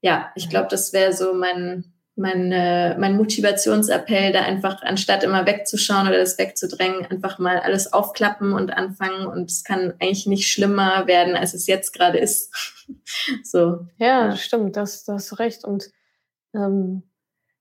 ja, 0.00 0.30
ich 0.34 0.48
glaube, 0.48 0.68
das 0.70 0.92
wäre 0.92 1.12
so 1.12 1.34
mein, 1.34 1.92
mein, 2.16 2.50
äh, 2.50 2.98
mein 2.98 3.16
Motivationsappell, 3.16 4.32
da 4.32 4.42
einfach 4.42 4.82
anstatt 4.82 5.22
immer 5.22 5.46
wegzuschauen 5.46 6.08
oder 6.08 6.18
das 6.18 6.38
wegzudrängen, 6.38 7.06
einfach 7.06 7.38
mal 7.38 7.60
alles 7.60 7.92
aufklappen 7.92 8.52
und 8.52 8.70
anfangen. 8.70 9.26
Und 9.26 9.50
es 9.50 9.62
kann 9.62 9.94
eigentlich 10.00 10.26
nicht 10.26 10.50
schlimmer 10.50 11.06
werden, 11.06 11.36
als 11.36 11.54
es 11.54 11.68
jetzt 11.68 11.92
gerade 11.92 12.18
ist. 12.18 12.52
so. 13.44 13.86
Ja, 13.98 14.36
stimmt, 14.36 14.76
das, 14.76 15.04
das 15.04 15.30
hast 15.30 15.38
recht. 15.38 15.64
Und 15.64 15.90
ähm, 16.52 17.04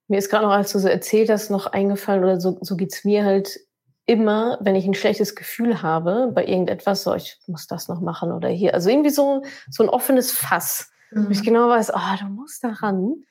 mir 0.08 0.18
ist 0.18 0.30
gerade 0.30 0.46
noch, 0.46 0.54
als 0.54 0.72
du 0.72 0.80
so 0.80 0.88
erzählt 0.88 1.30
hast, 1.30 1.52
noch 1.52 1.68
eingefallen, 1.68 2.24
oder 2.24 2.40
so, 2.40 2.58
so 2.62 2.76
geht's 2.76 3.04
mir 3.04 3.24
halt 3.24 3.60
immer, 4.08 4.58
wenn 4.62 4.76
ich 4.76 4.88
ein 4.88 4.96
schlechtes 4.96 5.36
Gefühl 5.36 5.82
habe 5.84 6.32
bei 6.34 6.46
irgendetwas, 6.46 7.04
so 7.04 7.14
ich 7.14 7.38
muss 7.46 7.68
das 7.68 7.88
noch 7.88 8.02
machen 8.02 8.32
oder 8.32 8.50
hier. 8.50 8.74
Also 8.74 8.90
irgendwie 8.90 9.12
so, 9.12 9.44
so 9.70 9.84
ein 9.84 9.90
offenes 9.90 10.32
Fass. 10.32 10.92
Mhm. 11.12 11.28
Wo 11.28 11.32
ich 11.32 11.42
mhm. 11.42 11.46
genau 11.46 11.70
weiß, 11.70 11.92
oh, 11.94 12.18
du 12.20 12.26
musst 12.26 12.64
daran 12.64 13.24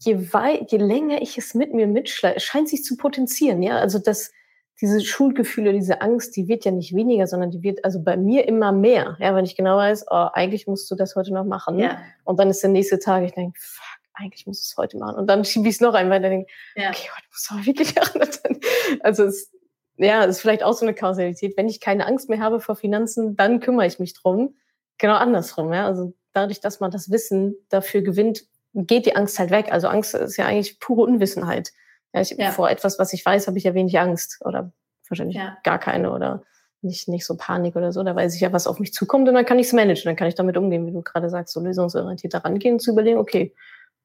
je, 0.00 0.32
weit, 0.32 0.72
je 0.72 0.78
länger 0.78 1.22
ich 1.22 1.38
es 1.38 1.54
mit 1.54 1.74
mir 1.74 1.86
mitschleife, 1.86 2.40
scheint 2.40 2.68
sich 2.68 2.84
zu 2.84 2.96
potenzieren. 2.96 3.62
Ja, 3.62 3.78
also 3.78 3.98
das, 3.98 4.32
diese 4.80 5.00
Schuldgefühle, 5.00 5.72
diese 5.72 6.00
Angst, 6.00 6.36
die 6.36 6.48
wird 6.48 6.64
ja 6.64 6.70
nicht 6.70 6.94
weniger, 6.94 7.26
sondern 7.26 7.50
die 7.50 7.62
wird 7.62 7.84
also 7.84 8.02
bei 8.02 8.16
mir 8.16 8.48
immer 8.48 8.72
mehr. 8.72 9.16
Ja, 9.20 9.34
wenn 9.34 9.44
ich 9.44 9.56
genau 9.56 9.76
weiß, 9.76 10.06
oh, 10.10 10.28
eigentlich 10.32 10.66
musst 10.66 10.90
du 10.90 10.94
das 10.94 11.14
heute 11.14 11.32
noch 11.32 11.44
machen. 11.44 11.78
Ja. 11.78 11.98
Und 12.24 12.40
dann 12.40 12.50
ist 12.50 12.62
der 12.62 12.70
nächste 12.70 12.98
Tag, 12.98 13.22
ich 13.24 13.32
denke, 13.32 13.58
fuck, 13.60 13.84
eigentlich 14.14 14.46
muss 14.46 14.60
es 14.60 14.74
heute 14.76 14.96
machen. 14.98 15.16
Und 15.16 15.26
dann 15.26 15.44
schiebe 15.44 15.68
ich 15.68 15.76
es 15.76 15.80
noch 15.80 15.94
ein, 15.94 16.10
weil 16.10 16.20
dann 16.20 16.30
denke 16.30 16.50
ja. 16.76 16.88
okay, 16.88 17.08
heute 17.14 17.26
muss 17.30 17.48
aber 17.50 17.66
wirklich 17.66 17.94
machen. 17.96 18.60
Also 19.00 19.24
es, 19.24 19.50
ja, 19.96 20.24
es 20.24 20.36
ist 20.36 20.40
vielleicht 20.42 20.62
auch 20.62 20.72
so 20.72 20.84
eine 20.84 20.94
Kausalität. 20.94 21.56
Wenn 21.56 21.68
ich 21.68 21.80
keine 21.80 22.06
Angst 22.06 22.28
mehr 22.28 22.40
habe 22.40 22.60
vor 22.60 22.76
Finanzen, 22.76 23.36
dann 23.36 23.60
kümmere 23.60 23.86
ich 23.86 23.98
mich 23.98 24.14
drum. 24.14 24.56
Genau 24.98 25.14
andersrum, 25.14 25.72
ja. 25.72 25.86
Also 25.86 26.14
dadurch, 26.32 26.60
dass 26.60 26.80
man 26.80 26.90
das 26.90 27.10
Wissen 27.10 27.54
dafür 27.68 28.02
gewinnt, 28.02 28.44
geht 28.74 29.06
die 29.06 29.16
Angst 29.16 29.38
halt 29.38 29.50
weg. 29.50 29.72
Also 29.72 29.88
Angst 29.88 30.14
ist 30.14 30.36
ja 30.36 30.46
eigentlich 30.46 30.80
pure 30.80 31.02
Unwissenheit. 31.02 31.72
Ja, 32.12 32.20
ich, 32.20 32.30
ja. 32.30 32.50
Vor 32.50 32.70
etwas, 32.70 32.98
was 32.98 33.12
ich 33.12 33.24
weiß, 33.24 33.46
habe 33.46 33.58
ich 33.58 33.64
ja 33.64 33.74
wenig 33.74 33.98
Angst 33.98 34.40
oder 34.44 34.72
wahrscheinlich 35.08 35.36
ja. 35.36 35.56
gar 35.62 35.78
keine 35.78 36.12
oder 36.12 36.42
nicht, 36.82 37.08
nicht 37.08 37.24
so 37.24 37.36
Panik 37.36 37.76
oder 37.76 37.92
so. 37.92 38.02
Da 38.02 38.14
weiß 38.14 38.34
ich 38.34 38.40
ja, 38.40 38.52
was 38.52 38.66
auf 38.66 38.78
mich 38.78 38.92
zukommt 38.92 39.28
und 39.28 39.34
dann 39.34 39.44
kann 39.44 39.58
ich 39.58 39.68
es 39.68 39.72
managen. 39.72 40.04
Dann 40.04 40.16
kann 40.16 40.28
ich 40.28 40.34
damit 40.34 40.56
umgehen, 40.56 40.86
wie 40.86 40.92
du 40.92 41.02
gerade 41.02 41.30
sagst, 41.30 41.54
so 41.54 41.60
lösungsorientiert 41.60 42.34
daran 42.34 42.58
gehen, 42.58 42.78
zu 42.78 42.92
überlegen, 42.92 43.18
okay, 43.18 43.54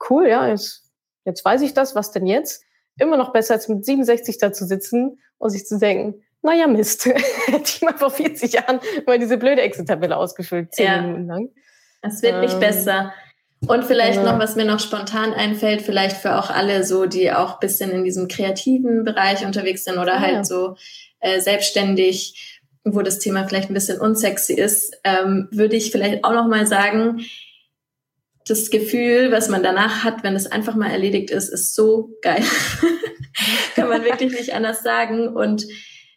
cool, 0.10 0.28
ja, 0.28 0.48
jetzt, 0.48 0.90
jetzt 1.26 1.44
weiß 1.44 1.62
ich 1.62 1.74
das, 1.74 1.96
was 1.96 2.12
denn 2.12 2.26
jetzt? 2.26 2.64
Immer 3.00 3.18
noch 3.18 3.32
besser, 3.32 3.56
als 3.56 3.68
mit 3.68 3.86
67 3.86 4.38
da 4.38 4.52
zu 4.52 4.66
sitzen 4.66 5.20
und 5.38 5.50
sich 5.50 5.66
zu 5.66 5.80
denken, 5.80 6.22
naja, 6.42 6.68
Mist, 6.68 7.06
hätte 7.48 7.64
ich 7.64 7.82
mal 7.82 7.98
vor 7.98 8.12
40 8.12 8.54
Jahren 8.54 8.80
mal 9.06 9.20
diese 9.20 9.38
blöde 9.38 9.62
Excel-Tabelle 9.62 10.16
ausgefüllt, 10.16 10.74
zehn 10.74 10.86
ja. 10.86 11.02
Minuten 11.02 11.28
lang. 11.28 11.50
Es 12.02 12.22
wird 12.22 12.36
ähm, 12.36 12.42
nicht 12.42 12.60
besser. 12.60 13.14
Und 13.68 13.84
vielleicht 13.84 14.24
ja. 14.24 14.24
noch, 14.24 14.40
was 14.40 14.56
mir 14.56 14.64
noch 14.64 14.80
spontan 14.80 15.34
einfällt, 15.34 15.82
vielleicht 15.82 16.16
für 16.18 16.38
auch 16.38 16.50
alle 16.50 16.86
so, 16.86 17.06
die 17.06 17.32
auch 17.32 17.60
bisschen 17.60 17.92
in 17.92 18.04
diesem 18.06 18.30
kreativen 18.30 19.04
Bereich 19.04 19.46
unterwegs 19.46 19.84
sind 19.84 19.98
oder 19.98 20.14
ja. 20.14 20.20
halt 20.20 20.48
so 20.48 20.76
äh, 21.20 21.42
selbstständig, 21.42 22.62
wo 22.86 23.02
das 23.02 23.20
Thema 23.20 23.46
vielleicht 23.48 23.70
ein 23.70 23.74
bisschen 23.74 24.00
unsexy 24.00 24.54
ist, 24.54 24.98
ähm, 25.04 25.50
würde 25.52 25.76
ich 25.76 25.92
vielleicht 25.92 26.24
auch 26.24 26.34
noch 26.34 26.48
mal 26.48 26.68
sagen, 26.68 27.22
das 28.50 28.70
Gefühl, 28.70 29.32
was 29.32 29.50
man 29.50 29.64
danach 29.64 30.04
hat, 30.04 30.24
wenn 30.24 30.36
es 30.36 30.48
einfach 30.48 30.76
mal 30.76 30.92
erledigt 30.92 31.32
ist, 31.32 31.50
ist 31.50 31.76
so 31.76 32.12
geil. 32.22 32.44
Kann 33.76 33.90
man 33.90 34.04
wirklich 34.04 34.32
nicht 34.32 34.54
anders 34.54 34.84
sagen. 34.84 35.30
Und 35.30 35.66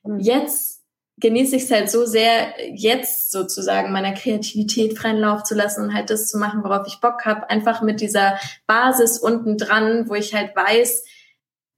hm. 0.04 0.18
jetzt 0.18 0.82
genieße 1.18 1.56
ich 1.56 1.64
es 1.64 1.70
halt 1.70 1.90
so 1.90 2.04
sehr, 2.04 2.54
jetzt 2.74 3.30
sozusagen 3.30 3.92
meiner 3.92 4.12
Kreativität 4.12 4.98
freien 4.98 5.18
Lauf 5.18 5.44
zu 5.44 5.54
lassen 5.54 5.84
und 5.84 5.94
halt 5.94 6.10
das 6.10 6.26
zu 6.26 6.38
machen, 6.38 6.64
worauf 6.64 6.86
ich 6.86 7.00
Bock 7.00 7.24
habe. 7.24 7.48
Einfach 7.48 7.82
mit 7.82 8.00
dieser 8.00 8.38
Basis 8.66 9.18
unten 9.18 9.56
dran, 9.56 10.08
wo 10.08 10.14
ich 10.14 10.34
halt 10.34 10.56
weiß, 10.56 11.04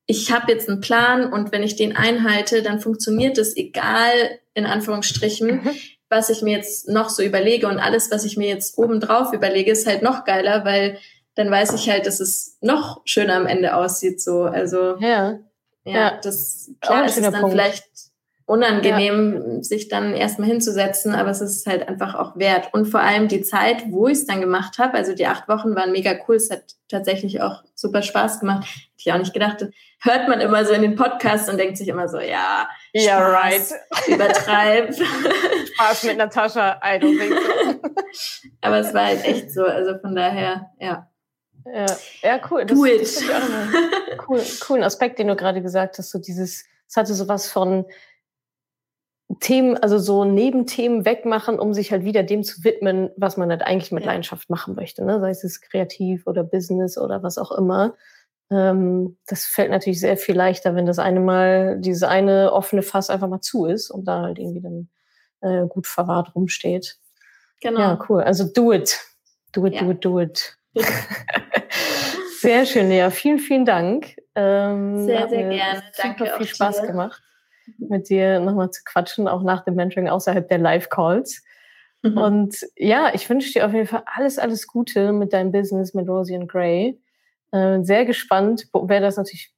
ich 0.07 0.31
habe 0.33 0.53
jetzt 0.53 0.69
einen 0.69 0.81
Plan 0.81 1.33
und 1.33 1.53
wenn 1.53 1.63
ich 1.63 1.77
den 1.77 1.97
einhalte, 1.97 2.63
dann 2.63 2.81
funktioniert 2.81 3.39
es, 3.39 3.57
egal 3.57 4.13
in 4.53 4.67
Anführungsstrichen, 4.67 5.63
mhm. 5.63 5.71
Was 6.15 6.31
ich 6.31 6.43
mir 6.43 6.57
jetzt 6.57 6.89
noch 6.89 7.11
so 7.11 7.23
überlege. 7.23 7.67
Und 7.67 7.79
alles, 7.79 8.11
was 8.11 8.25
ich 8.25 8.37
mir 8.37 8.49
jetzt 8.49 8.79
obendrauf 8.79 9.33
überlege, 9.33 9.73
ist 9.73 9.87
halt 9.87 10.03
noch 10.03 10.25
geiler, 10.25 10.65
weil 10.65 10.99
dann 11.35 11.51
weiß 11.51 11.75
ich 11.75 11.91
halt, 11.91 12.07
dass 12.07 12.21
es 12.21 12.57
noch 12.61 13.03
schöner 13.05 13.35
am 13.35 13.47
Ende 13.47 13.75
aussieht. 13.75 14.21
So, 14.21 14.45
also 14.45 14.97
ja, 14.99 15.39
ja, 15.85 15.93
ja. 15.93 16.21
das 16.23 16.71
klar 16.81 17.05
ist 17.05 17.19
es 17.19 17.23
dann 17.23 17.41
Punkt. 17.41 17.53
vielleicht 17.53 17.85
unangenehm, 18.47 19.57
ja. 19.57 19.63
sich 19.63 19.89
dann 19.89 20.15
erstmal 20.15 20.49
hinzusetzen, 20.49 21.15
aber 21.15 21.31
es 21.31 21.41
ist 21.41 21.67
halt 21.67 21.89
einfach 21.89 22.15
auch 22.15 22.37
wert. 22.37 22.69
Und 22.73 22.87
vor 22.87 23.01
allem 23.01 23.29
die 23.29 23.43
Zeit, 23.43 23.91
wo 23.91 24.07
ich 24.07 24.19
es 24.19 24.27
dann 24.27 24.41
gemacht 24.41 24.79
habe, 24.79 24.95
also 24.95 25.15
die 25.15 25.27
acht 25.27 25.49
Wochen 25.49 25.75
waren 25.75 25.93
mega 25.93 26.15
cool, 26.29 26.37
es 26.37 26.51
hat 26.51 26.63
tatsächlich 26.89 27.41
auch 27.41 27.63
super 27.85 28.03
Spaß 28.03 28.41
gemacht. 28.41 28.65
Hätte 28.65 28.81
ich 28.97 29.13
auch 29.13 29.19
nicht 29.19 29.35
gedacht. 29.35 29.65
Hört 30.01 30.29
man 30.29 30.41
immer 30.41 30.65
so 30.65 30.73
in 30.73 30.83
den 30.83 30.97
Podcasts 30.97 31.49
und 31.49 31.59
denkt 31.59 31.77
sich 31.77 31.89
immer 31.89 32.09
so, 32.09 32.19
ja, 32.19 32.69
ja, 32.93 33.19
right. 33.19 33.63
Übertreib. 34.07 34.95
Spaß 35.75 36.05
mit 36.05 36.17
Natascha, 36.17 36.81
I 36.83 36.99
don't 36.99 37.19
think 37.19 37.35
so. 37.35 37.91
aber 38.63 38.79
es 38.79 38.95
war 38.95 39.07
halt 39.07 39.25
echt 39.25 39.53
so, 39.53 39.65
also 39.65 39.99
von 39.99 40.15
daher, 40.15 40.71
ja. 40.79 41.09
Ja, 41.67 41.87
ja 42.23 42.41
cool. 42.51 42.65
Das, 42.65 42.77
Do 42.77 42.85
it. 42.85 43.03
Das 43.03 43.23
cool, 44.29 44.43
coolen 44.61 44.83
Aspekt, 44.83 45.19
den 45.19 45.29
du 45.29 45.37
gerade 45.37 45.63
gesagt 45.63 45.99
hast, 45.99 46.11
so 46.11 46.19
dieses, 46.19 46.65
es 46.89 46.97
hatte 46.97 47.15
sowas 47.15 47.51
von, 47.51 47.87
Themen, 49.41 49.77
also 49.77 49.99
so 49.99 50.25
Nebenthemen 50.25 51.05
wegmachen, 51.05 51.59
um 51.59 51.73
sich 51.73 51.91
halt 51.91 52.05
wieder 52.05 52.23
dem 52.23 52.45
zu 52.45 52.63
widmen, 52.63 53.11
was 53.17 53.37
man 53.37 53.51
halt 53.51 53.63
eigentlich 53.63 53.93
mit 53.93 54.05
Leidenschaft 54.05 54.51
machen 54.51 54.75
möchte. 54.75 55.05
Ne? 55.05 55.21
Sei 55.21 55.31
es 55.31 55.61
kreativ 55.61 56.27
oder 56.27 56.45
Business 56.45 56.99
oder 56.99 57.23
was 57.23 57.39
auch 57.39 57.53
immer. 57.53 57.95
Ähm, 58.51 59.17
das 59.27 59.47
fällt 59.47 59.71
natürlich 59.71 60.01
sehr 60.01 60.17
viel 60.17 60.37
leichter, 60.37 60.75
wenn 60.75 60.87
das 60.87 60.99
eine 60.99 61.21
Mal, 61.21 61.79
dieses 61.81 62.03
eine 62.03 62.53
offene 62.53 62.83
Fass 62.83 63.11
einfach 63.11 63.29
mal 63.29 63.41
zu 63.41 63.65
ist 63.67 63.91
und 63.91 64.05
da 64.05 64.23
halt 64.23 64.39
irgendwie 64.39 64.61
dann 64.61 64.89
äh, 65.41 65.67
gut 65.67 65.87
verwahrt 65.87 66.35
rumsteht. 66.35 66.99
Genau. 67.61 67.81
Ja, 67.81 67.99
cool. 68.09 68.23
Also 68.23 68.45
do 68.45 68.73
it. 68.73 69.01
Do 69.53 69.67
it, 69.67 69.75
ja. 69.75 69.83
do 69.83 69.91
it, 69.91 70.05
do 70.05 70.21
it. 70.21 70.59
sehr 72.41 72.67
schön, 72.67 72.89
Lea. 72.89 73.11
Vielen, 73.11 73.39
vielen 73.39 73.65
Dank. 73.65 74.17
Ähm, 74.35 75.07
sehr, 75.07 75.29
sehr 75.29 75.49
gerne. 75.49 75.83
Danke. 75.97 76.25
Super 76.25 76.37
viel 76.39 76.47
Spaß 76.47 76.81
dir. 76.81 76.87
gemacht, 76.89 77.23
mit 77.79 78.09
dir 78.09 78.41
nochmal 78.41 78.71
zu 78.71 78.83
quatschen, 78.85 79.29
auch 79.29 79.43
nach 79.43 79.65
dem 79.65 79.75
Mentoring 79.75 80.09
außerhalb 80.09 80.49
der 80.49 80.59
Live-Calls. 80.59 81.43
Mhm. 82.03 82.19
Und 82.19 82.57
ja, 82.77 83.11
ich 83.15 83.29
wünsche 83.29 83.53
dir 83.53 83.67
auf 83.67 83.73
jeden 83.73 83.87
Fall 83.87 84.05
alles, 84.07 84.39
alles 84.39 84.67
Gute 84.67 85.13
mit 85.13 85.33
deinem 85.33 85.53
Business 85.53 85.95
mit 85.95 86.09
Rosie 86.09 86.37
and 86.37 86.51
Gray. 86.51 87.01
Äh, 87.53 87.83
sehr 87.83 88.05
gespannt, 88.05 88.69
wer 88.73 89.01
das 89.01 89.17
natürlich 89.17 89.55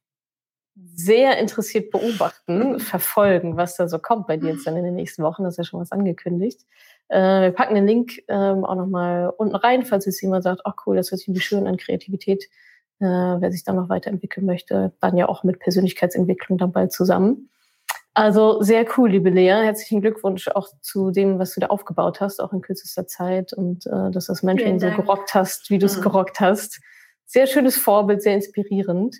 sehr 0.93 1.37
interessiert 1.39 1.91
beobachten, 1.91 2.79
verfolgen, 2.79 3.57
was 3.57 3.75
da 3.75 3.87
so 3.87 3.99
kommt 3.99 4.27
bei 4.27 4.37
dir 4.37 4.51
jetzt 4.51 4.67
dann 4.67 4.77
in 4.77 4.83
den 4.83 4.95
nächsten 4.95 5.23
Wochen. 5.23 5.43
Das 5.43 5.53
ist 5.53 5.57
ja 5.57 5.63
schon 5.63 5.79
was 5.79 5.91
angekündigt. 5.91 6.61
Äh, 7.09 7.41
wir 7.41 7.51
packen 7.51 7.75
den 7.75 7.87
Link 7.87 8.23
ähm, 8.27 8.63
auch 8.65 8.75
nochmal 8.75 9.31
unten 9.37 9.55
rein, 9.55 9.85
falls 9.85 10.05
jetzt 10.05 10.21
jemand 10.21 10.43
sagt, 10.43 10.61
ach 10.65 10.75
cool, 10.85 10.95
das 10.95 11.11
hört 11.11 11.19
sich 11.19 11.27
irgendwie 11.27 11.41
schön 11.41 11.67
an 11.67 11.77
Kreativität. 11.77 12.45
Äh, 12.99 13.05
wer 13.05 13.51
sich 13.51 13.63
da 13.63 13.73
noch 13.73 13.89
weiterentwickeln 13.89 14.45
möchte, 14.45 14.93
dann 15.01 15.17
ja 15.17 15.29
auch 15.29 15.43
mit 15.43 15.59
Persönlichkeitsentwicklung 15.59 16.57
dann 16.57 16.71
bald 16.71 16.91
zusammen. 16.91 17.49
Also 18.17 18.63
sehr 18.63 18.83
cool, 18.97 19.11
liebe 19.11 19.29
Lea. 19.29 19.63
Herzlichen 19.63 20.01
Glückwunsch 20.01 20.47
auch 20.47 20.69
zu 20.81 21.11
dem, 21.11 21.37
was 21.37 21.53
du 21.53 21.59
da 21.59 21.67
aufgebaut 21.67 22.19
hast, 22.19 22.41
auch 22.41 22.51
in 22.51 22.61
kürzester 22.61 23.05
Zeit 23.05 23.53
und 23.53 23.85
äh, 23.85 24.09
dass 24.09 24.25
das 24.25 24.41
Mentoring 24.41 24.79
so 24.79 24.89
gerockt 24.89 25.35
hast, 25.35 25.69
wie 25.69 25.77
du 25.77 25.85
es 25.85 25.97
mhm. 25.97 26.01
gerockt 26.01 26.39
hast. 26.39 26.81
Sehr 27.27 27.45
schönes 27.45 27.77
Vorbild, 27.77 28.23
sehr 28.23 28.33
inspirierend. 28.33 29.17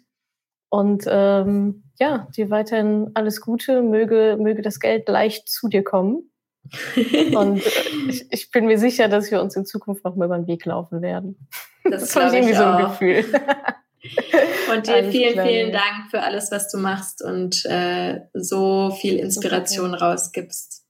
Und 0.70 1.04
ähm, 1.08 1.84
ja, 2.00 2.28
dir 2.36 2.50
weiterhin 2.50 3.12
alles 3.14 3.40
Gute. 3.40 3.84
Möge, 3.84 4.36
möge 4.40 4.64
das 4.64 4.80
Geld 4.80 5.08
leicht 5.08 5.48
zu 5.48 5.68
dir 5.68 5.84
kommen. 5.84 6.32
und 7.36 7.64
äh, 7.64 8.10
ich, 8.10 8.26
ich, 8.32 8.50
bin 8.50 8.66
mir 8.66 8.80
sicher, 8.80 9.10
dass 9.10 9.30
wir 9.30 9.44
uns 9.44 9.56
in 9.56 9.68
Zukunft 9.68 10.06
noch 10.06 10.16
mal 10.16 10.26
über 10.26 10.40
den 10.40 10.48
Weg 10.48 10.66
laufen 10.66 11.04
werden. 11.04 11.48
Das, 11.84 12.10
das 12.14 12.34
ich 12.34 12.40
irgendwie 12.40 12.56
so 12.56 12.64
ein 12.64 12.84
Gefühl. 12.86 13.26
Und 14.74 14.88
dir 14.88 14.96
alles 14.96 15.12
vielen, 15.12 15.34
klar. 15.34 15.48
vielen 15.48 15.72
Dank 15.72 16.10
für 16.12 16.22
alles, 16.22 16.52
was 16.52 16.70
du 16.70 16.78
machst 16.78 17.24
und 17.24 17.66
äh, 17.66 18.22
so 18.34 18.92
viel 18.92 19.18
Inspiration 19.18 19.92
super. 19.92 20.02
rausgibst. 20.02 20.84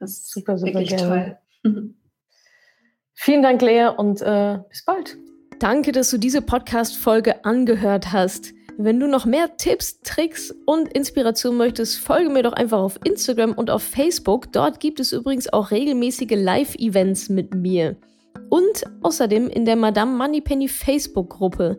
Das 0.00 0.10
ist 0.10 0.30
super, 0.30 0.58
super 0.58 0.72
wirklich 0.72 0.96
gerne. 0.96 1.38
toll. 1.62 1.74
Vielen 3.16 3.42
Dank, 3.42 3.62
Lea, 3.62 3.86
und 3.96 4.20
äh, 4.22 4.58
bis 4.68 4.84
bald. 4.84 5.16
Danke, 5.60 5.92
dass 5.92 6.10
du 6.10 6.18
diese 6.18 6.42
Podcast-Folge 6.42 7.44
angehört 7.44 8.12
hast. 8.12 8.52
Wenn 8.76 8.98
du 8.98 9.06
noch 9.06 9.24
mehr 9.24 9.56
Tipps, 9.56 10.00
Tricks 10.00 10.52
und 10.66 10.92
Inspiration 10.92 11.56
möchtest, 11.56 11.98
folge 12.00 12.28
mir 12.28 12.42
doch 12.42 12.54
einfach 12.54 12.80
auf 12.80 12.98
Instagram 13.04 13.52
und 13.52 13.70
auf 13.70 13.84
Facebook. 13.84 14.52
Dort 14.52 14.80
gibt 14.80 14.98
es 14.98 15.12
übrigens 15.12 15.50
auch 15.52 15.70
regelmäßige 15.70 16.32
Live-Events 16.32 17.28
mit 17.28 17.54
mir. 17.54 17.96
Und 18.50 18.84
außerdem 19.02 19.48
in 19.48 19.64
der 19.64 19.76
Madame 19.76 20.16
Moneypenny 20.16 20.66
Facebook-Gruppe 20.66 21.78